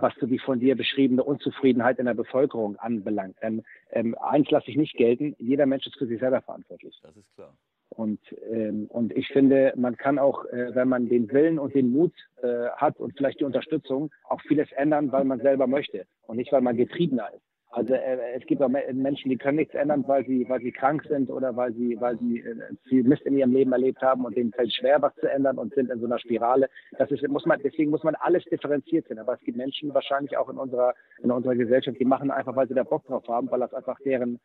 [0.00, 3.36] was so die von dir beschriebene Unzufriedenheit in der Bevölkerung anbelangt.
[3.42, 6.98] Denn ähm, eins lasse ich nicht gelten, jeder Mensch ist für sich selber verantwortlich.
[7.02, 7.54] Das ist klar.
[7.90, 8.20] Und,
[8.50, 12.12] ähm, und ich finde, man kann auch, äh, wenn man den Willen und den Mut
[12.42, 16.52] äh, hat und vielleicht die Unterstützung, auch vieles ändern, weil man selber möchte und nicht,
[16.52, 17.42] weil man getriebener ist.
[17.70, 21.04] Also äh, es gibt auch Menschen, die können nichts ändern, weil sie, weil sie krank
[21.08, 22.56] sind oder weil sie, weil sie äh,
[22.88, 25.74] viel Mist in ihrem Leben erlebt haben und denen fällt schwer, was zu ändern und
[25.74, 26.70] sind in so einer Spirale.
[26.98, 29.18] Das ist, muss man, deswegen muss man alles differenziert sehen.
[29.18, 32.68] Aber es gibt Menschen wahrscheinlich auch in unserer, in unserer Gesellschaft, die machen einfach, weil
[32.68, 34.40] sie da Bock drauf haben, weil das einfach deren,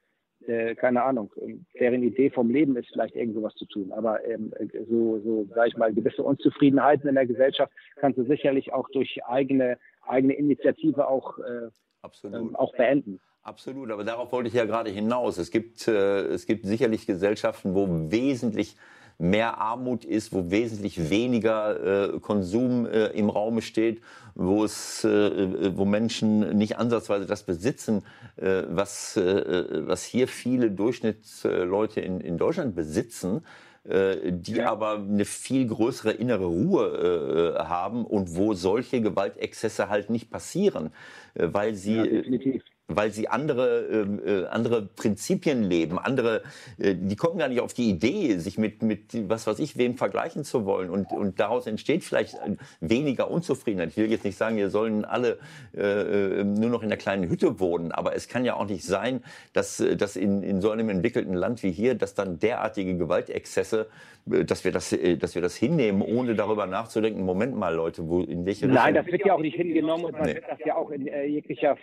[0.48, 1.32] äh, keine Ahnung,
[1.80, 3.92] deren Idee vom Leben ist, vielleicht irgend sowas zu tun.
[3.92, 4.54] Aber ähm,
[4.90, 9.24] so, so, sag ich mal, gewisse Unzufriedenheiten in der Gesellschaft kannst du sicherlich auch durch
[9.26, 11.70] eigene, eigene Initiative auch äh,
[12.04, 12.40] Absolut.
[12.40, 13.20] Ähm, auch beenden.
[13.44, 15.38] Absolut, aber darauf wollte ich ja gerade hinaus.
[15.38, 18.78] Es gibt, äh, es gibt sicherlich Gesellschaften, wo wesentlich
[19.18, 24.02] mehr Armut ist, wo wesentlich weniger äh, Konsum äh, im Raume steht,
[24.36, 28.04] wo es, äh, wo Menschen nicht ansatzweise das besitzen,
[28.38, 33.42] äh, was, äh, was hier viele Durchschnittsleute in, in Deutschland besitzen
[33.86, 34.72] äh, die ja.
[34.72, 40.92] aber eine viel größere innere Ruhe äh, haben und wo solche Gewaltexzesse halt nicht passieren,
[41.34, 46.44] äh, weil sie ja, weil sie andere, ähm, äh, andere Prinzipien leben, andere,
[46.78, 49.96] äh, die kommen gar nicht auf die Idee, sich mit, mit was weiß ich, wem
[49.98, 50.90] vergleichen zu wollen.
[50.90, 52.36] Und, und daraus entsteht vielleicht
[52.82, 53.90] weniger Unzufriedenheit.
[53.90, 55.40] Ich will jetzt nicht sagen, wir sollen alle
[55.76, 58.84] äh, äh, nur noch in einer kleinen Hütte wohnen, aber es kann ja auch nicht
[58.84, 59.24] sein,
[59.54, 63.88] dass, dass in, in so einem entwickelten Land wie hier, dass dann derartige Gewaltexzesse
[64.30, 67.24] äh, dass wir das, äh, dass wir das hinnehmen, ohne darüber nachzudenken.
[67.24, 68.72] Moment mal, Leute, wo in welche Richtung?
[68.74, 70.36] Nein, das wird ja auch nicht hingenommen und man nee.
[70.36, 71.78] wird das ja auch in äh, jeglicher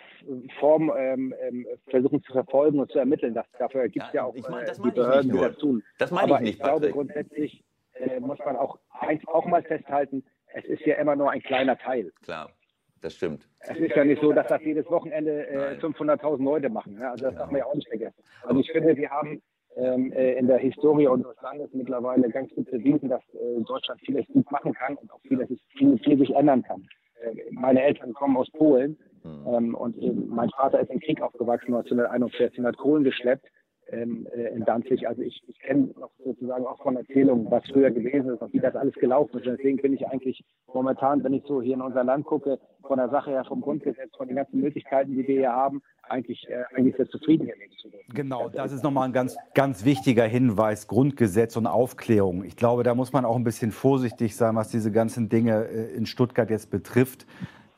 [0.59, 3.33] Form ähm, ähm, versuchen zu verfolgen und zu ermitteln.
[3.33, 5.57] Das, dafür gibt es ja, ja, auch ich mein, das äh, die Behörden, die das
[5.57, 5.83] tun.
[5.97, 6.53] Das meine ich nicht.
[6.55, 7.63] Ich glaube, grundsätzlich
[7.93, 10.23] äh, muss man auch eins auch mal festhalten:
[10.53, 12.11] Es ist ja immer nur ein kleiner Teil.
[12.23, 12.51] Klar.
[13.01, 13.47] Das stimmt.
[13.61, 16.99] Es ist ja nicht so, dass das jedes Wochenende äh, 500.000 Leute machen.
[16.99, 17.09] Ne?
[17.09, 18.23] Also das darf man ja auch nicht vergessen.
[18.43, 19.41] Also ich finde, wir haben
[19.75, 24.27] ähm, äh, in der Historie unseres Landes mittlerweile ganz gut bewiesen, dass äh, Deutschland vieles
[24.27, 26.87] gut machen kann und auch vieles viel, viel sich ändern kann.
[27.21, 29.47] Äh, meine Eltern kommen aus Polen mhm.
[29.47, 33.45] ähm, und mein Vater ist im Krieg aufgewachsen, 1941, hat Kohlen geschleppt
[33.91, 35.07] ähm, äh, in Danzig.
[35.07, 38.59] Also ich, ich kenne noch sozusagen auch von Erzählungen, was früher gewesen ist und wie
[38.59, 39.47] das alles gelaufen ist.
[39.47, 40.43] Und deswegen bin ich eigentlich
[40.73, 44.15] momentan, wenn ich so hier in unser Land gucke, von der Sache her, vom Grundgesetz,
[44.15, 47.89] von den ganzen Möglichkeiten, die wir hier haben, eigentlich, äh, eigentlich sehr zufrieden hier zu
[47.89, 48.13] dürfen.
[48.13, 52.43] Genau, das ist nochmal ein ganz, ganz wichtiger Hinweis, Grundgesetz und Aufklärung.
[52.43, 55.95] Ich glaube, da muss man auch ein bisschen vorsichtig sein, was diese ganzen Dinge äh,
[55.95, 57.25] in Stuttgart jetzt betrifft.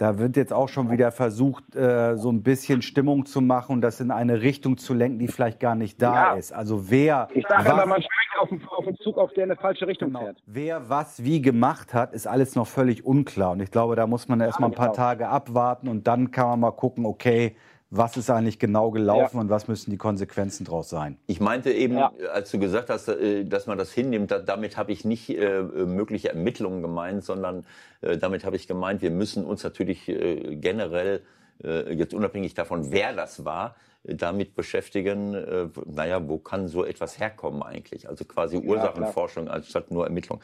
[0.03, 3.81] Da wird jetzt auch schon wieder versucht, äh, so ein bisschen Stimmung zu machen und
[3.81, 6.33] das in eine Richtung zu lenken, die vielleicht gar nicht da ja.
[6.33, 6.51] ist.
[6.51, 7.29] Also wer.
[7.33, 10.25] Ich sage immer, man steigt auf, auf einen Zug, auf der eine falsche Richtung genau.
[10.25, 10.43] fährt.
[10.45, 13.51] Wer was wie gemacht hat, ist alles noch völlig unklar.
[13.51, 14.91] Und ich glaube, da muss man erst mal ein paar.
[14.91, 17.55] Tage abwarten und dann kann man mal gucken, okay,
[17.95, 19.41] was ist eigentlich genau gelaufen ja.
[19.41, 21.17] und was müssen die Konsequenzen daraus sein?
[21.27, 22.11] Ich meinte eben, ja.
[22.31, 26.29] als du gesagt hast, äh, dass man das hinnimmt, damit habe ich nicht äh, mögliche
[26.29, 27.65] Ermittlungen gemeint, sondern
[28.01, 31.21] äh, damit habe ich gemeint, wir müssen uns natürlich generell,
[31.61, 37.61] jetzt unabhängig davon, wer das war, damit beschäftigen, äh, naja, wo kann so etwas herkommen
[37.61, 38.09] eigentlich?
[38.09, 40.41] Also quasi Ursachenforschung ja, anstatt nur Ermittlung.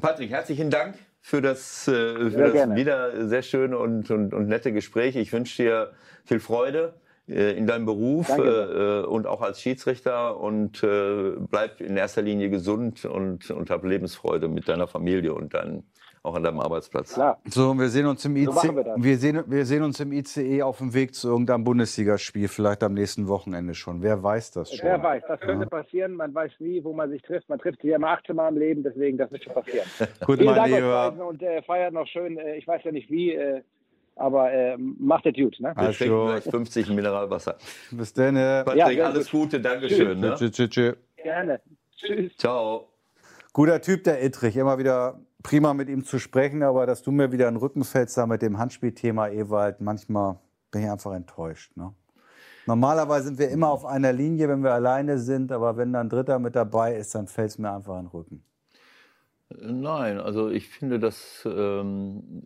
[0.00, 4.72] Patrick, herzlichen Dank für das, äh, für das wieder sehr schöne und, und, und nette
[4.72, 5.16] Gespräch.
[5.16, 5.92] Ich wünsche dir
[6.24, 6.94] viel Freude
[7.28, 10.38] äh, in deinem Beruf äh, und auch als Schiedsrichter.
[10.38, 15.54] Und äh, bleib in erster Linie gesund und, und hab Lebensfreude mit deiner Familie und
[15.54, 15.84] deinen
[16.22, 17.14] auch an deinem Arbeitsplatz.
[17.14, 17.40] Klar.
[17.46, 18.44] So, wir sehen uns im ICE.
[18.44, 22.48] So wir, wir, sehen, wir sehen uns im ICE auf dem Weg zu irgendeinem Bundesligaspiel,
[22.48, 24.02] vielleicht am nächsten Wochenende schon.
[24.02, 24.88] Wer weiß das schon?
[24.88, 25.68] Wer weiß, das könnte ja.
[25.68, 26.14] passieren.
[26.14, 27.48] Man weiß nie, wo man sich trifft.
[27.48, 29.86] Man trifft sich ja immer 18 Mal im Leben, deswegen das wird schon passieren.
[30.26, 31.26] Gut, Vielen mein Lieber.
[31.28, 32.38] Und äh, feiert noch schön.
[32.38, 33.34] Äh, ich weiß ja nicht wie.
[33.34, 33.62] Äh,
[34.14, 35.58] aber äh, macht es gut.
[35.58, 35.72] Ne?
[35.74, 37.56] Wir trinken gleich 50 Mineralwasser.
[37.90, 38.34] Bis dann.
[38.34, 39.44] Patrick, ja, alles gut.
[39.44, 40.20] Gute, Dankeschön.
[40.20, 40.40] Tschüss.
[40.40, 40.50] Ne?
[40.52, 41.60] Tschüss, tschüss, Gerne.
[41.96, 42.36] Tschüss.
[42.36, 42.88] Ciao.
[43.54, 44.56] Guter Typ, der Ittrich.
[44.56, 47.84] Immer wieder prima mit ihm zu sprechen, aber dass du mir wieder in den Rücken
[47.84, 50.38] fällst da mit dem Handspielthema Ewald, manchmal
[50.70, 51.76] bin ich einfach enttäuscht.
[51.76, 51.92] Ne?
[52.66, 56.38] Normalerweise sind wir immer auf einer Linie, wenn wir alleine sind, aber wenn dann Dritter
[56.38, 58.44] mit dabei ist, dann fällt es mir einfach in den Rücken.
[59.60, 62.42] Nein, also ich finde, dass ähm,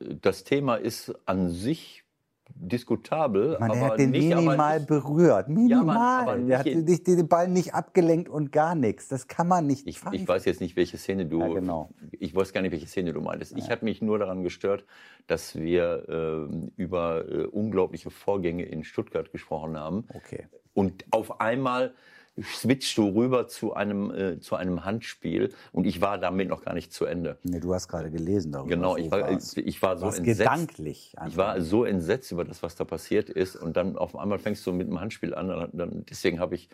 [0.00, 2.04] äh, das Thema ist an sich
[2.54, 5.48] diskutabel, Man, aber hat den nicht, minimal nicht, berührt.
[5.48, 6.22] Minimal.
[6.22, 9.08] aber der hat nicht den Ball nicht abgelenkt und gar nichts.
[9.08, 11.40] Das kann man nicht Ich, ich weiß jetzt nicht, welche Szene du.
[11.40, 11.90] Ja, genau.
[12.12, 13.56] Ich weiß gar nicht, welche Szene du meintest.
[13.56, 14.84] Ich habe mich nur daran gestört,
[15.26, 20.06] dass wir ähm, über äh, unglaubliche Vorgänge in Stuttgart gesprochen haben.
[20.14, 20.48] Okay.
[20.74, 21.94] Und auf einmal
[22.42, 26.74] switchst du rüber zu einem, äh, zu einem Handspiel und ich war damit noch gar
[26.74, 27.38] nicht zu Ende.
[27.42, 28.68] Nee, du hast gerade gelesen darüber.
[28.68, 30.38] Genau, ich war, ich war so Was entsetzt.
[30.40, 31.14] gedanklich.
[31.28, 33.56] Ich war so entsetzt über das, was da passiert ist.
[33.56, 35.70] Und dann auf einmal fängst du mit dem Handspiel an.
[35.72, 36.68] Dann, deswegen habe ich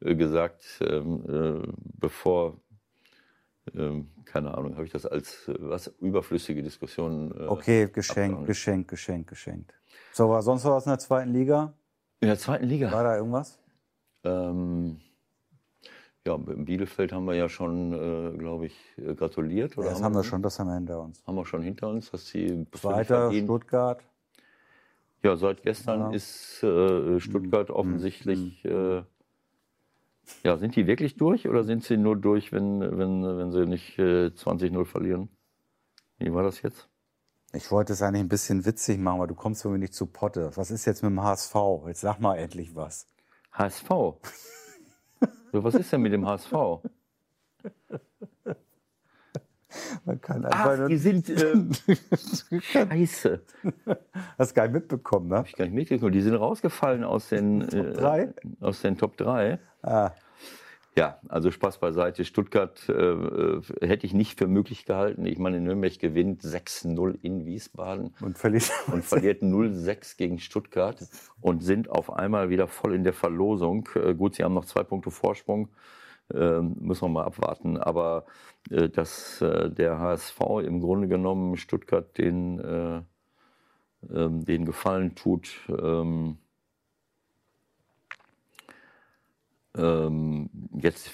[0.00, 1.24] äh, gesagt, ähm,
[1.64, 2.56] äh, bevor,
[3.74, 7.32] ähm, keine Ahnung, habe ich das als äh, was überflüssige Diskussion.
[7.38, 9.74] Äh, Okay, geschenkt, geschenkt, geschenkt, geschenkt.
[10.12, 11.74] So, war sonst was in der zweiten Liga?
[12.20, 12.90] In der zweiten Liga.
[12.92, 13.58] War da irgendwas?
[14.24, 15.00] Ähm,
[16.26, 19.78] ja, in Bielefeld haben wir ja schon, äh, glaube ich, äh, gratuliert.
[19.78, 21.22] Oder das haben wir schon, das haben wir hinter uns.
[21.26, 24.02] Haben wir schon hinter uns, dass sie völlig Zweiter, Stuttgart.
[25.22, 26.08] Ja, seit gestern Ja.
[26.08, 26.14] Mhm.
[26.14, 28.64] ist äh, Stuttgart offensichtlich.
[28.64, 29.02] Äh,
[30.44, 33.98] ja, sind die wirklich durch oder sind sie nur durch, wenn, wenn, wenn sie nicht
[33.98, 35.28] äh, 20-0 verlieren?
[36.18, 36.88] Wie war das jetzt?
[37.52, 40.52] Ich wollte es eigentlich ein bisschen witzig machen, aber du kommst irgendwie nicht zu Potte.
[40.54, 41.54] Was ist jetzt mit dem HSV?
[41.88, 43.08] Jetzt sag mal endlich was.
[43.52, 43.88] HSV.
[45.52, 46.52] so, was ist denn mit dem HSV?
[50.04, 51.28] Man kann einfach Ach, die sind.
[51.28, 51.54] Äh,
[52.60, 53.40] scheiße.
[54.38, 55.36] Hast gar nicht mitbekommen, ne?
[55.36, 56.14] Hab ich gar nicht mitgekriegt.
[56.14, 58.34] Die sind rausgefallen aus den, äh, drei?
[58.60, 59.58] aus den Top 3.
[59.82, 60.10] Ah,
[60.96, 62.24] Ja, also Spaß beiseite.
[62.24, 65.24] Stuttgart äh, äh, hätte ich nicht für möglich gehalten.
[65.24, 68.70] Ich meine, Nürnberg gewinnt 6-0 in Wiesbaden und verliert.
[68.92, 70.98] und verliert 0-6 gegen Stuttgart
[71.40, 73.88] und sind auf einmal wieder voll in der Verlosung.
[73.94, 75.68] Äh, gut, sie haben noch zwei Punkte Vorsprung.
[76.34, 77.76] Ähm, müssen wir mal abwarten.
[77.76, 78.26] Aber
[78.70, 83.02] äh, dass äh, der HSV im Grunde genommen Stuttgart den, äh,
[84.12, 86.38] ähm, den Gefallen tut, ähm,
[89.76, 90.49] ähm,
[90.84, 91.10] jetzt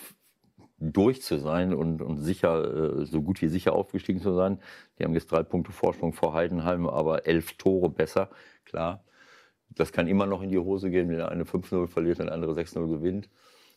[0.78, 4.58] durch zu sein und, und sicher, äh, so gut wie sicher aufgestiegen zu sein.
[4.98, 8.28] Die haben jetzt drei Punkte Vorsprung vor Heidenheim, aber elf Tore besser,
[8.64, 9.02] klar.
[9.70, 12.34] Das kann immer noch in die Hose gehen, wenn der eine 5-0 verliert und der
[12.34, 13.28] andere 6-0 gewinnt.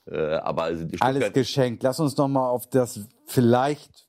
[0.05, 1.83] Äh, aber also Alles geschenkt.
[1.83, 4.07] Lass uns noch mal auf das vielleicht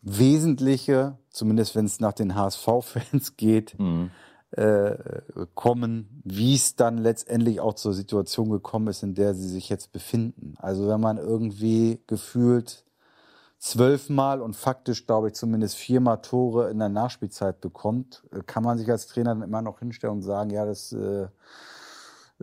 [0.00, 4.10] Wesentliche, zumindest wenn es nach den HSV-Fans geht, Mhm.
[4.52, 4.94] Äh,
[5.54, 9.92] kommen, wie es dann letztendlich auch zur Situation gekommen ist, in der sie sich jetzt
[9.92, 10.54] befinden.
[10.58, 12.84] Also wenn man irgendwie gefühlt
[13.58, 18.76] zwölfmal und faktisch, glaube ich, zumindest viermal Tore in der Nachspielzeit bekommt, äh, kann man
[18.76, 21.28] sich als Trainer dann immer noch hinstellen und sagen, ja, das äh,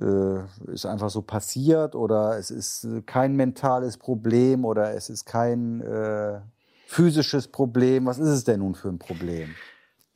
[0.02, 5.82] äh, ist einfach so passiert oder es ist kein mentales Problem oder es ist kein
[5.82, 6.40] äh,
[6.88, 8.06] physisches Problem.
[8.06, 9.54] Was ist es denn nun für ein Problem?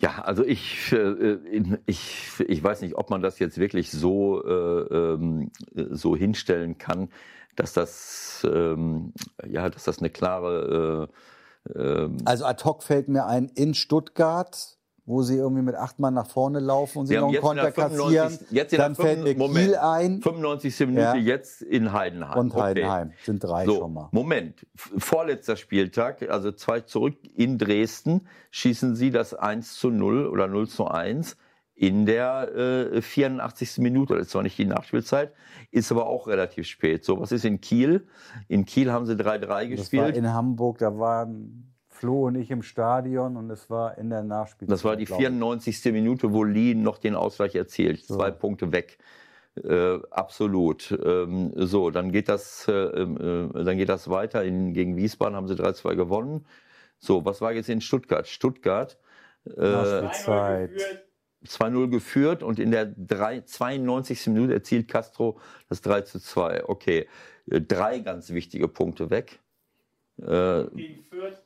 [0.03, 1.37] Ja, also ich, äh,
[1.85, 5.49] ich, ich weiß nicht, ob man das jetzt wirklich so, äh, ähm,
[5.91, 7.07] so hinstellen kann,
[7.55, 9.13] dass das, ähm,
[9.47, 11.09] ja, dass das eine klare,
[11.73, 15.99] äh, ähm, Also ad hoc fällt mir ein in Stuttgart, wo sie irgendwie mit acht
[15.99, 18.29] Mann nach vorne laufen und sie noch einen jetzt in der Konter kassieren.
[18.29, 18.51] 95.
[18.51, 19.37] Jetzt Dann fällt mir 5.
[19.37, 19.65] Moment.
[19.65, 20.79] Kiel ein 95.
[20.87, 21.15] Minute Ja.
[21.15, 22.37] jetzt in Heidenheim.
[22.39, 22.61] und Okay.
[22.61, 23.11] Heidenheim.
[23.25, 24.07] Sind drei So, schon mal.
[24.11, 24.65] Moment.
[24.75, 30.67] Vorletzter Spieltag, also zwei zurück in Dresden, schießen sie das 1 zu 0 oder 0
[30.69, 31.35] zu 1
[31.75, 32.55] in der
[32.93, 33.79] äh, 84.
[33.79, 34.13] Minute.
[34.15, 35.33] Das ist zwar nicht die Nachspielzeit,
[35.71, 37.03] ist aber auch relativ spät.
[37.03, 38.07] So, was ist in Kiel?
[38.47, 40.15] In Kiel haben sie 3-3 Das war gespielt.
[40.15, 41.72] in Hamburg, da waren
[42.03, 44.73] Flo und ich im Stadion und es war in der Nachspielzeit.
[44.73, 45.25] Das war die glaub ich.
[45.25, 45.85] 94.
[45.93, 48.03] Minute, wo Lee noch den Ausgleich erzielt.
[48.05, 48.97] Zwei Punkte weg.
[49.55, 50.91] Äh, absolut.
[51.01, 54.43] Ähm, so, dann geht das, äh, äh, dann geht das weiter.
[54.43, 56.45] In, gegen Wiesbaden haben sie 3-2 gewonnen.
[56.99, 58.27] So, was war jetzt in Stuttgart?
[58.27, 58.97] Stuttgart
[59.55, 60.71] äh, Nachspielzeit.
[60.71, 61.05] 3-0 geführt.
[61.47, 64.27] 2-0 geführt und in der 3, 92.
[64.27, 65.39] Minute erzielt Castro
[65.69, 66.65] das 3 zu 2.
[66.67, 67.07] Okay,
[67.49, 69.39] Äh, drei ganz wichtige Punkte weg.
[70.17, 71.42] Äh, Gegen Fürth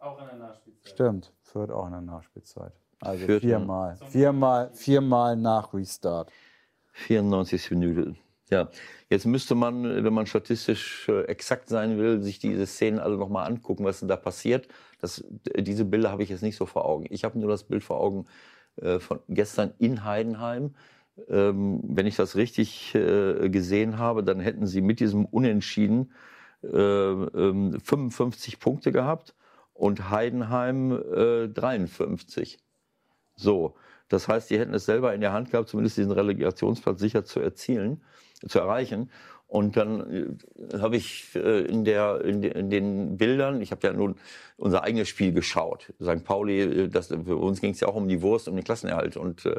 [0.00, 0.92] auch in der Nachspielzeit.
[0.92, 2.72] Stimmt, Fürth auch in der Nachspielzeit.
[3.00, 3.96] Also Fürth, viermal.
[4.08, 6.30] Viermal, viermal nach Restart.
[6.92, 7.70] 94.
[7.70, 8.14] Minute.
[8.50, 8.68] Ja,
[9.08, 13.46] jetzt müsste man, wenn man statistisch äh, exakt sein will, sich diese Szenen alle nochmal
[13.46, 14.66] angucken, was denn da passiert.
[15.00, 15.24] Das,
[15.56, 17.06] diese Bilder habe ich jetzt nicht so vor Augen.
[17.10, 18.26] Ich habe nur das Bild vor Augen
[18.76, 20.74] äh, von gestern in Heidenheim.
[21.28, 26.12] Ähm, wenn ich das richtig äh, gesehen habe, dann hätten sie mit diesem Unentschieden
[26.64, 29.34] äh, ähm, 55 Punkte gehabt
[29.80, 32.58] und Heidenheim äh, 53.
[33.34, 33.76] So,
[34.08, 37.40] Das heißt, die hätten es selber in der Hand gehabt, zumindest diesen Relegationsplatz sicher zu
[37.40, 38.02] erzielen,
[38.46, 39.10] zu erreichen.
[39.50, 40.38] Und dann
[40.70, 44.14] äh, habe ich äh, in, der, in, de, in den Bildern, ich habe ja nun
[44.56, 45.92] unser eigenes Spiel geschaut.
[46.00, 46.22] St.
[46.22, 49.16] Pauli, äh, das, für uns ging es ja auch um die Wurst, um den Klassenerhalt.
[49.16, 49.58] Und äh,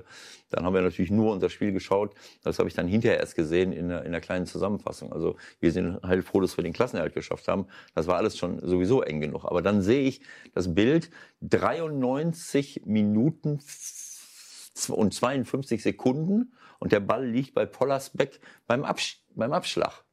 [0.49, 2.15] dann haben wir natürlich nur unser Spiel geschaut.
[2.41, 5.11] Das habe ich dann hinterher erst gesehen in der, in der kleinen Zusammenfassung.
[5.11, 7.65] Also wir sind halt froh, dass wir den Klassenerhalt geschafft haben.
[7.93, 9.43] Das war alles schon sowieso eng genug.
[9.43, 10.21] Aber dann sehe ich
[10.53, 11.09] das Bild,
[11.41, 13.59] 93 Minuten
[14.87, 20.03] und 52 Sekunden und der Ball liegt bei Pollersbeck beim, Absch beim Abschlag.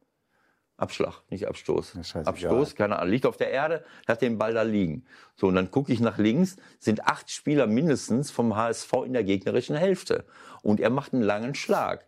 [0.79, 1.97] Abschlag, nicht Abstoß.
[2.23, 5.05] Abstoß, keine Ahnung, liegt auf der Erde, hat den Ball da liegen.
[5.35, 9.25] So, und dann gucke ich nach links, sind acht Spieler mindestens vom HSV in der
[9.25, 10.25] gegnerischen Hälfte.
[10.61, 12.05] Und er macht einen langen Schlag.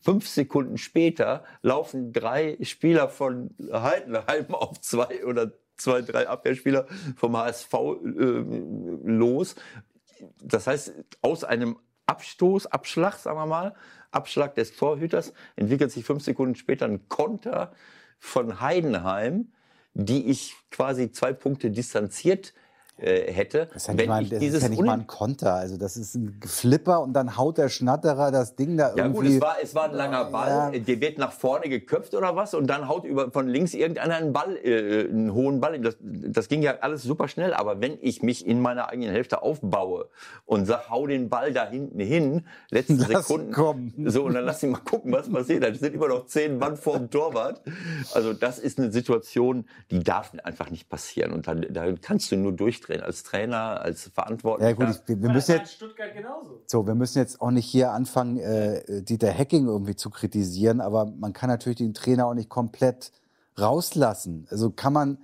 [0.00, 6.86] Fünf Sekunden später laufen drei Spieler von Heidenheim auf zwei oder zwei, drei Abwehrspieler
[7.16, 8.44] vom HSV äh,
[9.04, 9.56] los.
[10.40, 11.76] Das heißt, aus einem
[12.06, 13.74] Abstoß, Abschlag, sagen wir mal,
[14.12, 17.72] Abschlag des Torhüters, entwickelt sich fünf Sekunden später ein Konter
[18.18, 19.52] von Heidenheim,
[19.94, 22.54] die ich quasi zwei Punkte distanziert
[23.02, 23.68] äh, hätte.
[23.72, 25.54] Das ist ja nicht, mal, das ist ja nicht mal ein Konter.
[25.54, 29.24] Also das ist ein Flipper und dann haut der Schnatterer das Ding da ja, irgendwie.
[29.24, 30.72] Ja gut, es war, es war ein langer Ball.
[30.72, 30.78] Ja.
[30.78, 34.32] Der wird nach vorne geköpft oder was und dann haut über, von links irgendeiner einen
[34.32, 35.80] Ball, äh, einen hohen Ball.
[35.80, 37.54] Das, das ging ja alles super schnell.
[37.54, 40.08] Aber wenn ich mich in meiner eigenen Hälfte aufbaue
[40.46, 43.52] und sag, hau den Ball da hinten hin, letzten lass Sekunden.
[43.52, 43.94] Kommen.
[44.06, 45.64] So, und dann lass ihn mal gucken, was passiert.
[45.64, 47.62] Da sind immer noch zehn Mann vor dem Torwart.
[48.14, 51.32] Also das ist eine Situation, die darf einfach nicht passieren.
[51.32, 54.70] Und dann, da kannst du nur durchdrehen als Trainer, als Verantwortlicher.
[54.70, 56.62] Ja gut, ich, wir, wir müssen jetzt, Stuttgart genauso.
[56.66, 61.06] So, wir müssen jetzt auch nicht hier anfangen, äh, Dieter Hacking irgendwie zu kritisieren, aber
[61.06, 63.12] man kann natürlich den Trainer auch nicht komplett
[63.58, 64.46] rauslassen.
[64.50, 65.18] Also kann man,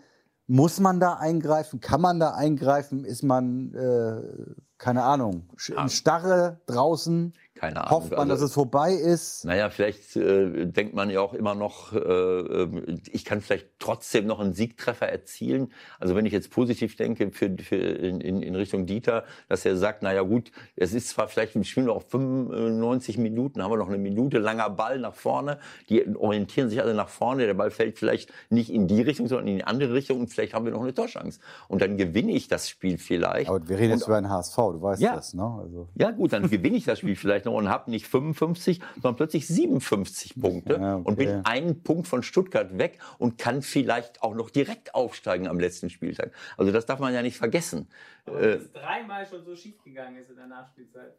[0.47, 1.81] muss man da eingreifen?
[1.81, 3.05] Kann man da eingreifen?
[3.05, 7.35] Ist man, äh, keine Ahnung, im Starre draußen?
[7.59, 7.91] Keine Ahnung.
[7.91, 9.45] Hofft man, also, dass es vorbei ist?
[9.45, 14.27] Naja, vielleicht äh, denkt man ja auch immer noch, äh, ähm, ich kann vielleicht trotzdem
[14.27, 15.73] noch einen Siegtreffer erzielen.
[15.99, 20.05] Also wenn ich jetzt positiv denke für, für in, in Richtung Dieter, dass er sagt,
[20.05, 23.99] naja gut, es ist zwar vielleicht im Spiel noch 95 Minuten, haben wir noch eine
[23.99, 25.59] Minute langer Ball nach vorne,
[25.89, 29.49] die orientieren sich alle nach vorne, der Ball fällt vielleicht nicht in die Richtung, sondern
[29.49, 31.41] in die andere Richtung und vielleicht haben wir noch eine Torchance.
[31.67, 33.51] Und dann gewinne ich das Spiel vielleicht.
[33.51, 35.43] Aber wir reden jetzt über einen HSV, du weißt ja, das, ne?
[35.43, 35.89] Also.
[35.97, 39.47] Ja gut, dann gewinne ich das Spiel vielleicht noch und habe nicht 55, sondern plötzlich
[39.47, 41.05] 57 Punkte ja, okay.
[41.05, 45.59] und bin einen Punkt von Stuttgart weg und kann vielleicht auch noch direkt aufsteigen am
[45.59, 46.33] letzten Spieltag.
[46.57, 47.89] Also das darf man ja nicht vergessen.
[48.27, 51.15] Aber äh, es dreimal schon so schief gegangen ist in der Nachspielzeit.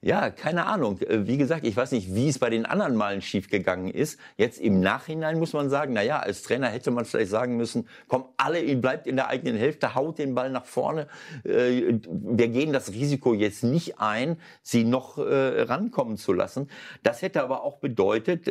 [0.00, 1.00] Ja, keine Ahnung.
[1.02, 4.18] Äh, wie gesagt, ich weiß nicht, wie es bei den anderen Malen schiefgegangen ist.
[4.36, 7.88] Jetzt im Nachhinein muss man sagen, na ja, als Trainer hätte man vielleicht sagen müssen,
[8.06, 11.08] komm, alle, bleibt in der eigenen Hälfte, haut den Ball nach vorne.
[11.44, 16.70] Äh, wir gehen das Risiko jetzt nicht ein, sie noch äh, rankommen zu lassen.
[17.02, 18.50] Das hätte aber auch bedeutet,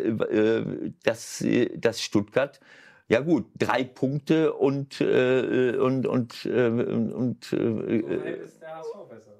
[1.03, 1.43] dass,
[1.75, 2.59] dass Stuttgart
[3.09, 9.36] ja gut, drei Punkte und äh, und und äh, und äh, ist der HSV besser.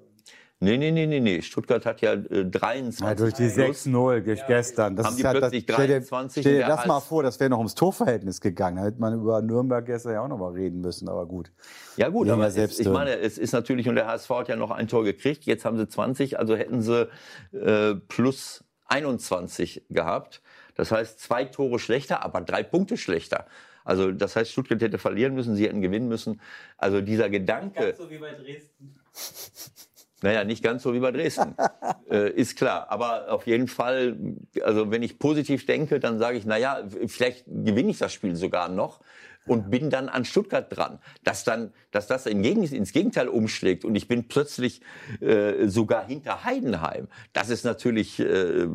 [0.60, 1.40] Nee, nee, nee, nee, nee.
[1.40, 3.00] Stuttgart hat ja äh, 23.
[3.00, 4.96] Ja, durch die 6-0 ja, gestern.
[4.96, 6.42] Das haben die halt, plötzlich das, 23.
[6.42, 8.78] Stell dir das mal vor, das wäre noch ums Torverhältnis gegangen.
[8.78, 11.52] Da hätte man über Nürnberg gestern ja auch noch mal reden müssen, aber gut.
[11.96, 14.56] Ja gut, aber selbst es, ich meine, es ist natürlich, und der HSV hat ja
[14.56, 17.08] noch ein Tor gekriegt, jetzt haben sie 20, also hätten sie
[17.52, 20.42] äh, plus 21 gehabt.
[20.74, 23.46] Das heißt, zwei Tore schlechter, aber drei Punkte schlechter.
[23.84, 26.40] Also das heißt, Stuttgart hätte verlieren müssen, sie hätten gewinnen müssen.
[26.76, 27.84] Also dieser Gedanke.
[27.84, 28.96] Ganz so wie bei Dresden.
[30.22, 31.54] Naja, nicht ganz so wie bei Dresden,
[32.10, 32.90] äh, ist klar.
[32.90, 34.16] Aber auf jeden Fall,
[34.62, 38.68] also wenn ich positiv denke, dann sage ich, naja, vielleicht gewinne ich das Spiel sogar
[38.68, 39.00] noch
[39.46, 41.00] und bin dann an Stuttgart dran.
[41.24, 44.82] Dass dann, dass das ins Gegenteil umschlägt und ich bin plötzlich
[45.20, 47.08] äh, sogar hinter Heidenheim.
[47.32, 48.66] Das ist natürlich, äh,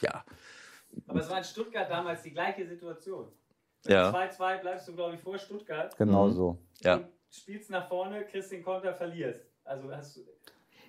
[0.00, 0.24] ja.
[1.06, 3.28] Aber es war in Stuttgart damals die gleiche Situation.
[3.86, 4.10] Ja.
[4.10, 5.96] 2-2 bleibst du, glaube ich, vor Stuttgart.
[5.96, 6.32] Genau mhm.
[6.32, 6.58] so.
[6.80, 7.00] Ja.
[7.30, 9.46] Spielst nach vorne, kriegst den Konter, verlierst.
[9.64, 10.20] Also hast du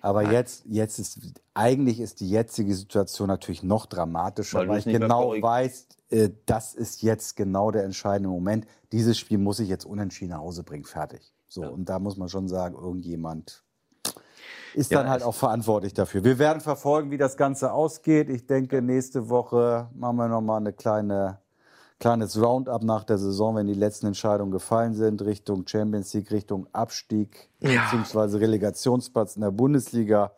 [0.00, 1.20] aber jetzt, jetzt ist,
[1.54, 6.74] eigentlich ist die jetzige Situation natürlich noch dramatischer, weil, weil ich genau weiß, äh, das
[6.74, 8.66] ist jetzt genau der entscheidende Moment.
[8.92, 11.32] Dieses Spiel muss ich jetzt unentschieden nach Hause bringen, fertig.
[11.48, 11.68] So, ja.
[11.68, 13.62] und da muss man schon sagen, irgendjemand
[14.74, 16.24] ist ja, dann halt auch verantwortlich dafür.
[16.24, 18.28] Wir werden verfolgen, wie das Ganze ausgeht.
[18.28, 21.38] Ich denke, nächste Woche machen wir nochmal eine kleine
[22.00, 26.66] kleines Roundup nach der Saison, wenn die letzten Entscheidungen gefallen sind, Richtung Champions League, Richtung
[26.72, 27.84] Abstieg, ja.
[27.84, 30.32] beziehungsweise Relegationsplatz in der Bundesliga.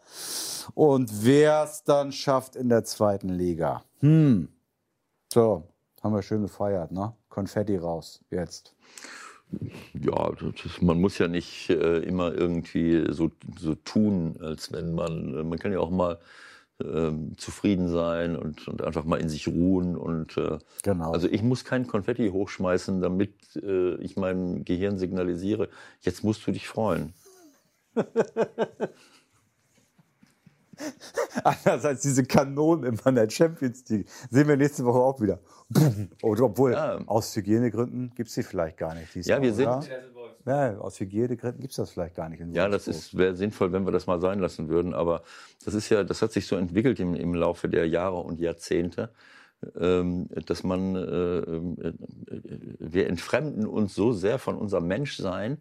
[0.74, 3.84] Und wer es dann schafft in der zweiten Liga.
[4.01, 4.48] Hm.
[5.32, 5.62] So,
[6.02, 7.14] haben wir schön gefeiert, ne?
[7.28, 8.74] Konfetti raus, jetzt.
[9.94, 15.48] Ja, das, man muss ja nicht äh, immer irgendwie so, so tun, als wenn man,
[15.48, 16.18] man kann ja auch mal
[16.84, 19.96] ähm, zufrieden sein und, und einfach mal in sich ruhen.
[19.96, 21.12] Und, äh, Genau.
[21.12, 25.68] Also ich muss kein Konfetti hochschmeißen, damit äh, ich meinem Gehirn signalisiere,
[26.00, 27.12] jetzt musst du dich freuen.
[31.44, 34.09] Anders als diese Kanonen immer in der Champions League.
[34.30, 35.38] Sehen wir nächste Woche auch wieder.
[36.22, 36.98] Oder obwohl, Ja.
[37.06, 39.14] aus Hygienegründen gibt es die vielleicht gar nicht.
[39.26, 39.82] Ja, wir sind- oder?
[40.47, 42.40] Ja, aus Hygienegründen gibt es das vielleicht gar nicht.
[42.40, 44.94] In Ja, das ist wäre sinnvoll, wenn wir das mal sein lassen würden.
[44.94, 45.23] Aber
[45.64, 49.10] das ist ja, das hat sich so entwickelt im, im Laufe der Jahre und Jahrzehnte,
[49.78, 51.93] ähm, dass man, äh, ähm, äh,
[52.78, 55.59] wir entfremden uns so sehr von unserem Menschsein,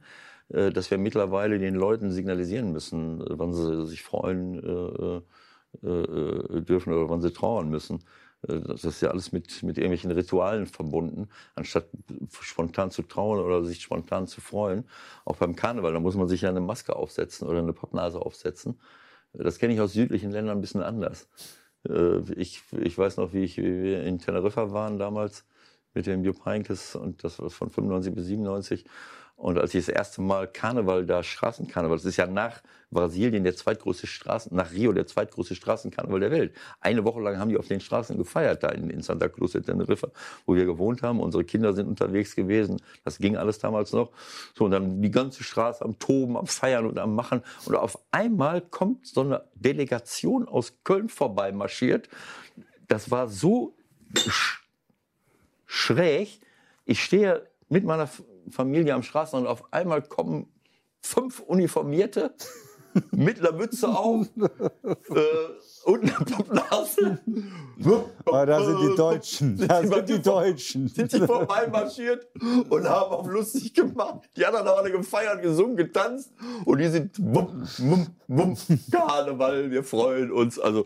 [0.50, 5.22] äh, dass wir mittlerweile den Leuten signalisieren müssen, wann sie sich freuen äh,
[5.88, 8.04] äh, dürfen oder wann sie trauern müssen.
[8.48, 11.88] Äh, Das ist ja alles mit, mit irgendwelchen Ritualen verbunden, anstatt
[12.42, 14.86] spontan zu trauern oder sich spontan zu freuen.
[15.26, 18.80] Auch beim Karneval, da muss man sich ja eine Maske aufsetzen oder eine Pappnase aufsetzen.
[19.34, 21.28] Das kenne ich aus südlichen Ländern ein bisschen anders.
[21.88, 25.46] Äh, Ich, ich weiß noch, wie, ich, wie wir in Teneriffa waren damals
[25.94, 28.86] mit dem Jupp Heynckes und das war von 95 bis 97.
[29.42, 32.62] Und als ich das erste Mal Karneval da, Straßenkarneval, das ist ja nach
[32.92, 36.54] Brasilien der zweitgrößte Straßen, nach Rio der zweitgrößte Straßenkarneval der Welt.
[36.80, 39.62] Eine Woche lang haben die auf den Straßen gefeiert, da in, in Santa Cruz de
[39.64, 40.10] Teneriffa,
[40.46, 41.20] wo wir gewohnt haben.
[41.20, 42.80] Unsere Kinder sind unterwegs gewesen.
[43.04, 44.12] Das ging alles damals noch.
[44.54, 47.42] So, und dann die ganze Straße am Toben, am Feiern und am Machen.
[47.66, 52.10] Und auf einmal kommt so eine Delegation aus Köln vorbei marschiert.
[52.88, 53.74] Das war so
[54.16, 54.60] sch
[55.66, 56.42] schräg.
[56.86, 58.08] Ich stehe mit meiner
[58.50, 60.48] Familie am Straßenrand und auf einmal kommen
[61.02, 62.34] fünf Uniformierte
[63.12, 65.22] mit einer Mütze auf äh,
[65.86, 67.20] und einer Pappnase.
[68.26, 69.68] Ah, da sind die Deutschen.
[69.68, 70.88] Da sind die Deutschen.
[70.88, 72.28] Sind die vorbeimarschiert
[72.70, 74.30] und haben auf lustig gemacht.
[74.36, 76.32] Die anderen haben alle gefeiert, gesungen, getanzt
[76.66, 78.58] und die sind wumm, wumm, wumm,
[78.92, 80.60] Karneval, wir freuen uns.
[80.60, 80.86] Also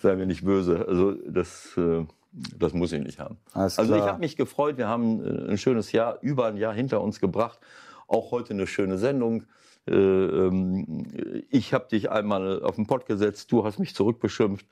[0.00, 0.86] seien wir nicht böse.
[0.86, 3.38] Also das, äh, das muss ich nicht haben.
[3.52, 4.10] Alles Also ich klar.
[4.12, 4.76] habe mich gefreut.
[4.76, 7.58] Wir haben äh, ein schönes Jahr, über ein Jahr hinter uns gebracht.
[8.06, 9.44] Auch heute eine schöne Sendung.
[9.86, 11.06] Äh, ähm,
[11.50, 14.66] Ich habe dich einmal auf den Pott gesetzt, du hast mich zurückbeschimpft.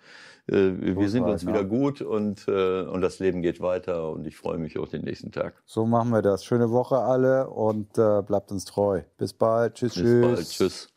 [0.47, 4.59] Äh, Wir sind uns wieder gut und, und das Leben geht weiter und ich freue
[4.59, 5.55] mich auf den nächsten Tag.
[5.65, 6.45] So machen wir das.
[6.45, 9.03] Schöne Woche alle und bleibt uns treu.
[9.16, 9.74] Bis bald.
[9.74, 10.23] Tschüss, Bis tschüss.
[10.23, 10.49] bald.
[10.49, 10.95] Tschüss.